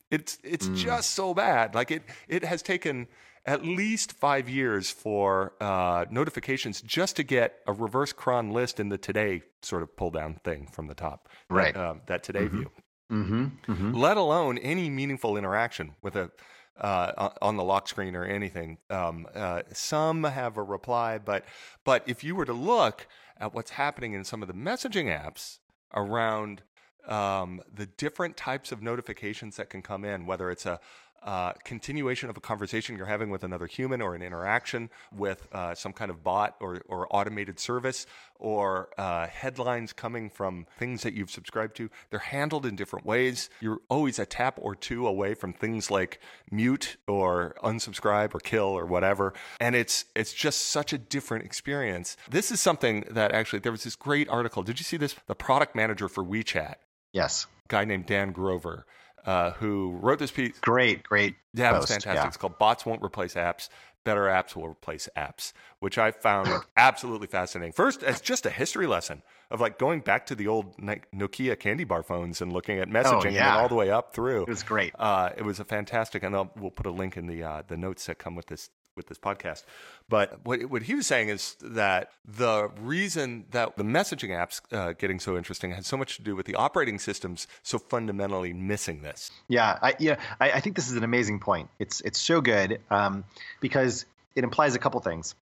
It's 0.10 0.40
it's 0.44 0.68
mm. 0.68 0.76
just 0.76 1.12
so 1.12 1.36
bad. 1.36 1.76
Like 1.76 1.92
it 1.92 2.02
it 2.28 2.44
has 2.44 2.64
taken 2.64 3.08
at 3.46 3.64
least 3.64 4.14
five 4.14 4.50
years 4.50 4.90
for 4.90 5.54
uh, 5.62 6.06
notifications 6.10 6.82
just 6.82 7.16
to 7.18 7.24
get 7.24 7.60
a 7.68 7.74
reverse 7.74 8.14
chron 8.14 8.52
list 8.52 8.80
in 8.80 8.90
the 8.90 8.98
today 8.98 9.44
sort 9.62 9.84
of 9.84 9.96
pull 9.96 10.10
down 10.12 10.36
thing 10.44 10.68
from 10.72 10.88
the 10.88 10.96
top. 10.96 11.30
Right. 11.50 11.74
That, 11.74 11.86
um, 11.86 12.02
that 12.08 12.24
today 12.24 12.46
mm-hmm. 12.46 12.58
view. 12.58 12.72
Mm-hmm. 13.12 13.46
Mm-hmm. 13.72 13.94
Let 13.96 14.18
alone 14.18 14.58
any 14.58 14.90
meaningful 14.90 15.38
interaction 15.38 15.96
with 16.02 16.16
a 16.16 16.32
uh, 16.80 17.30
on 17.42 17.58
the 17.58 17.64
lock 17.64 17.88
screen 17.88 18.16
or 18.16 18.24
anything. 18.24 18.78
Um, 18.90 19.28
uh, 19.36 19.64
some 19.74 20.24
have 20.24 20.58
a 20.58 20.64
reply, 20.64 21.18
but 21.18 21.46
but 21.84 22.04
if 22.08 22.24
you 22.24 22.36
were 22.36 22.46
to 22.46 22.54
look 22.54 23.08
at 23.40 23.54
what's 23.54 23.72
happening 23.72 24.14
in 24.14 24.24
some 24.24 24.42
of 24.42 24.48
the 24.48 24.54
messaging 24.54 25.06
apps 25.06 25.60
around 25.94 26.62
um, 27.08 27.62
the 27.74 27.86
different 27.86 28.38
types 28.38 28.72
of 28.72 28.82
notifications 28.82 29.56
that 29.56 29.70
can 29.70 29.82
come 29.82 30.06
in, 30.06 30.26
whether 30.26 30.52
it's 30.52 30.66
a 30.66 30.80
uh, 31.24 31.54
continuation 31.64 32.30
of 32.30 32.38
a 32.38 32.40
conversation 32.40 32.98
you're 32.98 33.06
having 33.06 33.30
with 33.30 33.44
another 33.44 33.68
human 33.68 34.02
or 34.02 34.16
an 34.16 34.22
interaction 34.22 34.90
with 35.16 35.48
uh, 35.52 35.76
some 35.76 35.94
kind 35.94 36.12
of 36.12 36.24
bot 36.24 36.56
or, 36.60 36.82
or 36.88 37.08
automated 37.16 37.60
service 37.60 38.06
or 38.40 38.90
uh, 38.98 39.28
headlines 39.28 39.92
coming 39.94 40.30
from 40.30 40.66
things 40.78 41.04
that 41.04 41.14
you've 41.14 41.30
subscribed 41.30 41.76
to. 41.76 41.90
They're 42.10 42.20
handled 42.20 42.66
in 42.66 42.76
different 42.76 43.06
ways. 43.06 43.50
You're 43.60 43.82
always 43.90 44.18
a 44.18 44.26
tap 44.26 44.58
or 44.62 44.76
two 44.76 45.08
away 45.08 45.34
from 45.34 45.54
things 45.54 45.92
like 45.92 46.20
mute 46.50 46.98
or 47.08 47.56
unsubscribe 47.64 48.34
or 48.34 48.40
kill 48.40 48.68
or 48.68 48.86
whatever. 48.86 49.34
And 49.60 49.76
it's 49.76 50.06
it's 50.16 50.34
just 50.34 50.68
such 50.68 50.94
a 50.94 50.98
different 50.98 51.46
experience. 51.46 52.16
This 52.30 52.52
is 52.52 52.62
something 52.62 53.06
that 53.12 53.32
actually 53.32 53.60
there 53.60 53.72
was 53.72 53.84
this 53.84 53.96
great 53.96 54.30
article. 54.30 54.64
Did 54.64 54.80
you 54.80 54.86
see 54.86 54.98
this? 54.98 55.16
The 55.28 55.36
product 55.36 55.76
manager 55.76 56.08
for 56.08 56.24
WeChat. 56.24 56.76
Yes. 57.12 57.48
Guy 57.68 57.86
named 57.86 58.06
Dan 58.06 58.32
Grover 58.32 58.86
uh, 59.26 59.52
who 59.52 59.98
wrote 60.02 60.20
this 60.20 60.32
piece. 60.32 60.58
Great, 60.60 61.04
great. 61.04 61.36
Yeah, 61.54 61.76
it 61.76 61.80
was 61.80 61.90
fantastic. 61.90 62.16
Yeah. 62.16 62.28
It's 62.28 62.38
called 62.38 62.58
Bots 62.58 62.86
Won't 62.86 63.04
Replace 63.04 63.36
Apps. 63.36 63.70
Better 64.06 64.24
apps 64.24 64.56
will 64.56 64.68
replace 64.68 65.10
apps, 65.18 65.52
which 65.80 65.98
I 65.98 66.12
found 66.12 66.50
absolutely 66.78 67.28
fascinating. 67.28 67.74
First, 67.74 68.02
as 68.02 68.22
just 68.22 68.46
a 68.46 68.50
history 68.50 68.88
lesson 68.88 69.22
of 69.52 69.60
like 69.60 69.78
going 69.78 70.00
back 70.00 70.26
to 70.28 70.36
the 70.36 70.48
old 70.48 70.78
Nokia 70.78 71.60
candy 71.60 71.84
bar 71.84 72.02
phones 72.02 72.42
and 72.42 72.54
looking 72.54 72.80
at 72.80 72.88
oh, 72.88 72.92
messaging 72.92 73.26
oh, 73.26 73.30
yeah. 73.30 73.54
and 73.54 73.62
all 73.62 73.68
the 73.68 73.76
way 73.76 73.92
up 73.92 74.14
through. 74.14 74.44
It 74.44 74.48
was 74.48 74.64
great. 74.64 74.94
Uh, 74.98 75.32
it 75.36 75.44
was 75.44 75.60
a 75.60 75.66
fantastic, 75.66 76.24
and 76.24 76.34
I'll, 76.34 76.52
we'll 76.56 76.72
put 76.72 76.86
a 76.86 76.92
link 76.92 77.18
in 77.18 77.28
the 77.28 77.44
uh, 77.44 77.64
the 77.68 77.76
notes 77.76 78.06
that 78.06 78.20
come 78.20 78.36
with 78.36 78.46
this 78.46 78.70
with 79.00 79.08
this 79.08 79.18
podcast. 79.18 79.64
But 80.10 80.46
what, 80.46 80.62
what 80.66 80.84
he 80.84 80.94
was 80.94 81.08
saying 81.08 81.30
is 81.30 81.56
that 81.62 82.12
the 82.26 82.70
reason 82.82 83.46
that 83.52 83.78
the 83.78 83.84
messaging 83.84 84.30
apps 84.30 84.62
uh, 84.72 84.94
getting 84.94 85.20
so 85.20 85.38
interesting 85.38 85.72
has 85.72 85.88
so 85.88 85.96
much 85.96 86.18
to 86.18 86.22
do 86.22 86.36
with 86.36 86.46
the 86.46 86.56
operating 86.56 87.00
systems 87.00 87.48
so 87.64 87.80
fundamentally 87.80 88.52
missing 88.52 89.02
this. 89.02 89.32
Yeah, 89.48 89.80
I, 89.82 89.96
yeah, 90.00 90.18
I, 90.42 90.52
I 90.52 90.60
think 90.60 90.76
this 90.76 90.90
is 90.92 90.98
an 90.98 91.06
amazing 91.06 91.40
point. 91.40 91.70
It's 91.80 92.02
it's 92.02 92.20
so 92.20 92.42
good 92.42 92.82
um, 92.92 93.24
because 93.62 94.06
it 94.36 94.44
implies 94.44 94.76
a 94.76 94.80
couple 94.80 95.00
things. 95.00 95.36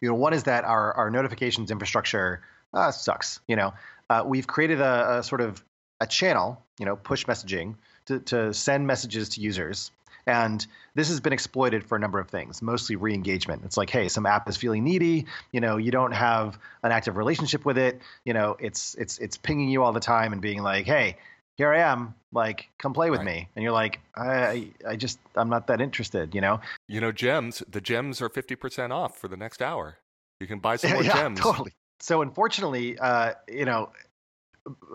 You 0.00 0.08
know, 0.08 0.14
one 0.14 0.34
is 0.34 0.44
that 0.44 0.64
our 0.64 0.92
our 0.92 1.10
notifications 1.10 1.70
infrastructure 1.70 2.42
uh, 2.74 2.90
sucks. 2.90 3.40
You 3.48 3.56
know, 3.56 3.74
uh, 4.10 4.24
we've 4.26 4.46
created 4.46 4.80
a, 4.80 5.18
a 5.18 5.22
sort 5.22 5.40
of 5.40 5.64
a 6.00 6.06
channel, 6.06 6.62
you 6.78 6.86
know, 6.86 6.96
push 6.96 7.24
messaging 7.24 7.74
to, 8.06 8.20
to 8.20 8.54
send 8.54 8.86
messages 8.86 9.30
to 9.30 9.40
users 9.40 9.90
and 10.28 10.66
this 10.94 11.08
has 11.08 11.20
been 11.20 11.32
exploited 11.32 11.82
for 11.82 11.96
a 11.96 11.98
number 11.98 12.18
of 12.18 12.28
things, 12.28 12.60
mostly 12.60 12.96
re-engagement. 12.96 13.62
It's 13.64 13.78
like, 13.78 13.88
hey, 13.88 14.08
some 14.08 14.26
app 14.26 14.46
is 14.46 14.58
feeling 14.58 14.84
needy. 14.84 15.24
You 15.52 15.60
know, 15.60 15.78
you 15.78 15.90
don't 15.90 16.12
have 16.12 16.58
an 16.82 16.92
active 16.92 17.16
relationship 17.16 17.64
with 17.64 17.78
it. 17.78 18.02
You 18.26 18.34
know, 18.34 18.54
it's 18.60 18.94
it's 18.96 19.16
it's 19.18 19.38
pinging 19.38 19.70
you 19.70 19.82
all 19.82 19.92
the 19.92 20.00
time 20.00 20.34
and 20.34 20.42
being 20.42 20.62
like, 20.62 20.84
hey, 20.84 21.16
here 21.56 21.72
I 21.72 21.78
am. 21.78 22.14
Like, 22.30 22.68
come 22.76 22.92
play 22.92 23.08
with 23.08 23.20
right. 23.20 23.26
me. 23.26 23.48
And 23.56 23.62
you're 23.62 23.72
like, 23.72 24.00
I 24.14 24.68
I 24.86 24.96
just 24.96 25.18
I'm 25.34 25.48
not 25.48 25.66
that 25.68 25.80
interested. 25.80 26.34
You 26.34 26.42
know. 26.42 26.60
You 26.88 27.00
know, 27.00 27.10
gems. 27.10 27.62
The 27.66 27.80
gems 27.80 28.20
are 28.20 28.28
fifty 28.28 28.54
percent 28.54 28.92
off 28.92 29.16
for 29.16 29.28
the 29.28 29.36
next 29.36 29.62
hour. 29.62 29.96
You 30.40 30.46
can 30.46 30.58
buy 30.58 30.76
some 30.76 30.90
more 30.94 31.02
yeah, 31.02 31.14
gems. 31.14 31.40
Totally. 31.40 31.72
So 32.00 32.20
unfortunately, 32.20 32.98
uh, 32.98 33.32
you 33.48 33.64
know, 33.64 33.90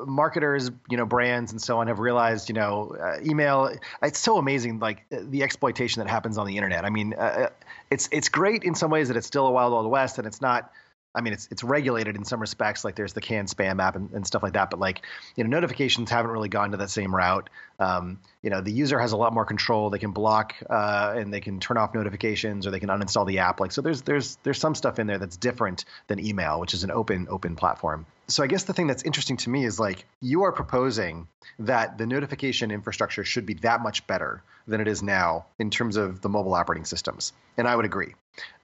marketers, 0.06 0.70
you 0.90 0.98
know, 0.98 1.06
brands 1.06 1.52
and 1.52 1.62
so 1.62 1.80
on 1.80 1.88
have 1.88 2.00
realized, 2.00 2.50
you 2.50 2.56
know, 2.56 2.96
uh, 3.00 3.20
email. 3.24 3.76
It's 4.02 4.20
so 4.20 4.38
amazing, 4.38 4.80
like 4.80 5.06
the 5.10 5.44
exploitation 5.44 6.02
that 6.02 6.10
happens 6.10 6.38
on 6.38 6.48
the 6.48 6.58
internet. 6.58 6.86
I 6.86 6.90
mean, 6.90 7.14
uh, 7.14 7.18
uh, 7.18 7.50
it's 7.90 8.10
it's 8.12 8.30
great 8.30 8.64
in 8.64 8.76
some 8.76 8.92
ways 8.92 9.08
that 9.10 9.18
it's 9.18 9.28
still 9.28 9.48
a 9.48 9.52
wild 9.52 9.74
wild 9.74 9.90
west, 9.90 10.18
and 10.18 10.28
it's 10.28 10.42
not 10.42 10.72
I 11.15 11.21
mean, 11.21 11.34
it's 11.34 11.47
it's 11.52 11.63
regulated 11.63 12.15
in 12.15 12.26
some 12.26 12.39
respects. 12.39 12.84
Like 12.84 12.95
there's 12.95 13.13
the 13.13 13.21
CAN-SPAM 13.21 13.80
app 13.80 13.95
and, 13.95 14.12
and, 14.13 14.26
stuff 14.26 14.41
like 14.41 14.54
that. 14.54 14.71
But 14.71 14.80
like, 14.80 15.04
you 15.36 15.43
know, 15.43 15.49
notifications 15.49 16.10
haven't 16.10 16.32
really 16.32 16.49
gone 16.49 16.71
to 16.71 16.78
that 16.78 16.89
same 16.89 17.15
route. 17.15 17.49
Um, 17.80 18.19
you 18.41 18.49
know, 18.49 18.62
the 18.62 18.71
user 18.71 18.99
has 18.99 19.12
a 19.12 19.17
lot 19.17 19.32
more 19.34 19.45
control. 19.45 19.91
They 19.91 19.99
can 19.99 20.12
block 20.12 20.56
uh, 20.67 21.13
and 21.15 21.32
they 21.32 21.39
can 21.39 21.60
turn 21.60 21.78
off 21.78 21.93
notifications 21.93 22.65
or 22.65 22.71
they 22.71 22.80
can 22.80 22.89
uninstall 22.89 23.28
the 23.28 23.39
app. 23.39 23.60
Like, 23.60 23.71
so 23.71 23.82
there's 23.82 24.02
there's 24.02 24.38
there's 24.43 24.60
some 24.60 24.73
stuff 24.73 24.97
in 24.97 25.06
there 25.06 25.19
that's 25.19 25.38
different 25.38 25.86
than 26.08 26.19
email, 26.19 26.60
which 26.60 26.73
is 26.73 26.84
an 26.84 26.89
open 26.89 27.28
open 27.30 27.56
platform. 27.56 28.08
So 28.28 28.43
I 28.43 28.47
guess 28.47 28.63
the 28.63 28.73
thing 28.73 28.88
that's 28.88 29.04
interesting 29.04 29.38
to 29.38 29.49
me 29.49 29.65
is 29.65 29.80
like 29.80 30.06
you 30.19 30.43
are 30.43 30.52
proposing 30.52 31.28
that 31.60 31.97
the 31.97 32.08
notification 32.08 32.71
infrastructure 32.71 33.23
should 33.23 33.45
be 33.45 33.56
that 33.56 33.82
much 33.82 34.08
better 34.08 34.41
than 34.65 34.82
it 34.82 34.88
is 34.88 35.04
now 35.04 35.45
in 35.60 35.69
terms 35.69 35.97
of 35.97 36.21
the 36.21 36.30
mobile 36.30 36.54
operating 36.54 36.86
systems, 36.86 37.34
and 37.58 37.67
I 37.67 37.76
would 37.76 37.86
agree. 37.86 38.15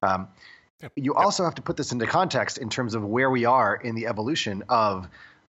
Um, 0.02 0.30
Yep. 0.82 0.92
You 0.96 1.14
yep. 1.16 1.24
also 1.24 1.44
have 1.44 1.56
to 1.56 1.62
put 1.62 1.78
this 1.78 1.92
into 1.92 2.08
context 2.08 2.58
in 2.58 2.70
terms 2.70 2.96
of 2.96 3.04
where 3.04 3.30
we 3.30 3.46
are 3.46 3.76
in 3.76 3.96
the 3.96 4.08
evolution 4.08 4.64
of 4.70 5.08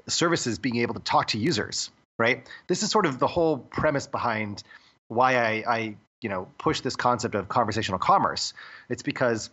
services 0.08 0.60
being 0.60 0.78
able 0.78 0.94
to 0.94 1.02
talk 1.02 1.28
to 1.28 1.38
users, 1.38 1.92
right? 2.18 2.48
This 2.68 2.84
is 2.84 2.92
sort 2.92 3.06
of 3.06 3.20
the 3.20 3.28
whole 3.28 3.58
premise 3.58 4.08
behind 4.08 4.64
why 5.08 5.36
I, 5.36 5.64
I 5.68 5.96
you 6.22 6.30
know, 6.30 6.48
push 6.58 6.82
this 6.82 6.96
concept 6.96 7.36
of 7.36 7.50
conversational 7.50 8.00
commerce. 8.00 8.54
It's 8.90 9.04
because 9.04 9.50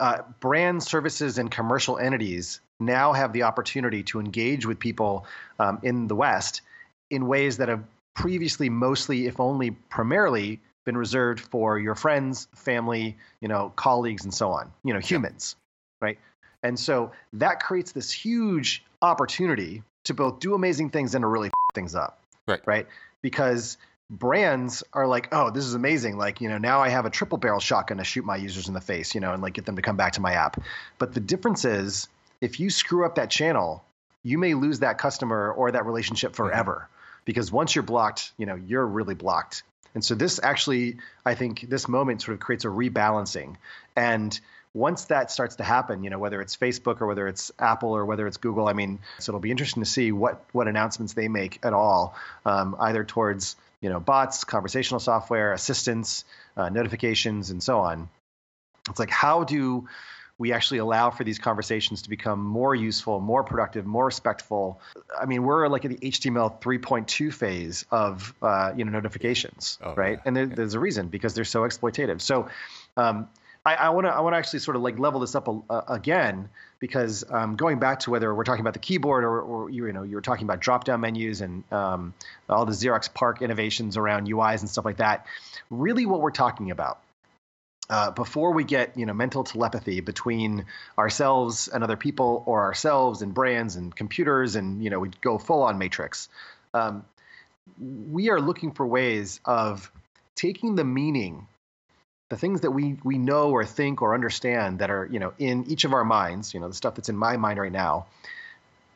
uh, 0.00 0.22
brand 0.40 0.82
services 0.82 1.38
and 1.38 1.50
commercial 1.50 1.98
entities 1.98 2.60
now 2.80 3.12
have 3.12 3.32
the 3.32 3.44
opportunity 3.44 4.02
to 4.04 4.20
engage 4.20 4.66
with 4.66 4.78
people 4.78 5.26
um, 5.58 5.78
in 5.82 6.08
the 6.08 6.16
West 6.16 6.62
in 7.10 7.26
ways 7.26 7.58
that 7.58 7.68
have 7.68 7.84
previously 8.14 8.68
mostly, 8.68 9.26
if 9.26 9.38
only 9.38 9.70
primarily, 9.70 10.60
been 10.84 10.96
reserved 10.96 11.40
for 11.40 11.78
your 11.78 11.94
friends, 11.94 12.48
family, 12.54 13.16
you 13.40 13.48
know, 13.48 13.72
colleagues, 13.76 14.24
and 14.24 14.32
so 14.32 14.50
on. 14.50 14.70
You 14.84 14.94
know, 14.94 15.00
humans, 15.00 15.56
yeah. 16.00 16.06
right? 16.06 16.18
And 16.62 16.78
so 16.78 17.12
that 17.34 17.60
creates 17.60 17.92
this 17.92 18.10
huge 18.10 18.84
opportunity 19.02 19.82
to 20.04 20.14
both 20.14 20.40
do 20.40 20.54
amazing 20.54 20.90
things 20.90 21.14
and 21.14 21.22
to 21.22 21.26
really 21.26 21.48
f- 21.48 21.74
things 21.74 21.94
up, 21.94 22.20
right? 22.46 22.60
Right? 22.66 22.86
Because 23.22 23.78
brands 24.10 24.82
are 24.92 25.06
like, 25.06 25.28
oh, 25.32 25.50
this 25.50 25.64
is 25.64 25.74
amazing. 25.74 26.16
Like, 26.16 26.40
you 26.40 26.48
know, 26.48 26.58
now 26.58 26.80
I 26.80 26.88
have 26.90 27.06
a 27.06 27.10
triple 27.10 27.38
barrel 27.38 27.60
shotgun 27.60 27.98
to 27.98 28.04
shoot 28.04 28.24
my 28.24 28.36
users 28.36 28.68
in 28.68 28.74
the 28.74 28.80
face, 28.80 29.14
you 29.14 29.20
know, 29.20 29.32
and 29.32 29.42
like 29.42 29.54
get 29.54 29.66
them 29.66 29.76
to 29.76 29.82
come 29.82 29.96
back 29.96 30.12
to 30.14 30.20
my 30.20 30.32
app. 30.32 30.60
But 30.98 31.14
the 31.14 31.20
difference 31.20 31.64
is, 31.64 32.08
if 32.40 32.60
you 32.60 32.70
screw 32.70 33.06
up 33.06 33.14
that 33.14 33.30
channel, 33.30 33.84
you 34.22 34.38
may 34.38 34.54
lose 34.54 34.80
that 34.80 34.98
customer 34.98 35.52
or 35.52 35.70
that 35.72 35.86
relationship 35.86 36.32
mm-hmm. 36.32 36.44
forever. 36.44 36.72
Mm-hmm. 36.72 37.20
Because 37.24 37.50
once 37.50 37.74
you're 37.74 37.82
blocked, 37.82 38.32
you 38.36 38.44
know, 38.44 38.54
you're 38.54 38.86
really 38.86 39.14
blocked. 39.14 39.62
And 39.94 40.04
so 40.04 40.14
this 40.14 40.40
actually, 40.42 40.96
I 41.24 41.34
think, 41.34 41.66
this 41.68 41.88
moment 41.88 42.22
sort 42.22 42.34
of 42.34 42.40
creates 42.40 42.64
a 42.64 42.68
rebalancing. 42.68 43.56
And 43.96 44.38
once 44.74 45.04
that 45.04 45.30
starts 45.30 45.56
to 45.56 45.64
happen, 45.64 46.02
you 46.02 46.10
know, 46.10 46.18
whether 46.18 46.40
it's 46.40 46.56
Facebook 46.56 47.00
or 47.00 47.06
whether 47.06 47.28
it's 47.28 47.52
Apple 47.60 47.90
or 47.90 48.04
whether 48.04 48.26
it's 48.26 48.38
Google, 48.38 48.66
I 48.66 48.72
mean, 48.72 48.98
so 49.20 49.30
it'll 49.30 49.40
be 49.40 49.52
interesting 49.52 49.82
to 49.82 49.88
see 49.88 50.10
what 50.10 50.44
what 50.52 50.66
announcements 50.66 51.12
they 51.12 51.28
make 51.28 51.60
at 51.64 51.72
all, 51.72 52.16
um, 52.44 52.76
either 52.80 53.04
towards 53.04 53.54
you 53.80 53.88
know 53.88 54.00
bots, 54.00 54.42
conversational 54.42 54.98
software, 54.98 55.52
assistance, 55.52 56.24
uh, 56.56 56.68
notifications, 56.70 57.50
and 57.50 57.62
so 57.62 57.78
on. 57.78 58.08
It's 58.90 58.98
like 58.98 59.10
how 59.10 59.44
do 59.44 59.86
we 60.38 60.52
actually 60.52 60.78
allow 60.78 61.10
for 61.10 61.24
these 61.24 61.38
conversations 61.38 62.02
to 62.02 62.10
become 62.10 62.42
more 62.42 62.74
useful, 62.74 63.20
more 63.20 63.44
productive, 63.44 63.86
more 63.86 64.06
respectful. 64.06 64.80
I 65.18 65.26
mean, 65.26 65.44
we're 65.44 65.68
like 65.68 65.84
at 65.84 65.92
the 65.92 66.10
HTML 66.10 66.60
3.2 66.60 67.32
phase 67.32 67.84
of 67.90 68.34
uh, 68.42 68.72
you 68.76 68.84
know 68.84 68.90
notifications, 68.90 69.78
oh, 69.82 69.94
right? 69.94 70.18
Yeah, 70.18 70.22
and 70.24 70.36
there, 70.36 70.46
yeah. 70.46 70.54
there's 70.54 70.74
a 70.74 70.80
reason 70.80 71.08
because 71.08 71.34
they're 71.34 71.44
so 71.44 71.62
exploitative. 71.62 72.20
So 72.20 72.48
um, 72.96 73.28
I 73.66 73.88
want 73.90 74.06
to 74.06 74.10
I 74.10 74.20
want 74.20 74.34
to 74.34 74.38
actually 74.38 74.58
sort 74.58 74.76
of 74.76 74.82
like 74.82 74.98
level 74.98 75.20
this 75.20 75.34
up 75.34 75.48
a, 75.48 75.58
uh, 75.70 75.84
again 75.88 76.50
because 76.80 77.24
um, 77.30 77.56
going 77.56 77.78
back 77.78 78.00
to 78.00 78.10
whether 78.10 78.34
we're 78.34 78.44
talking 78.44 78.60
about 78.60 78.74
the 78.74 78.78
keyboard 78.78 79.24
or, 79.24 79.40
or 79.40 79.70
you, 79.70 79.90
know 79.90 80.02
you 80.02 80.16
were 80.16 80.22
talking 80.22 80.44
about 80.44 80.60
drop 80.60 80.84
down 80.84 81.00
menus 81.00 81.40
and 81.40 81.64
um, 81.72 82.12
all 82.46 82.66
the 82.66 82.72
Xerox 82.72 83.12
PARC 83.12 83.40
innovations 83.40 83.96
around 83.96 84.28
UIs 84.28 84.60
and 84.60 84.68
stuff 84.68 84.84
like 84.84 84.98
that. 84.98 85.26
Really, 85.70 86.04
what 86.04 86.20
we're 86.20 86.30
talking 86.30 86.70
about 86.70 86.98
uh, 87.90 88.10
before 88.10 88.52
we 88.52 88.64
get 88.64 88.96
you 88.96 89.06
know 89.06 89.12
mental 89.12 89.44
telepathy 89.44 90.00
between 90.00 90.64
ourselves 90.98 91.68
and 91.68 91.84
other 91.84 91.96
people 91.96 92.42
or 92.46 92.62
ourselves 92.62 93.22
and 93.22 93.34
brands 93.34 93.76
and 93.76 93.94
computers 93.94 94.56
and 94.56 94.82
you 94.82 94.90
know 94.90 94.98
we 94.98 95.10
go 95.20 95.38
full 95.38 95.62
on 95.62 95.78
matrix 95.78 96.28
um, 96.72 97.04
we 97.78 98.30
are 98.30 98.40
looking 98.40 98.72
for 98.72 98.86
ways 98.86 99.40
of 99.44 99.90
taking 100.34 100.74
the 100.74 100.84
meaning 100.84 101.46
the 102.30 102.36
things 102.36 102.62
that 102.62 102.70
we 102.70 102.96
we 103.04 103.18
know 103.18 103.50
or 103.50 103.64
think 103.64 104.00
or 104.00 104.14
understand 104.14 104.78
that 104.78 104.90
are 104.90 105.06
you 105.10 105.18
know 105.18 105.32
in 105.38 105.64
each 105.70 105.84
of 105.84 105.92
our 105.92 106.04
minds 106.04 106.54
you 106.54 106.60
know 106.60 106.68
the 106.68 106.74
stuff 106.74 106.94
that's 106.94 107.08
in 107.08 107.16
my 107.16 107.36
mind 107.36 107.58
right 107.58 107.72
now 107.72 108.06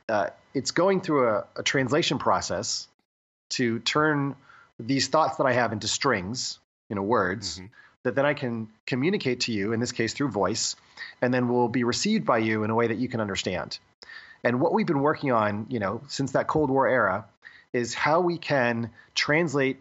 uh, 0.08 0.28
it's 0.54 0.70
going 0.70 1.02
through 1.02 1.28
a, 1.28 1.44
a 1.56 1.62
translation 1.62 2.18
process 2.18 2.88
to 3.50 3.78
turn 3.80 4.34
these 4.80 5.08
thoughts 5.08 5.36
that 5.36 5.44
i 5.44 5.52
have 5.52 5.72
into 5.72 5.88
strings 5.88 6.58
you 6.88 6.96
know 6.96 7.02
words 7.02 7.58
mm-hmm 7.58 7.66
that 8.08 8.14
then 8.14 8.24
I 8.24 8.32
can 8.32 8.68
communicate 8.86 9.40
to 9.40 9.52
you, 9.52 9.72
in 9.74 9.80
this 9.80 9.92
case 9.92 10.14
through 10.14 10.30
voice, 10.30 10.76
and 11.20 11.32
then 11.32 11.48
will 11.48 11.68
be 11.68 11.84
received 11.84 12.24
by 12.24 12.38
you 12.38 12.64
in 12.64 12.70
a 12.70 12.74
way 12.74 12.86
that 12.86 12.96
you 12.96 13.06
can 13.06 13.20
understand. 13.20 13.78
And 14.42 14.60
what 14.60 14.72
we've 14.72 14.86
been 14.86 15.02
working 15.02 15.30
on, 15.30 15.66
you 15.68 15.78
know, 15.78 16.00
since 16.08 16.32
that 16.32 16.46
Cold 16.46 16.70
War 16.70 16.88
era, 16.88 17.26
is 17.74 17.92
how 17.92 18.20
we 18.20 18.38
can 18.38 18.90
translate 19.14 19.78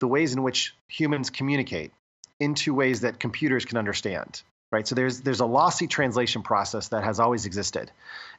the 0.00 0.08
ways 0.08 0.34
in 0.34 0.42
which 0.42 0.74
humans 0.88 1.30
communicate 1.30 1.92
into 2.40 2.74
ways 2.74 3.02
that 3.02 3.20
computers 3.20 3.64
can 3.64 3.78
understand. 3.78 4.42
Right. 4.70 4.86
So 4.86 4.94
there's 4.94 5.22
there's 5.22 5.40
a 5.40 5.46
lossy 5.46 5.86
translation 5.86 6.42
process 6.42 6.88
that 6.88 7.02
has 7.02 7.20
always 7.20 7.46
existed. 7.46 7.90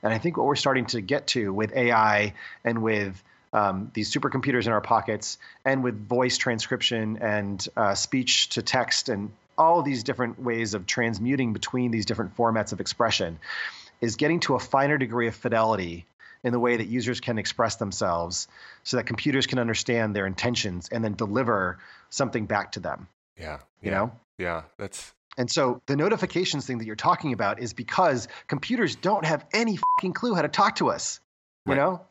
And 0.04 0.14
I 0.14 0.20
think 0.20 0.38
what 0.38 0.46
we're 0.46 0.56
starting 0.56 0.86
to 0.88 1.02
get 1.02 1.28
to 1.28 1.52
with 1.52 1.74
AI 1.74 2.34
and 2.64 2.84
with 2.84 3.24
um, 3.54 3.92
these 3.94 4.14
supercomputers 4.14 4.66
in 4.66 4.72
our 4.72 4.82
pockets, 4.82 5.38
and 5.66 5.84
with 5.84 6.08
voice 6.08 6.38
transcription 6.38 7.18
and 7.22 7.68
uh, 7.76 7.96
speech 7.96 8.50
to 8.50 8.62
text 8.62 9.10
and 9.10 9.32
all 9.58 9.82
these 9.82 10.04
different 10.04 10.42
ways 10.42 10.74
of 10.74 10.86
transmuting 10.86 11.54
between 11.54 11.92
these 11.92 12.06
different 12.06 12.36
formats 12.38 12.72
of 12.72 12.80
expression, 12.80 13.40
is 14.02 14.16
getting 14.16 14.40
to 14.40 14.56
a 14.56 14.60
finer 14.60 14.98
degree 14.98 15.28
of 15.28 15.36
fidelity 15.36 16.06
in 16.44 16.54
the 16.54 16.60
way 16.60 16.78
that 16.78 16.88
users 16.88 17.20
can 17.20 17.38
express 17.38 17.76
themselves 17.76 18.48
so 18.84 18.98
that 18.98 19.06
computers 19.06 19.46
can 19.46 19.60
understand 19.60 20.16
their 20.16 20.26
intentions 20.26 20.88
and 20.90 21.04
then 21.04 21.14
deliver 21.14 21.80
something 22.10 22.46
back 22.46 22.72
to 22.74 22.80
them. 22.80 23.08
Yeah. 23.38 23.60
You 23.82 23.92
know? 23.92 24.12
Yeah. 24.38 24.64
That's 24.78 25.14
and 25.38 25.50
so 25.50 25.82
the 25.86 25.96
notifications 25.96 26.66
thing 26.66 26.80
that 26.80 26.86
you're 26.86 26.96
talking 26.96 27.32
about 27.32 27.62
is 27.62 27.74
because 27.74 28.28
computers 28.48 28.96
don't 28.96 29.26
have 29.26 29.46
any 29.54 29.78
fucking 29.78 30.14
clue 30.14 30.34
how 30.34 30.42
to 30.42 30.50
talk 30.50 30.76
to 30.78 30.90
us. 30.90 31.20
You 31.66 31.74
right. 31.74 31.78
know? 31.78 32.02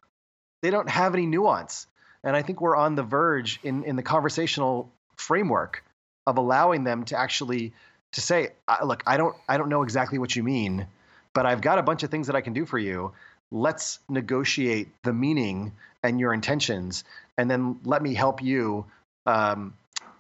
They 0.62 0.70
don't 0.70 0.88
have 0.88 1.14
any 1.14 1.26
nuance. 1.26 1.86
And 2.24 2.34
I 2.34 2.42
think 2.42 2.60
we're 2.60 2.76
on 2.76 2.94
the 2.94 3.02
verge 3.02 3.60
in, 3.62 3.84
in 3.84 3.96
the 3.96 4.02
conversational 4.02 4.90
framework 5.16 5.84
of 6.26 6.36
allowing 6.36 6.84
them 6.84 7.04
to 7.06 7.18
actually 7.18 7.72
to 8.12 8.20
say, 8.20 8.50
look, 8.84 9.02
I 9.06 9.16
don't 9.16 9.36
I 9.48 9.58
don't 9.58 9.68
know 9.68 9.82
exactly 9.82 10.18
what 10.18 10.34
you 10.34 10.42
mean, 10.42 10.86
but 11.34 11.46
I've 11.46 11.60
got 11.60 11.78
a 11.78 11.82
bunch 11.82 12.02
of 12.02 12.10
things 12.10 12.26
that 12.28 12.36
I 12.36 12.40
can 12.40 12.52
do 12.52 12.66
for 12.66 12.78
you. 12.78 13.12
Let's 13.50 13.98
negotiate 14.08 14.88
the 15.02 15.12
meaning 15.12 15.72
and 16.02 16.20
your 16.20 16.32
intentions, 16.32 17.04
and 17.36 17.50
then 17.50 17.80
let 17.84 18.02
me 18.02 18.14
help 18.14 18.42
you 18.42 18.86
um, 19.26 19.74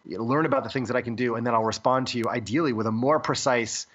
learn 0.06 0.46
about 0.46 0.64
the 0.64 0.70
things 0.70 0.88
that 0.88 0.96
I 0.96 1.02
can 1.02 1.14
do, 1.14 1.34
and 1.34 1.46
then 1.46 1.54
I'll 1.54 1.64
respond 1.64 2.08
to 2.08 2.18
you 2.18 2.24
ideally 2.28 2.72
with 2.72 2.86
a 2.86 2.92
more 2.92 3.20
precise 3.20 3.86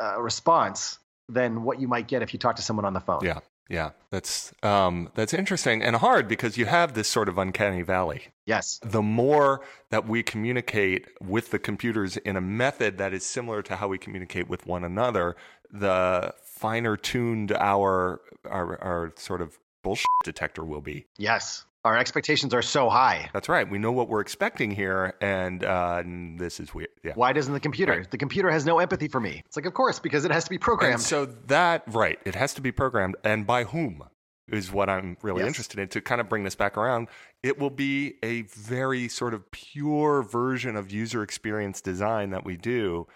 uh, 0.00 0.20
response 0.20 0.98
than 1.28 1.62
what 1.62 1.80
you 1.80 1.88
might 1.88 2.08
get 2.08 2.22
if 2.22 2.32
you 2.32 2.38
talk 2.38 2.56
to 2.56 2.62
someone 2.62 2.84
on 2.84 2.92
the 2.92 3.00
phone. 3.00 3.24
Yeah, 3.24 3.40
yeah, 3.68 3.90
that's 4.10 4.52
um, 4.62 5.10
that's 5.14 5.32
interesting 5.32 5.82
and 5.82 5.96
hard 5.96 6.28
because 6.28 6.58
you 6.58 6.66
have 6.66 6.94
this 6.94 7.08
sort 7.08 7.28
of 7.28 7.38
uncanny 7.38 7.82
valley. 7.82 8.28
Yes. 8.46 8.78
The 8.82 9.02
more 9.02 9.62
that 9.90 10.06
we 10.06 10.22
communicate 10.22 11.06
with 11.20 11.50
the 11.50 11.58
computers 11.58 12.16
in 12.18 12.36
a 12.36 12.40
method 12.40 12.98
that 12.98 13.14
is 13.14 13.24
similar 13.24 13.62
to 13.62 13.76
how 13.76 13.88
we 13.88 13.96
communicate 13.96 14.48
with 14.48 14.66
one 14.66 14.84
another, 14.84 15.36
the 15.70 16.34
finer 16.44 16.96
tuned 16.96 17.52
our 17.52 18.20
our, 18.44 18.80
our 18.82 19.12
sort 19.16 19.40
of 19.40 19.58
bullshit 19.82 20.06
detector 20.24 20.64
will 20.64 20.82
be. 20.82 21.06
Yes 21.16 21.64
our 21.84 21.98
expectations 21.98 22.54
are 22.54 22.62
so 22.62 22.88
high. 22.88 23.28
That's 23.32 23.48
right. 23.48 23.68
We 23.68 23.78
know 23.78 23.92
what 23.92 24.08
we're 24.08 24.20
expecting 24.20 24.70
here, 24.70 25.14
and, 25.20 25.62
uh, 25.62 26.02
this 26.38 26.58
is 26.58 26.74
weird. 26.74 26.88
Yeah. 27.02 27.12
Why 27.14 27.32
doesn't 27.32 27.52
the 27.52 27.60
computer? 27.60 27.98
Right. 27.98 28.10
The 28.10 28.18
computer 28.18 28.50
has 28.50 28.64
no 28.64 28.78
empathy 28.78 29.08
for 29.08 29.20
me. 29.20 29.42
It's 29.46 29.56
like, 29.56 29.66
of 29.66 29.74
course, 29.74 29.98
because 29.98 30.24
it 30.24 30.30
has 30.30 30.44
to 30.44 30.50
be 30.50 30.58
programmed. 30.58 30.94
And 30.94 31.02
so 31.02 31.26
that 31.26 31.82
right, 31.86 32.18
it 32.24 32.34
has 32.34 32.54
to 32.54 32.62
be 32.62 32.72
programmed, 32.72 33.16
and 33.22 33.46
by 33.46 33.64
whom 33.64 34.02
is 34.48 34.72
what 34.72 34.90
I'm 34.90 35.16
really 35.22 35.40
yes. 35.40 35.48
interested 35.48 35.78
in. 35.78 35.88
To 35.88 36.00
kind 36.00 36.20
of 36.20 36.28
bring 36.28 36.44
this 36.44 36.54
back 36.54 36.76
around, 36.76 37.08
it 37.42 37.58
will 37.58 37.70
be 37.70 38.14
a 38.22 38.42
very 38.42 39.08
sort 39.08 39.34
of 39.34 39.50
pure 39.50 40.22
version 40.22 40.76
of 40.76 40.90
user 40.90 41.22
experience 41.22 41.80
design 41.80 42.30
that 42.30 42.44
we 42.44 42.56
do 42.56 43.06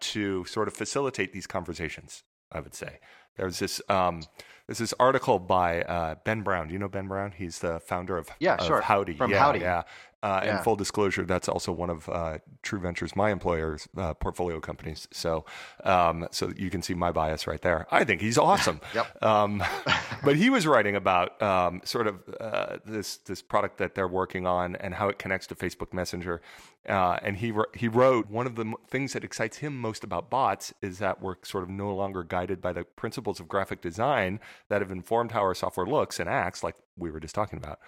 to 0.00 0.44
sort 0.44 0.68
of 0.68 0.74
facilitate 0.74 1.32
these 1.32 1.46
conversations. 1.46 2.24
I 2.52 2.60
would 2.60 2.74
say 2.74 3.00
there's 3.36 3.58
this. 3.58 3.80
Um, 3.88 4.22
there's 4.68 4.78
this 4.78 4.94
article 5.00 5.38
by 5.38 5.80
uh, 5.82 6.16
Ben 6.24 6.42
Brown. 6.42 6.68
Do 6.68 6.74
you 6.74 6.78
know 6.78 6.88
Ben 6.88 7.08
Brown? 7.08 7.32
He's 7.36 7.58
the 7.58 7.80
founder 7.80 8.18
of, 8.18 8.28
yeah, 8.38 8.56
of 8.56 8.66
sure. 8.66 8.82
Howdy. 8.82 9.14
From 9.14 9.30
yeah, 9.30 9.38
Howdy. 9.38 9.60
Yeah. 9.60 9.82
Uh, 10.20 10.40
yeah. 10.42 10.56
And 10.56 10.64
full 10.64 10.74
disclosure, 10.74 11.24
that's 11.24 11.48
also 11.48 11.70
one 11.70 11.90
of 11.90 12.08
uh, 12.08 12.38
True 12.62 12.80
Ventures, 12.80 13.14
my 13.14 13.30
employer's 13.30 13.88
uh, 13.96 14.14
portfolio 14.14 14.58
companies. 14.58 15.06
So, 15.12 15.44
um, 15.84 16.26
so 16.32 16.52
you 16.56 16.70
can 16.70 16.82
see 16.82 16.94
my 16.94 17.12
bias 17.12 17.46
right 17.46 17.62
there. 17.62 17.86
I 17.92 18.02
think 18.02 18.20
he's 18.20 18.36
awesome. 18.36 18.80
yep. 18.94 19.22
Um, 19.22 19.62
but 20.24 20.34
he 20.34 20.50
was 20.50 20.66
writing 20.66 20.96
about 20.96 21.40
um, 21.40 21.82
sort 21.84 22.08
of 22.08 22.16
uh, 22.40 22.78
this 22.84 23.18
this 23.18 23.42
product 23.42 23.78
that 23.78 23.94
they're 23.94 24.08
working 24.08 24.44
on 24.44 24.74
and 24.76 24.94
how 24.94 25.08
it 25.08 25.20
connects 25.20 25.46
to 25.48 25.54
Facebook 25.54 25.92
Messenger. 25.92 26.40
Uh, 26.88 27.18
and 27.22 27.36
he 27.36 27.52
he 27.74 27.86
wrote 27.86 28.28
one 28.28 28.46
of 28.46 28.56
the 28.56 28.72
things 28.88 29.12
that 29.12 29.22
excites 29.22 29.58
him 29.58 29.78
most 29.78 30.02
about 30.02 30.30
bots 30.30 30.72
is 30.82 30.98
that 30.98 31.22
we're 31.22 31.36
sort 31.42 31.62
of 31.62 31.70
no 31.70 31.94
longer 31.94 32.24
guided 32.24 32.60
by 32.60 32.72
the 32.72 32.82
principles 32.82 33.38
of 33.38 33.46
graphic 33.46 33.80
design 33.80 34.40
that 34.68 34.80
have 34.80 34.90
informed 34.90 35.30
how 35.30 35.40
our 35.42 35.54
software 35.54 35.86
looks 35.86 36.18
and 36.18 36.28
acts, 36.28 36.64
like 36.64 36.74
we 36.96 37.10
were 37.10 37.20
just 37.20 37.34
talking 37.34 37.58
about. 37.58 37.78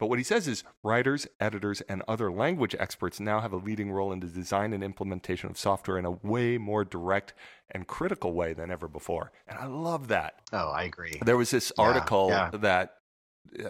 But 0.00 0.08
what 0.08 0.18
he 0.18 0.24
says 0.24 0.48
is 0.48 0.64
writers, 0.82 1.28
editors, 1.38 1.82
and 1.82 2.02
other 2.08 2.32
language 2.32 2.74
experts 2.78 3.20
now 3.20 3.40
have 3.40 3.52
a 3.52 3.56
leading 3.56 3.92
role 3.92 4.12
in 4.12 4.20
the 4.20 4.26
design 4.26 4.72
and 4.72 4.82
implementation 4.82 5.50
of 5.50 5.58
software 5.58 5.98
in 5.98 6.06
a 6.06 6.10
way 6.10 6.56
more 6.56 6.86
direct 6.86 7.34
and 7.70 7.86
critical 7.86 8.32
way 8.32 8.54
than 8.54 8.70
ever 8.70 8.88
before. 8.88 9.30
And 9.46 9.58
I 9.58 9.66
love 9.66 10.08
that. 10.08 10.40
Oh, 10.54 10.70
I 10.70 10.84
agree. 10.84 11.20
There 11.22 11.36
was 11.36 11.50
this 11.50 11.70
article 11.78 12.28
yeah, 12.30 12.48
yeah. 12.50 12.58
that 12.60 12.94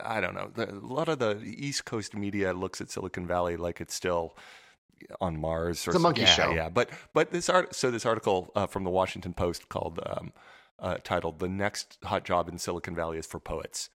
I 0.04 0.20
don't 0.20 0.34
know. 0.34 0.52
a 0.56 0.86
lot 0.86 1.08
of 1.08 1.18
the 1.18 1.40
East 1.42 1.84
Coast 1.84 2.14
media 2.14 2.52
looks 2.52 2.80
at 2.80 2.90
Silicon 2.90 3.26
Valley 3.26 3.56
like 3.56 3.80
it's 3.80 3.94
still 3.94 4.36
on 5.20 5.40
Mars. 5.40 5.86
Or 5.88 5.90
it's 5.90 5.96
a 5.96 6.00
monkey 6.00 6.22
yeah, 6.22 6.26
show. 6.26 6.50
Yeah, 6.52 6.68
but 6.68 6.90
but 7.12 7.32
this 7.32 7.48
art. 7.48 7.74
So 7.74 7.90
this 7.90 8.06
article 8.06 8.52
uh, 8.54 8.66
from 8.68 8.84
the 8.84 8.90
Washington 8.90 9.32
Post 9.32 9.68
called 9.68 9.98
um, 10.06 10.32
uh, 10.78 10.98
titled 11.02 11.40
"The 11.40 11.48
Next 11.48 11.98
Hot 12.04 12.24
Job 12.24 12.48
in 12.48 12.58
Silicon 12.58 12.94
Valley 12.94 13.18
is 13.18 13.26
for 13.26 13.40
Poets." 13.40 13.90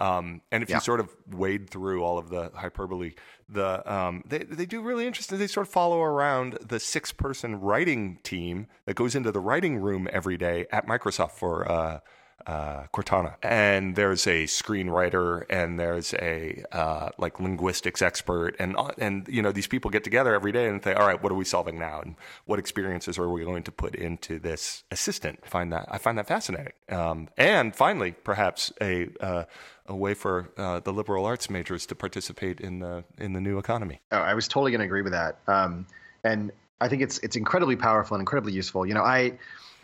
Um, 0.00 0.42
and 0.50 0.62
if 0.62 0.68
yeah. 0.68 0.76
you 0.76 0.80
sort 0.80 1.00
of 1.00 1.14
wade 1.30 1.70
through 1.70 2.02
all 2.02 2.18
of 2.18 2.30
the 2.30 2.50
hyperbole, 2.54 3.14
the 3.48 3.92
um, 3.92 4.22
they 4.26 4.38
they 4.38 4.66
do 4.66 4.82
really 4.82 5.06
interesting. 5.06 5.38
They 5.38 5.46
sort 5.46 5.66
of 5.66 5.72
follow 5.72 6.02
around 6.02 6.58
the 6.60 6.80
six 6.80 7.12
person 7.12 7.60
writing 7.60 8.18
team 8.22 8.66
that 8.86 8.94
goes 8.94 9.14
into 9.14 9.32
the 9.32 9.40
writing 9.40 9.78
room 9.78 10.08
every 10.12 10.36
day 10.36 10.66
at 10.70 10.86
Microsoft 10.86 11.32
for 11.32 11.70
uh, 11.70 12.00
uh, 12.46 12.84
Cortana, 12.92 13.34
and 13.42 13.96
there's 13.96 14.26
a 14.26 14.44
screenwriter, 14.44 15.44
and 15.50 15.80
there's 15.80 16.14
a 16.14 16.62
uh, 16.70 17.10
like 17.18 17.40
linguistics 17.40 18.02
expert, 18.02 18.54
and 18.58 18.76
uh, 18.76 18.92
and 18.98 19.26
you 19.28 19.42
know 19.42 19.50
these 19.50 19.66
people 19.66 19.90
get 19.90 20.04
together 20.04 20.34
every 20.34 20.52
day 20.52 20.68
and 20.68 20.82
say, 20.82 20.94
all 20.94 21.06
right, 21.06 21.20
what 21.22 21.32
are 21.32 21.36
we 21.36 21.44
solving 21.44 21.78
now, 21.78 22.00
and 22.00 22.14
what 22.44 22.58
experiences 22.58 23.18
are 23.18 23.28
we 23.28 23.44
going 23.44 23.64
to 23.64 23.72
put 23.72 23.94
into 23.96 24.38
this 24.38 24.84
assistant? 24.92 25.40
I 25.44 25.48
find 25.48 25.72
that 25.72 25.86
I 25.90 25.98
find 25.98 26.16
that 26.18 26.28
fascinating, 26.28 26.72
um, 26.88 27.28
and 27.36 27.74
finally, 27.74 28.12
perhaps 28.12 28.72
a 28.80 29.08
uh, 29.20 29.44
a 29.86 29.96
way 29.96 30.14
for 30.14 30.50
uh, 30.56 30.80
the 30.80 30.92
liberal 30.92 31.26
arts 31.26 31.50
majors 31.50 31.84
to 31.86 31.94
participate 31.96 32.60
in 32.60 32.78
the 32.78 33.02
in 33.18 33.32
the 33.32 33.40
new 33.40 33.58
economy. 33.58 34.00
Oh, 34.12 34.18
I 34.18 34.34
was 34.34 34.46
totally 34.46 34.70
going 34.70 34.80
to 34.80 34.86
agree 34.86 35.02
with 35.02 35.12
that, 35.12 35.38
um, 35.48 35.86
and 36.22 36.52
I 36.80 36.88
think 36.88 37.02
it's 37.02 37.18
it's 37.18 37.34
incredibly 37.34 37.74
powerful 37.74 38.14
and 38.14 38.22
incredibly 38.22 38.52
useful. 38.52 38.86
You 38.86 38.94
know, 38.94 39.02
I 39.02 39.32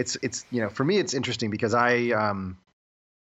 it's 0.03 0.17
it's 0.21 0.45
you 0.51 0.61
know 0.61 0.69
for 0.69 0.85
me 0.85 0.99
it's 0.99 1.15
interesting 1.15 1.51
because 1.51 1.75
I 1.75 2.11
um, 2.11 2.59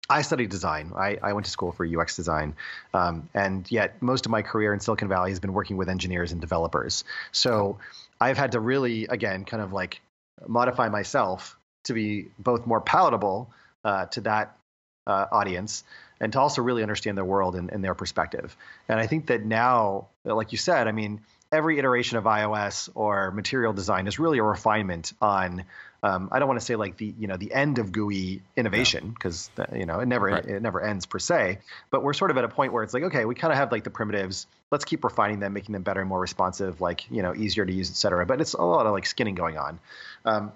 I 0.09 0.21
studied 0.23 0.49
design. 0.49 0.93
I, 0.95 1.17
I 1.21 1.33
went 1.33 1.45
to 1.45 1.51
school 1.51 1.71
for 1.71 1.85
UX 1.85 2.15
design, 2.15 2.55
um, 2.93 3.29
and 3.33 3.69
yet 3.69 4.01
most 4.01 4.25
of 4.25 4.31
my 4.31 4.41
career 4.41 4.73
in 4.73 4.79
Silicon 4.79 5.09
Valley 5.09 5.29
has 5.29 5.39
been 5.39 5.53
working 5.53 5.77
with 5.77 5.89
engineers 5.89 6.31
and 6.31 6.41
developers. 6.41 7.03
So 7.31 7.77
I've 8.19 8.37
had 8.37 8.53
to 8.53 8.59
really 8.59 9.05
again 9.05 9.45
kind 9.45 9.61
of 9.61 9.73
like 9.73 10.01
modify 10.47 10.87
myself 10.89 11.57
to 11.83 11.93
be 11.93 12.29
both 12.39 12.65
more 12.65 12.81
palatable 12.81 13.51
uh, 13.83 14.05
to 14.05 14.21
that 14.21 14.57
uh, 15.05 15.25
audience 15.31 15.83
and 16.21 16.31
to 16.33 16.39
also 16.39 16.61
really 16.61 16.81
understand 16.81 17.17
their 17.17 17.25
world 17.25 17.55
and, 17.55 17.71
and, 17.71 17.83
their 17.83 17.95
perspective. 17.95 18.55
And 18.89 18.99
I 18.99 19.07
think 19.07 19.27
that 19.27 19.45
now, 19.45 20.07
like 20.25 20.51
you 20.51 20.57
said, 20.57 20.87
I 20.87 20.91
mean, 20.91 21.21
every 21.51 21.79
iteration 21.79 22.17
of 22.17 22.25
iOS 22.25 22.89
or 22.93 23.31
material 23.31 23.73
design 23.73 24.07
is 24.07 24.19
really 24.19 24.37
a 24.37 24.43
refinement 24.43 25.13
on. 25.21 25.63
Um, 26.01 26.29
I 26.31 26.39
don't 26.39 26.47
want 26.47 26.59
to 26.59 26.65
say 26.65 26.75
like 26.75 26.97
the 26.97 27.13
you 27.17 27.27
know 27.27 27.37
the 27.37 27.53
end 27.53 27.77
of 27.77 27.91
GUI 27.91 28.41
innovation 28.55 29.09
because 29.09 29.49
you 29.73 29.85
know 29.85 29.99
it 29.99 30.07
never 30.07 30.27
right. 30.27 30.45
it 30.45 30.61
never 30.61 30.81
ends 30.81 31.05
per 31.05 31.19
se. 31.19 31.59
But 31.91 32.03
we're 32.03 32.13
sort 32.13 32.31
of 32.31 32.37
at 32.37 32.43
a 32.45 32.47
point 32.47 32.71
where 32.71 32.83
it's 32.83 32.93
like 32.93 33.03
okay, 33.03 33.25
we 33.25 33.35
kind 33.35 33.51
of 33.51 33.57
have 33.57 33.71
like 33.71 33.83
the 33.83 33.89
primitives. 33.89 34.47
Let's 34.71 34.85
keep 34.85 35.03
refining 35.03 35.39
them, 35.39 35.53
making 35.53 35.73
them 35.73 35.83
better 35.83 35.99
and 35.99 36.09
more 36.09 36.19
responsive, 36.19 36.79
like 36.79 37.09
you 37.11 37.21
know 37.21 37.35
easier 37.35 37.65
to 37.65 37.73
use, 37.73 37.89
et 37.89 37.95
cetera. 37.95 38.25
But 38.25 38.39
it's 38.39 38.53
a 38.53 38.61
lot 38.61 38.85
of 38.85 38.93
like 38.93 39.05
skinning 39.05 39.35
going 39.35 39.57
on. 39.57 39.79
Um, 40.23 40.51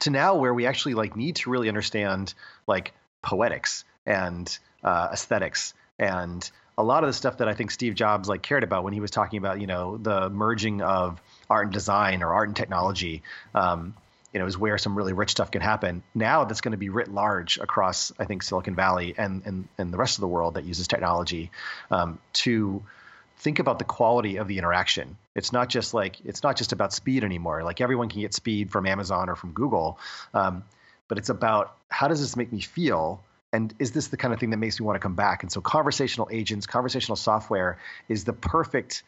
to 0.00 0.10
now 0.10 0.36
where 0.36 0.54
we 0.54 0.66
actually 0.66 0.94
like 0.94 1.16
need 1.16 1.36
to 1.36 1.50
really 1.50 1.68
understand 1.68 2.34
like 2.66 2.92
poetics 3.22 3.84
and 4.04 4.58
uh, 4.84 5.08
aesthetics 5.12 5.74
and 5.98 6.48
a 6.78 6.82
lot 6.82 7.02
of 7.02 7.08
the 7.08 7.14
stuff 7.14 7.38
that 7.38 7.48
I 7.48 7.54
think 7.54 7.70
Steve 7.70 7.94
Jobs 7.94 8.28
like 8.28 8.42
cared 8.42 8.62
about 8.62 8.84
when 8.84 8.92
he 8.92 9.00
was 9.00 9.10
talking 9.10 9.38
about 9.38 9.60
you 9.60 9.66
know 9.66 9.96
the 9.96 10.28
merging 10.30 10.82
of 10.82 11.20
art 11.48 11.66
and 11.66 11.72
design 11.72 12.22
or 12.22 12.32
art 12.32 12.48
and 12.48 12.56
technology. 12.56 13.22
Um, 13.54 13.94
you 14.36 14.40
know, 14.40 14.46
is 14.46 14.58
where 14.58 14.76
some 14.76 14.94
really 14.94 15.14
rich 15.14 15.30
stuff 15.30 15.50
can 15.50 15.62
happen. 15.62 16.02
Now 16.14 16.44
that's 16.44 16.60
going 16.60 16.72
to 16.72 16.76
be 16.76 16.90
writ 16.90 17.08
large 17.08 17.56
across, 17.56 18.12
I 18.18 18.26
think, 18.26 18.42
Silicon 18.42 18.74
Valley 18.74 19.14
and 19.16 19.40
and, 19.46 19.66
and 19.78 19.90
the 19.90 19.96
rest 19.96 20.18
of 20.18 20.20
the 20.20 20.28
world 20.28 20.56
that 20.56 20.64
uses 20.64 20.86
technology 20.86 21.50
um, 21.90 22.18
to 22.44 22.82
think 23.38 23.60
about 23.60 23.78
the 23.78 23.86
quality 23.86 24.36
of 24.36 24.46
the 24.46 24.58
interaction. 24.58 25.16
It's 25.34 25.54
not 25.54 25.70
just 25.70 25.94
like 25.94 26.20
it's 26.26 26.42
not 26.42 26.54
just 26.54 26.74
about 26.74 26.92
speed 26.92 27.24
anymore. 27.24 27.62
Like 27.62 27.80
everyone 27.80 28.10
can 28.10 28.20
get 28.20 28.34
speed 28.34 28.70
from 28.70 28.84
Amazon 28.84 29.30
or 29.30 29.36
from 29.36 29.52
Google, 29.52 29.98
um, 30.34 30.64
but 31.08 31.16
it's 31.16 31.30
about 31.30 31.74
how 31.88 32.06
does 32.06 32.20
this 32.20 32.36
make 32.36 32.52
me 32.52 32.60
feel 32.60 33.22
and 33.54 33.72
is 33.78 33.92
this 33.92 34.08
the 34.08 34.18
kind 34.18 34.34
of 34.34 34.40
thing 34.40 34.50
that 34.50 34.58
makes 34.58 34.78
me 34.78 34.84
want 34.84 34.96
to 34.96 35.00
come 35.00 35.14
back 35.14 35.44
and 35.44 35.50
so 35.50 35.62
conversational 35.62 36.28
agents 36.32 36.66
conversational 36.66 37.14
software 37.14 37.78
is 38.08 38.24
the 38.24 38.32
perfect 38.32 39.04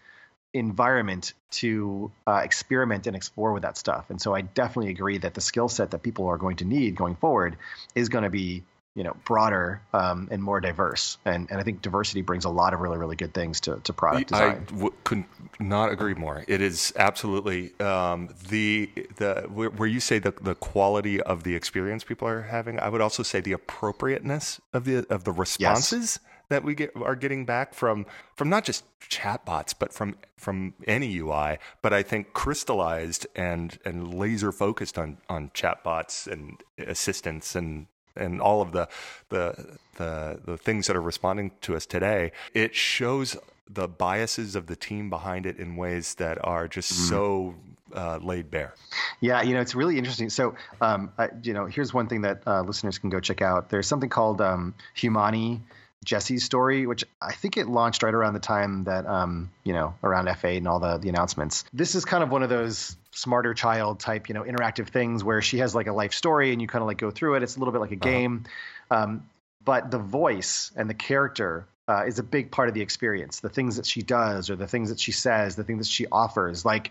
environment 0.55 1.35
to 1.51 2.11
uh, 2.27 2.41
experiment 2.43 3.07
and 3.07 3.15
explore 3.15 3.53
with 3.53 3.63
that 3.63 3.77
stuff 3.77 4.07
and 4.09 4.21
so 4.21 4.35
i 4.35 4.41
definitely 4.41 4.91
agree 4.91 5.19
that 5.19 5.35
the 5.35 5.41
skill 5.41 5.69
set 5.69 5.91
that 5.91 6.03
people 6.03 6.27
are 6.27 6.39
going 6.39 6.57
to 6.57 6.65
need 6.65 6.97
going 6.97 7.15
forward 7.17 7.57
is 7.95 8.09
going 8.09 8.25
to 8.25 8.31
be 8.31 8.63
you 8.99 9.05
know 9.05 9.17
broader 9.25 9.81
um, 9.93 10.27
and 10.33 10.43
more 10.43 10.61
diverse 10.61 11.19
and 11.25 11.49
and 11.53 11.61
I 11.61 11.63
think 11.63 11.83
diversity 11.83 12.21
brings 12.21 12.45
a 12.45 12.49
lot 12.49 12.75
of 12.75 12.81
really 12.81 12.99
really 12.99 13.15
good 13.15 13.33
things 13.33 13.61
to, 13.61 13.77
to 13.85 13.93
product 13.93 14.31
design. 14.31 14.67
I 14.69 14.73
w- 14.73 14.93
could 15.05 15.25
not 15.61 15.93
agree 15.93 16.15
more. 16.15 16.45
It 16.49 16.61
is 16.61 16.93
absolutely 16.97 17.79
um, 17.79 18.29
the 18.49 18.91
the 19.15 19.43
where 19.53 19.89
you 19.89 20.01
say 20.01 20.19
the 20.19 20.33
the 20.33 20.57
quality 20.57 21.23
of 21.23 21.45
the 21.45 21.55
experience 21.55 22.03
people 22.03 22.27
are 22.27 22.43
having. 22.43 22.81
I 22.81 22.89
would 22.89 23.01
also 23.01 23.23
say 23.23 23.41
the 23.41 23.53
appropriateness 23.53 24.61
of 24.73 24.85
the 24.85 25.07
of 25.09 25.23
the 25.23 25.33
responses. 25.33 26.19
Yes. 26.21 26.21
That 26.49 26.65
we 26.65 26.75
get 26.75 26.93
are 26.97 27.17
getting 27.17 27.45
back 27.45 27.75
from 27.75 28.07
from 28.35 28.49
not 28.49 28.65
just 28.65 28.85
chatbots, 29.01 29.75
but 29.79 29.93
from 29.93 30.17
from 30.37 30.75
any 30.87 31.19
UI. 31.19 31.59
But 31.83 31.93
I 31.93 32.03
think 32.03 32.33
crystallized 32.33 33.27
and 33.37 33.79
and 33.85 34.15
laser 34.15 34.53
focused 34.53 34.99
on 34.99 35.19
on 35.29 35.51
chatbots 35.51 36.27
and 36.27 36.63
assistants 36.79 37.55
and 37.55 37.87
and 38.17 38.41
all 38.41 38.61
of 38.61 38.73
the, 38.73 38.89
the 39.29 39.79
the 39.97 40.41
the 40.45 40.57
things 40.57 40.87
that 40.87 40.97
are 40.97 41.03
responding 41.03 41.53
to 41.63 41.77
us 41.77 41.87
today, 41.87 42.33
it 42.55 42.75
shows 42.75 43.37
the 43.69 43.89
biases 43.89 44.55
of 44.55 44.67
the 44.67 44.77
team 44.77 45.11
behind 45.11 45.47
it 45.47 45.59
in 45.59 45.77
ways 45.77 46.15
that 46.15 46.43
are 46.45 46.67
just 46.67 46.93
mm-hmm. 46.93 47.09
so 47.09 47.55
uh, 47.95 48.19
laid 48.23 48.51
bare. 48.51 48.75
Yeah, 49.21 49.43
you 49.43 49.55
know, 49.55 49.61
it's 49.61 49.75
really 49.75 49.99
interesting. 49.99 50.31
So, 50.31 50.55
um, 50.81 51.13
I, 51.19 51.29
you 51.43 51.53
know, 51.53 51.67
here's 51.67 51.93
one 51.93 52.07
thing 52.07 52.23
that 52.23 52.43
uh, 52.47 52.63
listeners 52.63 52.99
can 52.99 53.11
go 53.11 53.21
check 53.21 53.43
out. 53.43 53.71
There's 53.71 53.87
something 53.87 54.09
called 54.11 54.41
um, 54.41 54.75
Humani 54.95 55.63
Jessie's 56.05 56.45
story, 56.45 56.87
which 56.87 57.05
I 57.21 57.33
think 57.33 57.57
it 57.57 57.67
launched 57.67 58.03
right 58.03 58.15
around 58.15 58.35
the 58.35 58.41
time 58.41 58.85
that, 58.85 59.07
um, 59.07 59.51
you 59.65 59.73
know, 59.73 59.95
around 60.03 60.27
F8 60.27 60.59
and 60.59 60.69
all 60.69 60.79
the, 60.79 60.99
the 60.99 61.09
announcements. 61.09 61.65
This 61.73 61.95
is 61.95 62.05
kind 62.05 62.23
of 62.23 62.31
one 62.31 62.43
of 62.43 62.49
those 62.49 62.97
SmarterChild 63.13 63.99
type, 63.99 64.29
you 64.29 64.35
know, 64.35 64.43
interactive 64.43 64.89
things 64.89 65.25
where 65.25 65.43
she 65.43 65.59
has 65.59 65.75
like 65.75 65.87
a 65.87 65.93
life 65.93 66.13
story 66.13 66.53
and 66.53 66.63
you 66.63 66.69
kind 66.69 66.83
of 66.83 66.87
like 66.87 66.99
go 66.99 67.11
through 67.11 67.35
it. 67.35 67.43
It's 67.43 67.57
a 67.57 67.59
little 67.59 67.73
bit 67.73 67.81
like 67.81 67.93
a 67.93 67.95
uh-huh. 67.95 68.11
game. 68.11 68.45
Um, 68.91 69.29
but 69.65 69.91
the 69.91 69.99
voice 69.99 70.71
and 70.77 70.89
the 70.89 70.95
character 70.95 71.67
uh, 71.89 72.05
is 72.07 72.19
a 72.19 72.23
big 72.23 72.51
part 72.51 72.69
of 72.69 72.75
the 72.75 72.81
experience. 72.81 73.41
The 73.41 73.49
things 73.49 73.77
that 73.77 73.87
she 73.87 74.03
does 74.03 74.51
or 74.51 74.57
the 74.57 74.67
things 74.67 74.91
that 74.91 75.01
she 75.01 75.13
says, 75.13 75.57
the 75.57 75.65
things 75.65 75.87
that 75.87 75.93
she 75.93 76.07
offers. 76.11 76.65
Like, 76.65 76.91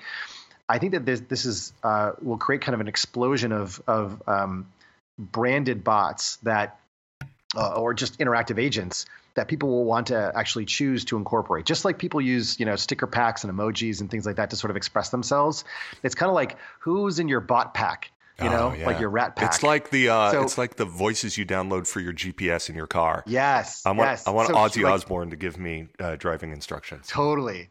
I 0.70 0.80
think 0.80 0.91
that 0.91 1.05
this, 1.05 1.22
this 1.22 1.45
is 1.45 1.72
uh, 1.82 2.12
will 2.22 2.38
create 2.38 2.62
kind 2.62 2.74
of 2.74 2.82
an 2.82 2.88
explosion 2.88 3.51
of 3.51 3.82
of 3.88 4.22
um, 4.28 4.68
branded 5.18 5.84
bots 5.84 6.38
that 6.38 6.80
uh, 7.56 7.74
or 7.74 7.93
just 7.93 8.20
interactive 8.20 8.60
agents 8.60 9.06
that 9.36 9.48
people 9.48 9.70
will 9.70 9.86
want 9.86 10.08
to 10.08 10.32
actually 10.36 10.66
choose 10.66 11.06
to 11.06 11.18
incorporate. 11.18 11.66
Just 11.66 11.86
like 11.86 12.00
people 12.00 12.20
use, 12.20 12.60
you 12.60 12.66
know, 12.66 12.76
sticker 12.76 13.08
packs 13.08 13.43
and 13.43 13.54
emojis 13.54 14.02
and 14.02 14.10
things 14.10 14.26
like 14.26 14.38
that 14.38 14.50
to 14.50 14.56
sort 14.56 14.72
of 14.72 14.78
express 14.78 15.10
themselves. 15.10 15.64
It's 16.04 16.16
kind 16.16 16.30
of 16.30 16.36
like 16.36 16.58
who's 16.80 17.20
in 17.20 17.28
your 17.28 17.39
bot 17.39 17.74
pack, 17.74 18.12
you 18.41 18.50
know, 18.50 18.72
oh, 18.74 18.78
yeah. 18.78 18.86
like 18.86 19.00
your 19.00 19.10
rat 19.10 19.36
pack. 19.36 19.54
It's 19.54 19.64
like 19.64 19.91
the 19.91 20.10
uh, 20.10 20.32
so, 20.32 20.41
it's 20.43 20.58
like 20.58 20.76
the 20.76 20.86
voices 20.86 21.38
you 21.38 21.45
download 21.45 21.88
for 21.88 22.00
your 22.00 22.14
GPS 22.14 22.70
in 22.70 22.76
your 22.76 22.88
car. 22.88 23.24
Yes, 23.28 23.86
I 23.86 23.91
want 23.91 24.10
yes. 24.10 24.28
I 24.28 24.32
want 24.32 24.48
so, 24.50 24.56
Ozzy 24.56 24.84
like, 24.84 24.93
Osbourne 24.93 25.30
to 25.30 25.36
give 25.36 25.58
me 25.58 25.88
uh, 26.00 26.16
driving 26.16 26.52
instructions. 26.52 27.08
Totally. 27.08 27.70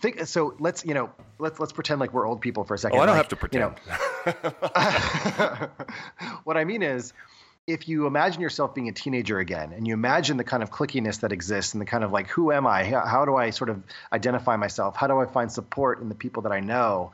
Think, 0.00 0.26
so 0.26 0.54
let's 0.58 0.86
you 0.86 0.94
know 0.94 1.10
let's 1.38 1.60
let's 1.60 1.72
pretend 1.72 2.00
like 2.00 2.14
we're 2.14 2.26
old 2.26 2.40
people 2.40 2.64
for 2.64 2.74
a 2.74 2.78
second. 2.78 2.98
Oh, 2.98 3.02
I 3.02 3.06
don't 3.06 3.16
like, 3.16 3.24
have 3.24 3.28
to 3.28 3.36
pretend. 3.36 3.74
You 4.24 4.32
know, 4.32 5.68
what 6.44 6.56
I 6.56 6.64
mean 6.64 6.82
is 6.82 7.12
if 7.66 7.88
you 7.88 8.06
imagine 8.06 8.40
yourself 8.40 8.74
being 8.74 8.88
a 8.88 8.92
teenager 8.92 9.38
again 9.38 9.72
and 9.72 9.86
you 9.86 9.94
imagine 9.94 10.36
the 10.36 10.44
kind 10.44 10.62
of 10.62 10.70
clickiness 10.70 11.20
that 11.20 11.32
exists 11.32 11.74
and 11.74 11.80
the 11.80 11.86
kind 11.86 12.02
of 12.02 12.10
like 12.10 12.28
who 12.28 12.50
am 12.50 12.66
i? 12.66 12.84
How, 12.84 13.24
do 13.24 13.36
i 13.36 13.50
sort 13.50 13.70
of 13.70 13.82
identify 14.12 14.56
myself? 14.56 14.96
How 14.96 15.06
do 15.06 15.18
i 15.18 15.26
find 15.26 15.50
support 15.50 16.00
in 16.00 16.08
the 16.08 16.14
people 16.14 16.42
that 16.42 16.52
i 16.52 16.60
know? 16.60 17.12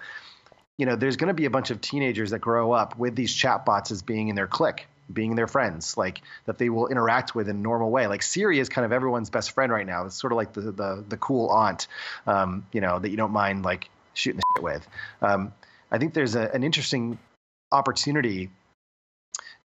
You 0.78 0.86
know 0.86 0.96
there's 0.96 1.16
going 1.16 1.28
to 1.28 1.34
be 1.34 1.44
a 1.44 1.50
bunch 1.50 1.70
of 1.70 1.80
teenagers 1.80 2.30
that 2.30 2.38
grow 2.38 2.72
up 2.72 2.98
with 2.98 3.14
these 3.14 3.34
chatbots 3.34 3.90
as 3.90 4.02
being 4.02 4.28
in 4.28 4.36
their 4.36 4.46
clique 4.46 4.86
being 5.10 5.36
their 5.36 5.46
friends 5.46 5.96
like 5.96 6.20
that 6.44 6.58
they 6.58 6.68
will 6.68 6.86
interact 6.88 7.34
with 7.34 7.48
in 7.48 7.56
a 7.56 7.58
normal 7.58 7.90
way. 7.90 8.06
Like 8.06 8.22
siri 8.22 8.58
is 8.58 8.68
kind 8.68 8.84
of 8.84 8.92
everyone's 8.92 9.30
best 9.30 9.52
friend 9.52 9.72
right 9.72 9.86
now. 9.86 10.04
It's 10.04 10.20
sort 10.20 10.32
of 10.32 10.36
like 10.36 10.52
the 10.52 10.60
the, 10.60 11.04
the 11.08 11.16
cool 11.16 11.48
aunt 11.48 11.88
um, 12.26 12.66
you 12.72 12.80
know 12.80 12.98
that 12.98 13.10
you 13.10 13.16
don't 13.16 13.32
mind 13.32 13.64
like 13.64 13.90
shooting 14.14 14.38
the 14.38 14.42
shit 14.56 14.64
with. 14.64 14.88
Um, 15.22 15.52
i 15.90 15.98
think 15.98 16.12
there's 16.12 16.34
a, 16.34 16.50
an 16.52 16.64
interesting 16.64 17.18
opportunity 17.72 18.50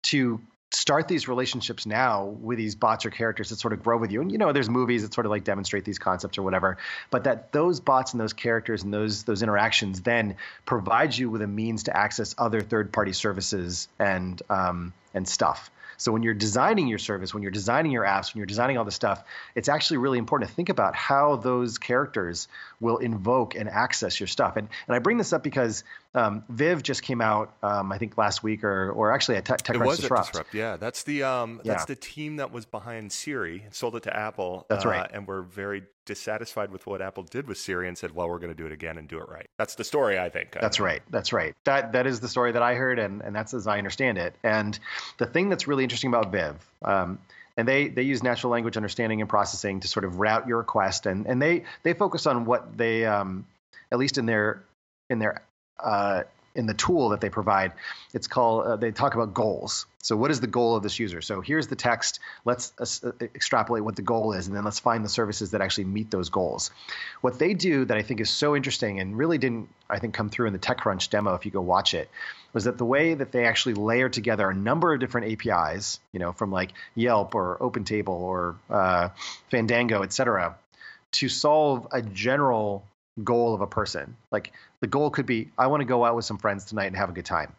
to 0.02 0.40
start 0.72 1.08
these 1.08 1.26
relationships 1.26 1.84
now 1.84 2.24
with 2.24 2.58
these 2.58 2.74
bots 2.74 3.04
or 3.04 3.10
characters 3.10 3.50
that 3.50 3.58
sort 3.58 3.72
of 3.72 3.82
grow 3.82 3.98
with 3.98 4.12
you. 4.12 4.20
And 4.20 4.30
you 4.30 4.38
know, 4.38 4.52
there's 4.52 4.68
movies 4.68 5.02
that 5.02 5.12
sort 5.12 5.26
of 5.26 5.30
like 5.30 5.44
demonstrate 5.44 5.84
these 5.84 5.98
concepts 5.98 6.38
or 6.38 6.42
whatever, 6.42 6.78
but 7.10 7.24
that 7.24 7.52
those 7.52 7.80
bots 7.80 8.12
and 8.12 8.20
those 8.20 8.32
characters 8.32 8.82
and 8.82 8.94
those 8.94 9.24
those 9.24 9.42
interactions 9.42 10.00
then 10.02 10.36
provide 10.66 11.16
you 11.16 11.28
with 11.30 11.42
a 11.42 11.46
means 11.46 11.84
to 11.84 11.96
access 11.96 12.34
other 12.38 12.60
third-party 12.60 13.12
services 13.12 13.88
and 13.98 14.42
um, 14.48 14.92
and 15.12 15.28
stuff. 15.28 15.70
So 15.96 16.12
when 16.12 16.22
you're 16.22 16.32
designing 16.32 16.86
your 16.88 16.98
service, 16.98 17.34
when 17.34 17.42
you're 17.42 17.52
designing 17.52 17.92
your 17.92 18.04
apps, 18.04 18.32
when 18.32 18.38
you're 18.38 18.46
designing 18.46 18.78
all 18.78 18.86
this 18.86 18.94
stuff, 18.94 19.22
it's 19.54 19.68
actually 19.68 19.98
really 19.98 20.16
important 20.16 20.48
to 20.48 20.56
think 20.56 20.70
about 20.70 20.94
how 20.94 21.36
those 21.36 21.76
characters 21.76 22.48
will 22.80 22.98
invoke 22.98 23.54
and 23.54 23.68
access 23.68 24.18
your 24.18 24.26
stuff. 24.26 24.56
And 24.56 24.68
and 24.86 24.96
I 24.96 24.98
bring 24.98 25.18
this 25.18 25.32
up 25.32 25.42
because 25.42 25.84
um, 26.14 26.42
Viv 26.48 26.82
just 26.82 27.02
came 27.02 27.20
out, 27.20 27.54
um, 27.62 27.92
I 27.92 27.98
think 27.98 28.18
last 28.18 28.42
week 28.42 28.64
or 28.64 28.90
or 28.90 29.12
actually 29.12 29.36
at 29.36 29.44
Tech, 29.44 29.62
TechCrunch 29.62 29.96
Disrupt. 29.96 30.32
Disrupt. 30.32 30.54
Yeah, 30.54 30.76
that's 30.76 31.04
the 31.04 31.22
um, 31.22 31.60
that's 31.64 31.82
yeah. 31.82 31.86
the 31.86 31.96
team 31.96 32.36
that 32.36 32.52
was 32.52 32.64
behind 32.66 33.12
Siri, 33.12 33.62
and 33.64 33.74
sold 33.74 33.96
it 33.96 34.02
to 34.04 34.16
Apple. 34.16 34.66
That's 34.68 34.84
right, 34.84 35.00
uh, 35.00 35.08
and 35.12 35.26
we're 35.26 35.42
very 35.42 35.84
dissatisfied 36.06 36.72
with 36.72 36.86
what 36.86 37.00
Apple 37.00 37.22
did 37.22 37.46
with 37.46 37.58
Siri 37.58 37.86
and 37.86 37.96
said, 37.96 38.12
"Well, 38.12 38.28
we're 38.28 38.38
going 38.38 38.54
to 38.54 38.60
do 38.60 38.66
it 38.66 38.72
again 38.72 38.98
and 38.98 39.06
do 39.06 39.18
it 39.18 39.28
right." 39.28 39.46
That's 39.58 39.76
the 39.76 39.84
story, 39.84 40.18
I 40.18 40.28
think. 40.28 40.56
That's 40.60 40.80
right. 40.80 41.02
That's 41.10 41.32
right. 41.32 41.54
That 41.64 41.92
that 41.92 42.06
is 42.06 42.20
the 42.20 42.28
story 42.28 42.52
that 42.52 42.62
I 42.62 42.74
heard, 42.74 42.98
and 42.98 43.20
and 43.22 43.34
that's 43.34 43.54
as 43.54 43.66
I 43.66 43.78
understand 43.78 44.18
it. 44.18 44.34
And 44.42 44.78
the 45.18 45.26
thing 45.26 45.48
that's 45.48 45.68
really 45.68 45.84
interesting 45.84 46.12
about 46.12 46.32
Viv. 46.32 46.56
Um, 46.82 47.18
and 47.61 47.68
they 47.68 47.88
they 47.88 48.02
use 48.02 48.22
natural 48.22 48.50
language 48.50 48.76
understanding 48.76 49.20
and 49.20 49.28
processing 49.28 49.80
to 49.80 49.88
sort 49.88 50.04
of 50.04 50.18
route 50.18 50.48
your 50.48 50.58
request. 50.58 51.04
And 51.04 51.26
and 51.26 51.40
they 51.40 51.64
they 51.82 51.92
focus 51.92 52.26
on 52.26 52.46
what 52.46 52.76
they 52.76 53.04
um, 53.04 53.46
at 53.92 53.98
least 53.98 54.16
in 54.16 54.24
their 54.24 54.64
in 55.11 55.18
their 55.18 55.42
uh, 55.78 56.22
in 56.55 56.66
the 56.66 56.74
tool 56.74 57.11
that 57.11 57.20
they 57.20 57.30
provide. 57.30 57.72
It's 58.12 58.26
called, 58.26 58.66
uh, 58.66 58.76
they 58.76 58.90
talk 58.90 59.14
about 59.14 59.34
goals. 59.34 59.86
So, 60.03 60.16
what 60.16 60.30
is 60.30 60.40
the 60.40 60.46
goal 60.46 60.76
of 60.76 60.82
this 60.82 60.98
user? 60.98 61.20
So, 61.20 61.40
here's 61.40 61.68
the 61.68 61.76
text. 61.76 62.20
Let's 62.44 62.72
uh, 62.78 63.12
extrapolate 63.20 63.84
what 63.84 63.96
the 63.96 64.03
goal 64.03 64.32
is, 64.32 64.46
and 64.46 64.57
then 64.57 64.64
let's 64.64 64.78
find 64.78 65.05
the 65.05 65.09
services 65.09 65.51
that 65.51 65.61
actually 65.61 65.84
meet 65.84 66.11
those 66.11 66.30
goals. 66.30 66.70
What 67.20 67.38
they 67.38 67.55
do 67.55 67.84
that 67.84 67.96
I 67.96 68.03
think 68.03 68.20
is 68.20 68.30
so 68.30 68.57
interesting 68.57 68.98
and 68.98 69.16
really 69.16 69.38
didn't, 69.38 69.68
I 69.88 69.98
think, 69.98 70.14
come 70.14 70.30
through 70.30 70.46
in 70.46 70.53
the 70.53 70.59
TechCrunch 70.59 71.11
demo 71.11 71.34
if 71.34 71.44
you 71.44 71.51
go 71.51 71.61
watch 71.61 71.94
it, 71.94 72.11
was 72.53 72.64
that 72.64 72.78
the 72.78 72.84
way 72.84 73.14
that 73.14 73.30
they 73.30 73.44
actually 73.44 73.74
layer 73.74 74.09
together 74.09 74.48
a 74.48 74.55
number 74.55 74.92
of 74.92 75.01
different 75.01 75.32
APIs, 75.32 76.01
you 76.12 76.18
know, 76.18 76.32
from 76.32 76.51
like 76.51 76.72
Yelp 76.94 77.34
or 77.34 77.59
OpenTable 77.61 78.09
or 78.09 78.57
uh, 78.68 79.11
Fandango, 79.51 80.03
et 80.03 80.12
cetera, 80.12 80.57
to 81.12 81.28
solve 81.28 81.88
a 81.92 82.03
general 82.03 82.84
goal 83.22 83.55
of 83.55 83.61
a 83.61 83.66
person. 83.66 84.16
Like 84.30 84.53
the 84.80 84.86
goal 84.86 85.10
could 85.10 85.26
be, 85.26 85.50
I 85.56 85.68
want 85.68 85.80
to 85.80 85.86
go 85.86 86.04
out 86.04 86.16
with 86.16 86.24
some 86.24 86.38
friends 86.38 86.64
tonight 86.64 86.86
and 86.86 86.96
have 86.96 87.10
a 87.10 87.12
good 87.12 87.24
time. 87.24 87.52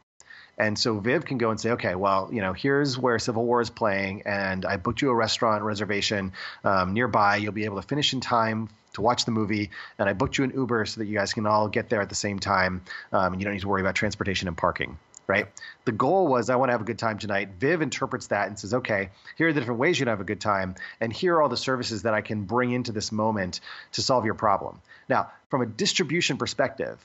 And 0.58 0.78
so 0.78 1.00
Viv 1.00 1.26
can 1.26 1.38
go 1.38 1.50
and 1.50 1.60
say, 1.60 1.72
okay, 1.72 1.96
well, 1.96 2.30
you 2.32 2.42
know, 2.42 2.54
here's 2.54 2.98
where 2.98 3.18
Civil 3.18 3.46
War 3.46 3.62
is 3.62 3.70
playing, 3.70 4.24
and 4.26 4.66
I 4.66 4.78
booked 4.78 5.02
you 5.02 5.10
a 5.10 5.16
restaurant 5.16 5.64
reservation 5.64 6.34
um, 6.64 6.94
nearby. 6.94 7.38
You'll 7.38 7.54
be 7.54 7.66
able 7.66 7.82
to 7.82 7.88
finish 7.88 8.14
in 8.14 8.20
time 8.20 8.70
to 8.94 9.02
watch 9.02 9.26
the 9.26 9.32
movie, 9.32 9.72
and 9.98 10.10
I 10.10 10.14
booked 10.14 10.38
you 10.38 10.44
an 10.44 10.52
Uber 10.52 10.86
so 10.86 11.00
that 11.00 11.08
you 11.08 11.16
guys 11.16 11.34
can 11.34 11.48
all 11.48 11.68
get 11.68 11.90
there 11.90 12.02
at 12.02 12.10
the 12.10 12.16
same 12.16 12.38
time, 12.38 12.82
um, 13.12 13.34
and 13.34 13.42
you 13.42 13.46
don't 13.46 13.54
need 13.54 13.62
to 13.62 13.68
worry 13.68 13.82
about 13.82 13.96
transportation 13.96 14.48
and 14.48 14.58
parking. 14.58 15.00
Right. 15.28 15.48
The 15.86 15.94
goal 15.94 16.28
was 16.28 16.50
I 16.50 16.58
want 16.58 16.70
to 16.70 16.74
have 16.74 16.82
a 16.82 16.86
good 16.86 17.00
time 17.00 17.18
tonight. 17.18 17.52
Viv 17.58 17.82
interprets 17.82 18.28
that 18.28 18.48
and 18.48 18.60
says, 18.60 18.74
okay, 18.74 19.12
here 19.38 19.48
are 19.48 19.54
the 19.54 19.62
different 19.62 19.80
ways 19.80 19.98
you 19.98 20.04
can 20.06 20.12
have 20.12 20.20
a 20.20 20.26
good 20.26 20.42
time, 20.42 20.76
and 21.00 21.14
here 21.14 21.36
are 21.36 21.42
all 21.42 21.48
the 21.48 21.56
services 21.56 22.02
that 22.02 22.14
I 22.14 22.20
can 22.20 22.44
bring 22.44 22.72
into 22.72 22.92
this 22.92 23.14
moment 23.14 23.62
to 23.94 24.02
solve 24.02 24.26
your 24.26 24.34
problem. 24.34 24.82
Now, 25.12 25.30
from 25.50 25.62
a 25.62 25.66
distribution 25.66 26.38
perspective, 26.38 26.98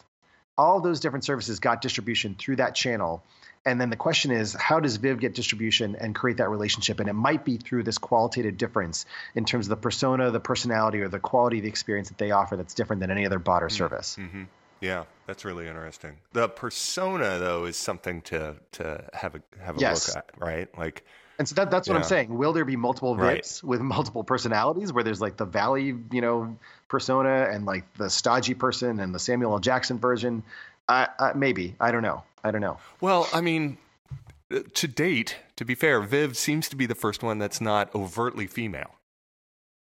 all 0.57 0.81
those 0.81 1.01
different 1.01 1.25
services 1.25 1.59
got 1.59 1.83
distribution 1.83 2.37
through 2.39 2.57
that 2.57 2.75
channel. 2.75 3.23
And 3.67 3.81
then 3.81 3.91
the 3.91 3.97
question 3.97 4.31
is, 4.31 4.55
how 4.55 4.79
does 4.79 4.97
Viv 4.97 5.19
get 5.19 5.35
distribution 5.35 5.97
and 5.97 6.15
create 6.15 6.37
that 6.37 6.49
relationship? 6.49 7.01
And 7.01 7.09
it 7.09 7.15
might 7.15 7.45
be 7.45 7.57
through 7.57 7.83
this 7.83 7.99
qualitative 7.99 8.57
difference 8.57 9.07
in 9.35 9.45
terms 9.45 9.67
of 9.67 9.71
the 9.71 9.77
persona, 9.77 10.31
the 10.31 10.39
personality, 10.39 11.01
or 11.01 11.09
the 11.09 11.19
quality 11.19 11.59
of 11.59 11.65
the 11.65 11.69
experience 11.69 12.09
that 12.09 12.17
they 12.17 12.31
offer 12.31 12.57
that's 12.57 12.75
different 12.75 13.01
than 13.01 13.11
any 13.11 13.27
other 13.27 13.41
bot 13.41 13.65
or 13.65 13.69
service. 13.69 14.17
Mm-hmm. 14.21 14.45
Yeah, 14.81 15.05
that's 15.27 15.45
really 15.45 15.67
interesting. 15.67 16.13
The 16.33 16.49
persona, 16.49 17.39
though, 17.41 17.65
is 17.65 17.77
something 17.77 18.23
to 18.23 18.55
to 18.73 19.05
have 19.15 19.35
a 19.35 19.43
have 19.61 19.79
a 19.79 19.81
Yes. 19.81 20.09
look 20.09 20.17
at, 20.17 20.31
right? 20.39 20.79
Like, 20.79 21.05
And 21.39 21.47
so 21.49 21.55
that, 21.57 21.71
that's 21.71 21.89
what 21.89 21.95
Yeah. 21.95 22.01
I'm 22.01 22.09
saying. 22.09 22.37
Will 22.37 22.53
there 22.53 22.65
be 22.65 22.77
multiple 22.77 23.17
Right. 23.17 23.43
Vivs 23.43 23.63
with 23.63 23.81
multiple 23.81 24.25
personalities 24.25 24.93
where 24.93 25.05
there's 25.05 25.21
like 25.21 25.37
the 25.37 25.45
Valley, 25.45 25.95
you 26.11 26.21
know, 26.21 26.57
persona 26.89 27.49
and 27.51 27.67
like 27.67 27.85
the 27.95 28.09
stodgy 28.09 28.55
person 28.55 29.01
and 29.01 29.15
the 29.15 29.19
Samuel 29.19 29.53
L. 29.53 29.59
Jackson 29.59 29.99
version? 29.99 30.43
I, 30.89 31.09
I, 31.19 31.33
maybe. 31.35 31.75
I 31.81 31.91
don't 31.93 32.03
know. 32.03 32.23
I 32.45 32.51
don't 32.53 32.61
know. 32.61 32.79
well, 33.01 33.29
I 33.35 33.41
mean, 33.41 33.77
uh, 34.55 34.61
to 34.75 34.87
date, 34.89 35.37
to 35.57 35.65
be 35.65 35.75
fair, 35.75 36.01
Viv 36.01 36.37
seems 36.37 36.69
to 36.69 36.77
be 36.77 36.87
the 36.87 36.95
first 36.95 37.23
one 37.23 37.39
that's 37.39 37.61
not 37.61 37.93
overtly 37.95 38.47
female. 38.47 38.93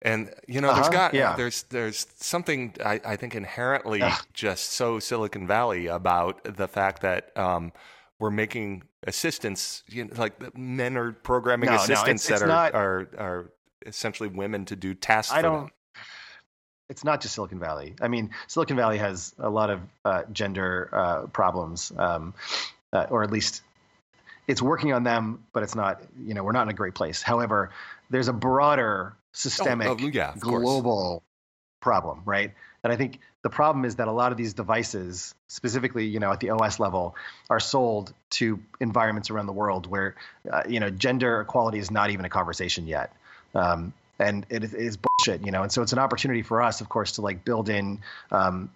And 0.00 0.32
you 0.46 0.60
know, 0.60 0.68
there's 0.74 0.86
Uh-huh, 0.86 0.96
got 0.96 1.14
yeah. 1.14 1.34
there's 1.36 1.64
there's 1.64 2.06
something 2.16 2.72
I, 2.84 3.00
I 3.04 3.16
think 3.16 3.34
inherently 3.34 4.00
Ugh. 4.00 4.18
just 4.32 4.72
so 4.72 4.98
Silicon 5.00 5.46
Valley 5.46 5.88
about 5.88 6.42
the 6.56 6.68
fact 6.68 7.02
that 7.02 7.36
um, 7.36 7.72
we're 8.18 8.30
making 8.30 8.82
assistants, 9.06 9.84
you 9.88 10.04
know, 10.04 10.10
like 10.16 10.56
men 10.56 10.96
are 10.96 11.12
programming 11.12 11.66
No, 11.68 11.76
no, 11.76 11.82
assistants 11.82 12.24
it's- 12.24 12.30
it's 12.30 12.40
that 12.40 12.44
are, 12.44 12.48
not- 12.48 12.74
are 12.74 13.08
are 13.18 13.52
essentially 13.86 14.28
women 14.28 14.64
to 14.66 14.76
do 14.76 14.94
tasks. 14.94 15.32
I 15.32 15.36
for 15.38 15.42
don't. 15.42 15.60
them. 15.64 15.70
It's 16.88 17.04
not 17.04 17.20
just 17.20 17.34
Silicon 17.34 17.58
Valley. 17.58 17.94
I 18.00 18.08
mean, 18.08 18.30
Silicon 18.46 18.76
Valley 18.76 18.96
has 18.98 19.34
a 19.38 19.50
lot 19.50 19.68
of 19.70 19.80
uh, 20.06 20.22
gender 20.32 20.88
uh, 20.92 21.26
problems, 21.26 21.92
um, 21.98 22.32
uh, 22.94 23.06
or 23.10 23.22
at 23.22 23.30
least 23.30 23.62
it's 24.46 24.62
working 24.62 24.94
on 24.94 25.04
them, 25.04 25.44
but 25.52 25.62
it's 25.62 25.74
not. 25.74 26.02
You 26.18 26.32
know, 26.34 26.42
we're 26.42 26.52
not 26.52 26.62
in 26.62 26.70
a 26.70 26.74
great 26.74 26.94
place. 26.94 27.20
However, 27.22 27.70
there's 28.10 28.28
a 28.28 28.32
broader 28.32 29.14
systemic, 29.32 29.86
oh, 29.88 29.96
yeah, 29.98 30.32
of 30.32 30.40
course. 30.40 30.62
global 30.62 31.22
problem, 31.80 32.22
right? 32.24 32.52
And 32.82 32.92
I 32.92 32.96
think 32.96 33.20
the 33.42 33.50
problem 33.50 33.84
is 33.84 33.96
that 33.96 34.08
a 34.08 34.12
lot 34.12 34.32
of 34.32 34.38
these 34.38 34.54
devices, 34.54 35.34
specifically, 35.48 36.06
you 36.06 36.18
know, 36.18 36.32
at 36.32 36.40
the 36.40 36.50
OS 36.50 36.80
level, 36.80 37.14
are 37.48 37.60
sold 37.60 38.12
to 38.30 38.58
environments 38.80 39.30
around 39.30 39.46
the 39.46 39.52
world 39.52 39.86
where, 39.86 40.16
uh, 40.50 40.62
you 40.68 40.80
know, 40.80 40.90
gender 40.90 41.40
equality 41.40 41.78
is 41.78 41.90
not 41.90 42.10
even 42.10 42.24
a 42.24 42.28
conversation 42.28 42.86
yet. 42.86 43.12
Um, 43.54 43.92
and 44.18 44.44
it 44.50 44.64
is, 44.64 44.74
it 44.74 44.80
is 44.80 44.98
bullshit, 44.98 45.46
you 45.46 45.52
know. 45.52 45.62
And 45.62 45.70
so 45.70 45.82
it's 45.82 45.92
an 45.92 46.00
opportunity 46.00 46.42
for 46.42 46.60
us, 46.60 46.80
of 46.80 46.88
course, 46.88 47.12
to 47.12 47.22
like 47.22 47.44
build 47.44 47.68
in 47.68 48.00
um, 48.32 48.70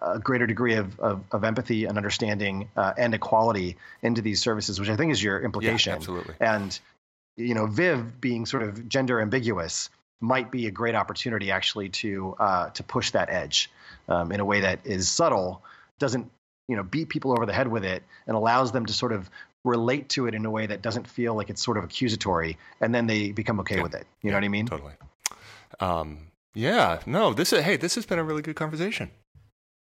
a 0.00 0.18
greater 0.18 0.46
degree 0.46 0.74
of, 0.74 0.98
of, 0.98 1.22
of 1.30 1.44
empathy 1.44 1.84
and 1.84 1.98
understanding 1.98 2.70
uh, 2.76 2.94
and 2.96 3.14
equality 3.14 3.76
into 4.02 4.22
these 4.22 4.40
services, 4.40 4.80
which 4.80 4.88
I 4.88 4.96
think 4.96 5.12
is 5.12 5.22
your 5.22 5.40
Yeah, 5.40 5.44
implication. 5.44 5.92
absolutely. 5.92 6.34
And 6.40 6.78
you 7.36 7.54
know, 7.54 7.66
Viv 7.66 8.18
being 8.20 8.46
sort 8.46 8.62
of 8.62 8.88
gender 8.88 9.20
ambiguous 9.20 9.90
might 10.20 10.50
be 10.50 10.66
a 10.66 10.70
great 10.70 10.94
opportunity 10.94 11.50
actually 11.50 11.88
to 11.90 12.34
uh, 12.38 12.70
to 12.70 12.82
push 12.82 13.10
that 13.12 13.28
edge 13.30 13.70
um, 14.08 14.32
in 14.32 14.40
a 14.40 14.44
way 14.44 14.60
that 14.60 14.80
is 14.84 15.08
subtle, 15.08 15.62
doesn't 15.98 16.30
you 16.68 16.76
know 16.76 16.82
beat 16.82 17.08
people 17.08 17.32
over 17.32 17.46
the 17.46 17.52
head 17.52 17.68
with 17.68 17.84
it, 17.84 18.02
and 18.26 18.36
allows 18.36 18.72
them 18.72 18.86
to 18.86 18.92
sort 18.92 19.12
of 19.12 19.28
relate 19.64 20.08
to 20.10 20.26
it 20.26 20.34
in 20.34 20.46
a 20.46 20.50
way 20.50 20.66
that 20.66 20.80
doesn't 20.80 21.06
feel 21.08 21.34
like 21.34 21.50
it's 21.50 21.62
sort 21.62 21.76
of 21.76 21.84
accusatory, 21.84 22.56
and 22.80 22.94
then 22.94 23.06
they 23.06 23.32
become 23.32 23.60
okay 23.60 23.76
Yeah. 23.76 23.82
with 23.82 23.94
it. 23.94 24.06
You 24.22 24.28
Yeah, 24.28 24.30
know 24.32 24.36
what 24.36 24.44
I 24.44 24.48
mean? 24.48 24.66
Totally. 24.66 24.92
Um, 25.80 26.18
yeah. 26.54 27.00
No. 27.06 27.32
This 27.34 27.52
is. 27.52 27.62
Hey, 27.64 27.76
this 27.76 27.94
has 27.96 28.06
been 28.06 28.18
a 28.18 28.24
really 28.24 28.42
good 28.42 28.56
conversation. 28.56 29.10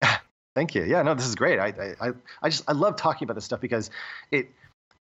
Thank 0.56 0.76
you. 0.76 0.84
Yeah, 0.84 1.02
no, 1.02 1.14
this 1.16 1.26
is 1.26 1.36
great. 1.36 1.60
I, 1.60 1.96
I, 2.00 2.12
I- 2.44 2.50
just, 2.50 2.64
I 2.68 2.74
love 2.74 2.96
talking 2.96 3.26
about 3.26 3.34
this 3.36 3.46
stuff 3.46 3.60
because 3.62 3.90
it, 4.32 4.50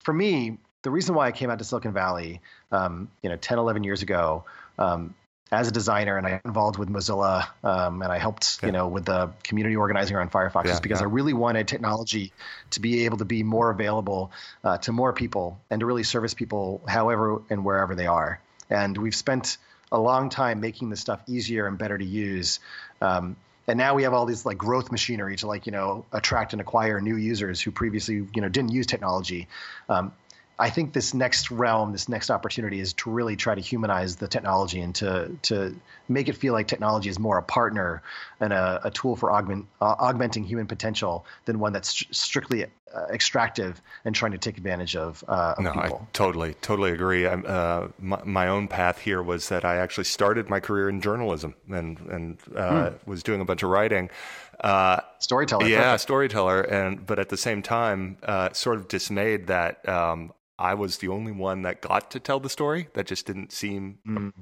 for 0.03 0.13
me, 0.13 0.57
the 0.83 0.89
reason 0.89 1.13
why 1.13 1.27
I 1.27 1.31
came 1.31 1.49
out 1.49 1.59
to 1.59 1.65
Silicon 1.65 1.93
Valley, 1.93 2.41
um, 2.71 3.09
you 3.21 3.29
know, 3.29 3.35
10, 3.35 3.57
11 3.59 3.83
years 3.83 4.01
ago, 4.01 4.45
um, 4.79 5.13
as 5.51 5.67
a 5.67 5.71
designer 5.71 6.17
and 6.17 6.25
I 6.25 6.29
got 6.31 6.45
involved 6.45 6.79
with 6.79 6.89
Mozilla, 6.89 7.45
um, 7.63 8.01
and 8.01 8.11
I 8.11 8.17
helped, 8.17 8.59
Yeah. 8.61 8.67
you 8.67 8.71
know, 8.71 8.87
with 8.87 9.05
the 9.05 9.31
community 9.43 9.75
organizing 9.75 10.15
around 10.15 10.31
Firefox 10.31 10.65
Yeah, 10.65 10.73
is 10.73 10.79
because 10.79 11.01
yeah. 11.01 11.07
I 11.07 11.09
really 11.09 11.33
wanted 11.33 11.67
technology 11.67 12.31
to 12.71 12.79
be 12.79 13.05
able 13.05 13.17
to 13.17 13.25
be 13.25 13.43
more 13.43 13.69
available 13.69 14.31
uh, 14.63 14.77
to 14.79 14.91
more 14.93 15.11
people 15.11 15.59
and 15.69 15.81
to 15.81 15.85
really 15.85 16.03
service 16.03 16.33
people 16.33 16.81
however 16.87 17.41
and 17.49 17.65
wherever 17.65 17.95
they 17.95 18.07
are. 18.07 18.39
And 18.69 18.97
we've 18.97 19.15
spent 19.15 19.57
a 19.91 19.99
long 19.99 20.29
time 20.29 20.61
making 20.61 20.89
this 20.89 21.01
stuff 21.01 21.21
easier 21.27 21.67
and 21.67 21.77
better 21.77 21.97
to 21.97 22.05
use. 22.05 22.61
Um, 23.01 23.35
and 23.67 23.77
now 23.77 23.93
we 23.93 24.03
have 24.03 24.13
all 24.13 24.25
these 24.25 24.45
like 24.45 24.57
growth 24.57 24.91
machinery 24.91 25.35
to 25.37 25.47
like 25.47 25.65
you 25.65 25.71
know 25.71 26.05
attract 26.11 26.53
and 26.53 26.61
acquire 26.61 26.99
new 27.01 27.15
users 27.15 27.61
who 27.61 27.71
previously 27.71 28.15
you 28.15 28.41
know 28.41 28.49
didn't 28.49 28.71
use 28.71 28.85
technology. 28.87 29.47
Um, 29.89 30.13
I 30.61 30.69
think 30.69 30.93
this 30.93 31.15
next 31.15 31.49
realm, 31.49 31.91
this 31.91 32.07
next 32.07 32.29
opportunity, 32.29 32.79
is 32.79 32.93
to 32.93 33.09
really 33.09 33.35
try 33.35 33.55
to 33.55 33.61
humanize 33.61 34.15
the 34.15 34.27
technology 34.27 34.79
and 34.79 34.93
to 34.95 35.35
to 35.43 35.75
make 36.07 36.29
it 36.29 36.37
feel 36.37 36.53
like 36.53 36.67
technology 36.67 37.09
is 37.09 37.17
more 37.17 37.39
a 37.39 37.43
partner 37.43 38.03
and 38.39 38.53
a, 38.53 38.79
a 38.83 38.91
tool 38.91 39.15
for 39.15 39.31
augment, 39.31 39.65
uh, 39.81 39.95
augmenting 39.97 40.43
human 40.43 40.67
potential 40.67 41.25
than 41.45 41.59
one 41.59 41.73
that's 41.73 41.89
str- 41.89 42.05
strictly 42.11 42.65
uh, 42.65 43.05
extractive 43.11 43.81
and 44.05 44.13
trying 44.13 44.33
to 44.33 44.37
take 44.37 44.57
advantage 44.57 44.95
of, 44.95 45.23
uh, 45.27 45.55
of 45.57 45.63
No, 45.63 45.71
I 45.71 45.89
totally, 46.13 46.53
totally 46.61 46.91
agree. 46.91 47.25
I'm, 47.25 47.43
uh, 47.47 47.87
my, 47.97 48.21
my 48.23 48.47
own 48.47 48.67
path 48.67 48.99
here 48.99 49.23
was 49.23 49.49
that 49.49 49.65
I 49.65 49.77
actually 49.77 50.03
started 50.03 50.47
my 50.47 50.59
career 50.59 50.89
in 50.89 51.01
journalism 51.01 51.55
and 51.69 51.99
and 52.01 52.37
uh, 52.55 52.91
was 53.07 53.23
doing 53.23 53.41
a 53.41 53.45
bunch 53.45 53.63
of 53.63 53.69
writing. 53.69 54.11
Uh, 54.59 54.99
Storyteller. 55.17 55.65
yeah, 55.65 55.81
perfect. 55.81 56.01
storyteller, 56.01 56.61
and 56.61 57.03
but 57.03 57.17
at 57.17 57.29
the 57.29 57.37
same 57.37 57.63
time, 57.63 58.17
uh, 58.21 58.53
sort 58.53 58.75
of 58.75 58.87
dismayed 58.87 59.47
that 59.47 59.89
um, 59.89 60.31
I 60.61 60.75
was 60.75 60.99
the 60.99 61.07
only 61.07 61.31
one 61.31 61.63
that 61.63 61.81
got 61.81 62.11
to 62.11 62.19
tell 62.19 62.39
the 62.39 62.49
story. 62.49 62.87
That 62.93 63.07
just 63.07 63.25
didn't 63.25 63.51
seem. 63.51 63.97
Mm. 64.07 64.33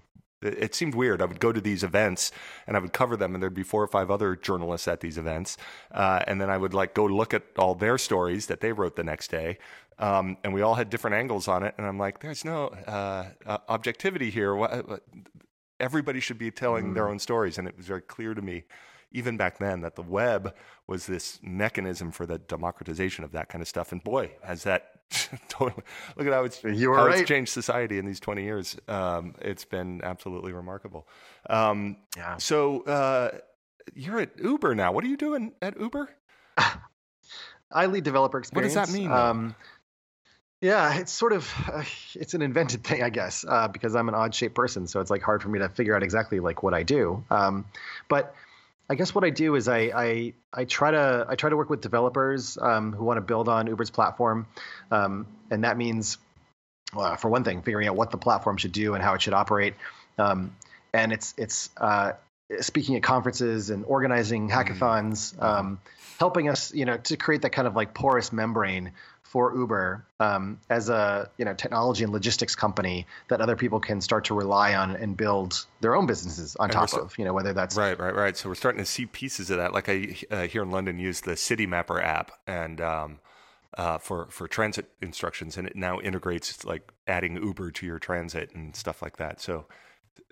It, 0.42 0.74
seemed 0.76 0.96
weird. 0.96 1.22
I 1.22 1.26
would 1.26 1.40
go 1.42 1.52
to 1.52 1.60
these 1.60 1.84
events 1.84 2.32
and 2.66 2.78
I 2.78 2.80
would 2.80 2.94
cover 2.94 3.18
them, 3.18 3.34
and 3.34 3.44
there'd 3.44 3.54
be 3.54 3.64
four 3.64 3.84
or 3.84 3.88
five 3.88 4.10
other 4.10 4.38
journalists 4.38 4.88
at 4.88 5.02
these 5.02 5.18
events, 5.18 5.58
uh, 5.92 6.24
and 6.28 6.40
then 6.40 6.50
I 6.50 6.58
would 6.58 6.74
like 6.74 6.94
go 6.94 7.06
look 7.06 7.34
at 7.34 7.44
all 7.58 7.76
their 7.76 7.98
stories 7.98 8.48
that 8.48 8.62
they 8.62 8.72
wrote 8.72 8.96
the 8.96 9.04
next 9.04 9.32
day. 9.32 9.58
Um, 9.98 10.38
and 10.46 10.54
we 10.54 10.62
all 10.62 10.76
had 10.76 10.90
different 10.90 11.16
angles 11.16 11.50
on 11.50 11.64
it, 11.64 11.76
and 11.78 11.86
I'm 11.86 11.98
like, 11.98 12.20
"There's 12.20 12.46
no 12.46 12.68
uh, 12.68 13.26
uh, 13.46 13.58
objectivity 13.68 14.30
here. 14.30 14.56
What, 14.56 14.88
what, 14.88 15.04
everybody 15.78 16.22
should 16.22 16.38
be 16.38 16.52
telling 16.52 16.94
their 16.94 17.10
own 17.10 17.20
stories." 17.20 17.58
And 17.58 17.68
it 17.68 17.76
was 17.76 17.88
very 17.88 18.02
clear 18.02 18.34
to 18.34 18.42
me, 18.42 18.64
even 19.12 19.38
back 19.38 19.58
then, 19.58 19.82
that 19.82 19.96
the 19.96 20.02
web 20.02 20.56
was 20.88 21.06
this 21.08 21.40
mechanism 21.42 22.12
for 22.12 22.26
the 22.26 22.38
democratization 22.38 23.24
of 23.24 23.32
that 23.32 23.50
kind 23.50 23.62
of 23.62 23.68
stuff. 23.68 23.92
And 23.92 24.04
boy, 24.04 24.32
has 24.44 24.64
that 24.64 24.92
totally 25.50 25.84
look 26.16 26.28
at 26.28 26.34
how 26.34 26.44
it's 26.44 26.64
You 26.64 26.94
how 26.94 27.08
right. 27.08 27.20
it's 27.20 27.28
changed 27.28 27.52
society 27.52 27.98
in 27.98 28.06
these 28.06 28.20
20 28.20 28.44
years. 28.44 28.78
Um, 28.88 29.36
it's 29.42 29.66
been 29.66 30.02
absolutely 30.04 30.54
remarkable. 30.54 31.08
Um, 31.50 31.98
Yeah. 32.16 32.38
so 32.38 32.82
uh, 32.84 33.32
you're 33.96 34.20
at 34.20 34.40
Uber 34.40 34.76
now. 34.76 34.92
What 34.92 35.04
are 35.04 35.08
you 35.08 35.18
doing 35.18 35.54
at 35.62 35.80
Uber? 35.80 36.10
I 37.72 37.86
lead 37.86 38.04
developer 38.04 38.40
experience. 38.40 38.76
What 38.76 38.82
does 38.86 38.92
that 38.94 39.00
mean. 39.00 39.12
Um, 39.12 39.56
yeah, 40.62 40.96
it's 41.00 41.12
sort 41.12 41.32
of 41.32 41.50
uh, 41.72 41.84
it's 42.16 42.34
an 42.34 42.42
invented 42.42 42.84
thing, 42.84 43.02
I 43.02 43.10
guess, 43.10 43.46
uh, 43.48 43.68
because 43.70 43.96
I'm 43.96 44.10
an 44.10 44.16
odd 44.16 44.36
shaped 44.36 44.56
person, 44.56 44.88
so 44.88 45.00
it's 45.00 45.10
like 45.10 45.22
hard 45.22 45.42
for 45.42 45.48
me 45.50 45.60
to 45.60 45.70
figure 45.70 45.96
out 45.96 46.04
exactly 46.04 46.40
like 46.42 46.64
what 46.64 46.74
I 46.74 46.84
do. 46.84 47.24
Um, 47.30 47.66
but 48.10 48.36
I 48.90 48.96
guess 48.96 49.14
what 49.14 49.24
I 49.24 49.30
do 49.30 49.56
is 49.56 49.68
I 49.68 49.92
I, 49.96 50.34
I 50.52 50.66
try 50.66 50.92
to 50.92 51.26
I 51.30 51.36
try 51.36 51.50
to 51.50 51.58
work 51.58 51.70
with 51.70 51.82
developers 51.82 52.58
um, 52.60 52.92
who 52.92 53.04
want 53.04 53.18
to 53.18 53.22
build 53.22 53.48
on 53.48 53.68
Uber's 53.68 53.92
platform, 53.92 54.48
um, 54.90 55.28
and 55.52 55.64
that 55.64 55.78
means, 55.78 56.18
well, 56.94 57.16
for 57.18 57.30
one 57.30 57.44
thing, 57.44 57.62
figuring 57.62 57.88
out 57.88 57.96
what 57.96 58.10
the 58.10 58.18
platform 58.18 58.58
should 58.58 58.72
do 58.72 58.96
and 58.96 59.04
how 59.04 59.14
it 59.14 59.22
should 59.22 59.34
operate. 59.34 59.76
Um, 60.18 60.56
and 60.92 61.14
it's 61.14 61.36
it's 61.38 61.70
uh, 61.78 62.14
speaking 62.62 62.96
at 62.96 63.04
conferences 63.04 63.70
and 63.70 63.86
organizing 63.86 64.50
hackathons, 64.50 65.40
um, 65.42 65.80
helping 66.18 66.50
us, 66.50 66.74
you 66.74 66.86
know, 66.86 66.98
to 66.98 67.16
create 67.16 67.44
that 67.44 67.52
kind 67.52 67.68
of 67.68 67.76
like 67.76 67.94
porous 67.94 68.34
membrane 68.34 68.94
for 69.30 69.56
Uber 69.56 70.04
um, 70.20 70.60
as 70.72 70.90
a 70.90 71.30
you 71.38 71.46
know 71.46 71.54
technology 71.54 72.04
and 72.04 72.12
logistics 72.12 72.56
company 72.56 73.06
that 73.28 73.42
other 73.42 73.56
people 73.56 73.80
can 73.80 74.02
start 74.02 74.26
to 74.26 74.34
rely 74.34 74.74
on 74.74 74.96
and 74.96 75.16
build 75.16 75.68
their 75.82 75.96
own 75.96 76.08
businesses 76.08 76.56
on 76.56 76.66
And 76.66 76.74
top 76.74 76.90
so- 76.90 77.02
of. 77.02 77.18
You 77.20 77.26
know, 77.26 77.34
whether 77.34 77.54
that's 77.54 77.78
Right, 77.78 77.98
right, 78.00 78.16
right. 78.16 78.36
So 78.36 78.50
we're 78.50 78.56
starting 78.56 78.80
to 78.80 78.86
see 78.90 79.06
pieces 79.06 79.52
of 79.52 79.58
that. 79.58 79.72
Like 79.72 79.88
I 79.88 80.16
uh, 80.32 80.48
here 80.48 80.64
in 80.64 80.72
London 80.72 80.98
use 80.98 81.22
the 81.22 81.34
Citymapper 81.34 82.04
app 82.04 82.32
and 82.48 82.82
um, 82.82 83.20
uh, 83.78 84.00
for 84.00 84.26
for 84.32 84.48
transit 84.48 84.90
instructions, 85.00 85.58
and 85.58 85.68
it 85.68 85.76
now 85.76 86.00
integrates 86.00 86.66
like 86.66 86.92
adding 87.08 87.36
Uber 87.36 87.70
to 87.72 87.86
your 87.86 88.00
transit 88.00 88.50
and 88.56 88.76
stuff 88.76 89.04
like 89.04 89.18
that. 89.18 89.40
So 89.40 89.68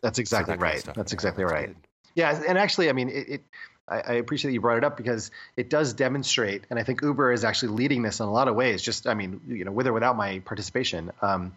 that's 0.01 0.17
so 0.17 0.21
exactly 0.21 0.55
that 0.55 0.59
kind 0.59 0.79
of 0.79 0.85
right. 0.87 0.95
That's 0.95 1.13
exactly 1.13 1.43
right. 1.43 1.67
good. 1.67 1.77
Yeah, 2.15 2.41
and 2.47 2.57
actually, 2.57 2.89
I 2.89 2.93
mean, 2.93 3.09
it, 3.09 3.29
it 3.29 3.43
I, 3.87 3.99
I, 3.99 4.13
appreciate 4.13 4.49
that 4.49 4.53
you 4.53 4.61
brought 4.61 4.77
it 4.77 4.83
up 4.83 4.97
because 4.97 5.31
it 5.55 5.69
does 5.69 5.93
demonstrate, 5.93 6.63
and 6.69 6.77
I 6.77 6.83
think 6.83 7.01
Uber 7.01 7.31
is 7.31 7.43
actually 7.43 7.69
leading 7.69 8.01
this 8.01 8.19
in 8.19 8.25
a 8.25 8.31
lot 8.31 8.47
of 8.47 8.55
ways. 8.55 8.81
Just, 8.81 9.07
I 9.07 9.13
mean, 9.13 9.41
you 9.47 9.63
know, 9.63 9.71
with 9.71 9.87
or 9.87 9.93
without 9.93 10.17
my 10.17 10.39
participation, 10.39 11.11
um, 11.21 11.53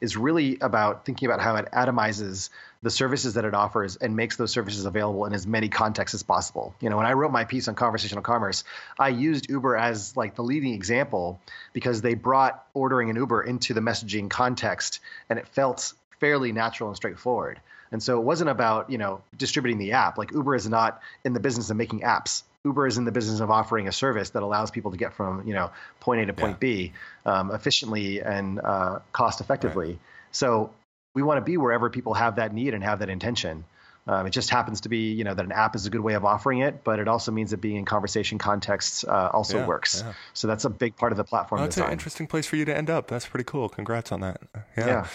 is 0.00 0.16
really 0.16 0.58
about 0.60 1.04
thinking 1.04 1.26
about 1.26 1.40
how 1.40 1.54
it 1.54 1.68
atomizes 1.72 2.50
the 2.82 2.90
services 2.90 3.34
that 3.34 3.44
it 3.44 3.54
offers 3.54 3.94
and 3.94 4.16
makes 4.16 4.36
those 4.36 4.50
services 4.50 4.84
available 4.84 5.24
in 5.26 5.32
as 5.32 5.46
many 5.46 5.68
contexts 5.68 6.14
as 6.14 6.24
possible. 6.24 6.74
You 6.80 6.90
know, 6.90 6.96
when 6.96 7.06
I 7.06 7.12
wrote 7.12 7.30
my 7.30 7.44
piece 7.44 7.68
on 7.68 7.76
conversational 7.76 8.22
commerce, 8.22 8.64
I 8.98 9.10
used 9.10 9.48
Uber 9.48 9.76
as 9.76 10.16
like 10.16 10.34
the 10.34 10.42
leading 10.42 10.74
example 10.74 11.40
because 11.72 12.02
they 12.02 12.14
brought 12.14 12.66
ordering 12.74 13.10
an 13.10 13.16
Uber 13.16 13.42
into 13.44 13.74
the 13.74 13.80
messaging 13.80 14.28
context, 14.28 14.98
and 15.30 15.38
it 15.38 15.46
felt 15.46 15.92
fairly 16.18 16.50
natural 16.50 16.88
and 16.88 16.96
straightforward. 16.96 17.60
And 17.92 18.02
so 18.02 18.18
it 18.18 18.24
wasn't 18.24 18.50
about, 18.50 18.90
you 18.90 18.98
know, 18.98 19.22
distributing 19.36 19.78
the 19.78 19.92
app. 19.92 20.18
Like 20.18 20.32
Uber 20.32 20.54
is 20.54 20.68
not 20.68 21.00
in 21.24 21.34
the 21.34 21.40
business 21.40 21.70
of 21.70 21.76
making 21.76 22.00
apps. 22.00 22.42
Uber 22.64 22.86
is 22.86 22.96
in 22.96 23.04
the 23.04 23.12
business 23.12 23.40
of 23.40 23.50
offering 23.50 23.86
a 23.86 23.92
service 23.92 24.30
that 24.30 24.42
allows 24.42 24.70
people 24.70 24.92
to 24.92 24.96
get 24.96 25.14
from, 25.14 25.46
you 25.46 25.54
know, 25.54 25.70
point 26.00 26.22
A 26.22 26.26
to 26.26 26.32
point 26.32 26.52
yeah. 26.52 26.58
B 26.58 26.92
um, 27.26 27.50
efficiently 27.50 28.22
and 28.22 28.60
uh, 28.60 29.00
cost 29.12 29.40
effectively. 29.40 29.88
Right. 29.88 29.98
So 30.30 30.70
we 31.14 31.22
want 31.22 31.38
to 31.38 31.44
be 31.44 31.56
wherever 31.56 31.90
people 31.90 32.14
have 32.14 32.36
that 32.36 32.54
need 32.54 32.72
and 32.74 32.82
have 32.82 33.00
that 33.00 33.10
intention. 33.10 33.64
Um, 34.06 34.26
it 34.26 34.30
just 34.30 34.50
happens 34.50 34.80
to 34.80 34.88
be, 34.88 35.12
you 35.12 35.22
know, 35.22 35.34
that 35.34 35.44
an 35.44 35.52
app 35.52 35.76
is 35.76 35.86
a 35.86 35.90
good 35.90 36.00
way 36.00 36.14
of 36.14 36.24
offering 36.24 36.58
it, 36.60 36.82
but 36.82 36.98
it 36.98 37.06
also 37.06 37.30
means 37.30 37.52
that 37.52 37.60
being 37.60 37.76
in 37.76 37.84
conversation 37.84 38.38
contexts 38.38 39.04
uh, 39.04 39.30
also 39.32 39.58
yeah, 39.58 39.66
works. 39.66 40.02
Yeah. 40.04 40.14
So 40.32 40.48
that's 40.48 40.64
a 40.64 40.70
big 40.70 40.96
part 40.96 41.12
of 41.12 41.18
the 41.18 41.24
platform. 41.24 41.60
Well, 41.60 41.66
that's 41.66 41.76
design. 41.76 41.88
an 41.88 41.92
interesting 41.92 42.26
place 42.26 42.46
for 42.46 42.56
you 42.56 42.64
to 42.64 42.76
end 42.76 42.90
up. 42.90 43.06
That's 43.06 43.26
pretty 43.26 43.44
cool. 43.44 43.68
Congrats 43.68 44.10
on 44.10 44.20
that. 44.20 44.40
Yeah. 44.76 44.86
yeah. 44.86 45.06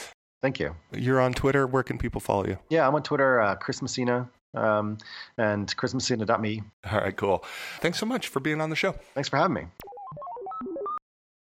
Thank 0.42 0.60
you. 0.60 0.76
You're 0.94 1.20
on 1.20 1.34
Twitter. 1.34 1.66
Where 1.66 1.84
can 1.84 1.98
people 1.98 2.22
follow 2.22 2.46
you? 2.46 2.58
Yeah, 2.70 2.88
I'm 2.88 2.94
on 2.96 3.04
Twitter, 3.04 3.42
uh, 3.42 3.56
Chris 3.56 3.82
Messina, 3.82 4.30
um, 4.54 4.98
and 5.38 5.76
chrismessina.me. 5.76 6.64
All 6.92 7.00
right, 7.00 7.16
cool. 7.16 7.44
Thanks 7.80 7.98
so 7.98 8.06
much 8.06 8.28
for 8.28 8.40
being 8.40 8.62
on 8.62 8.70
the 8.70 8.76
show. 8.76 8.94
Thanks 9.14 9.30
for 9.30 9.38
having 9.38 9.56
me. 9.56 9.66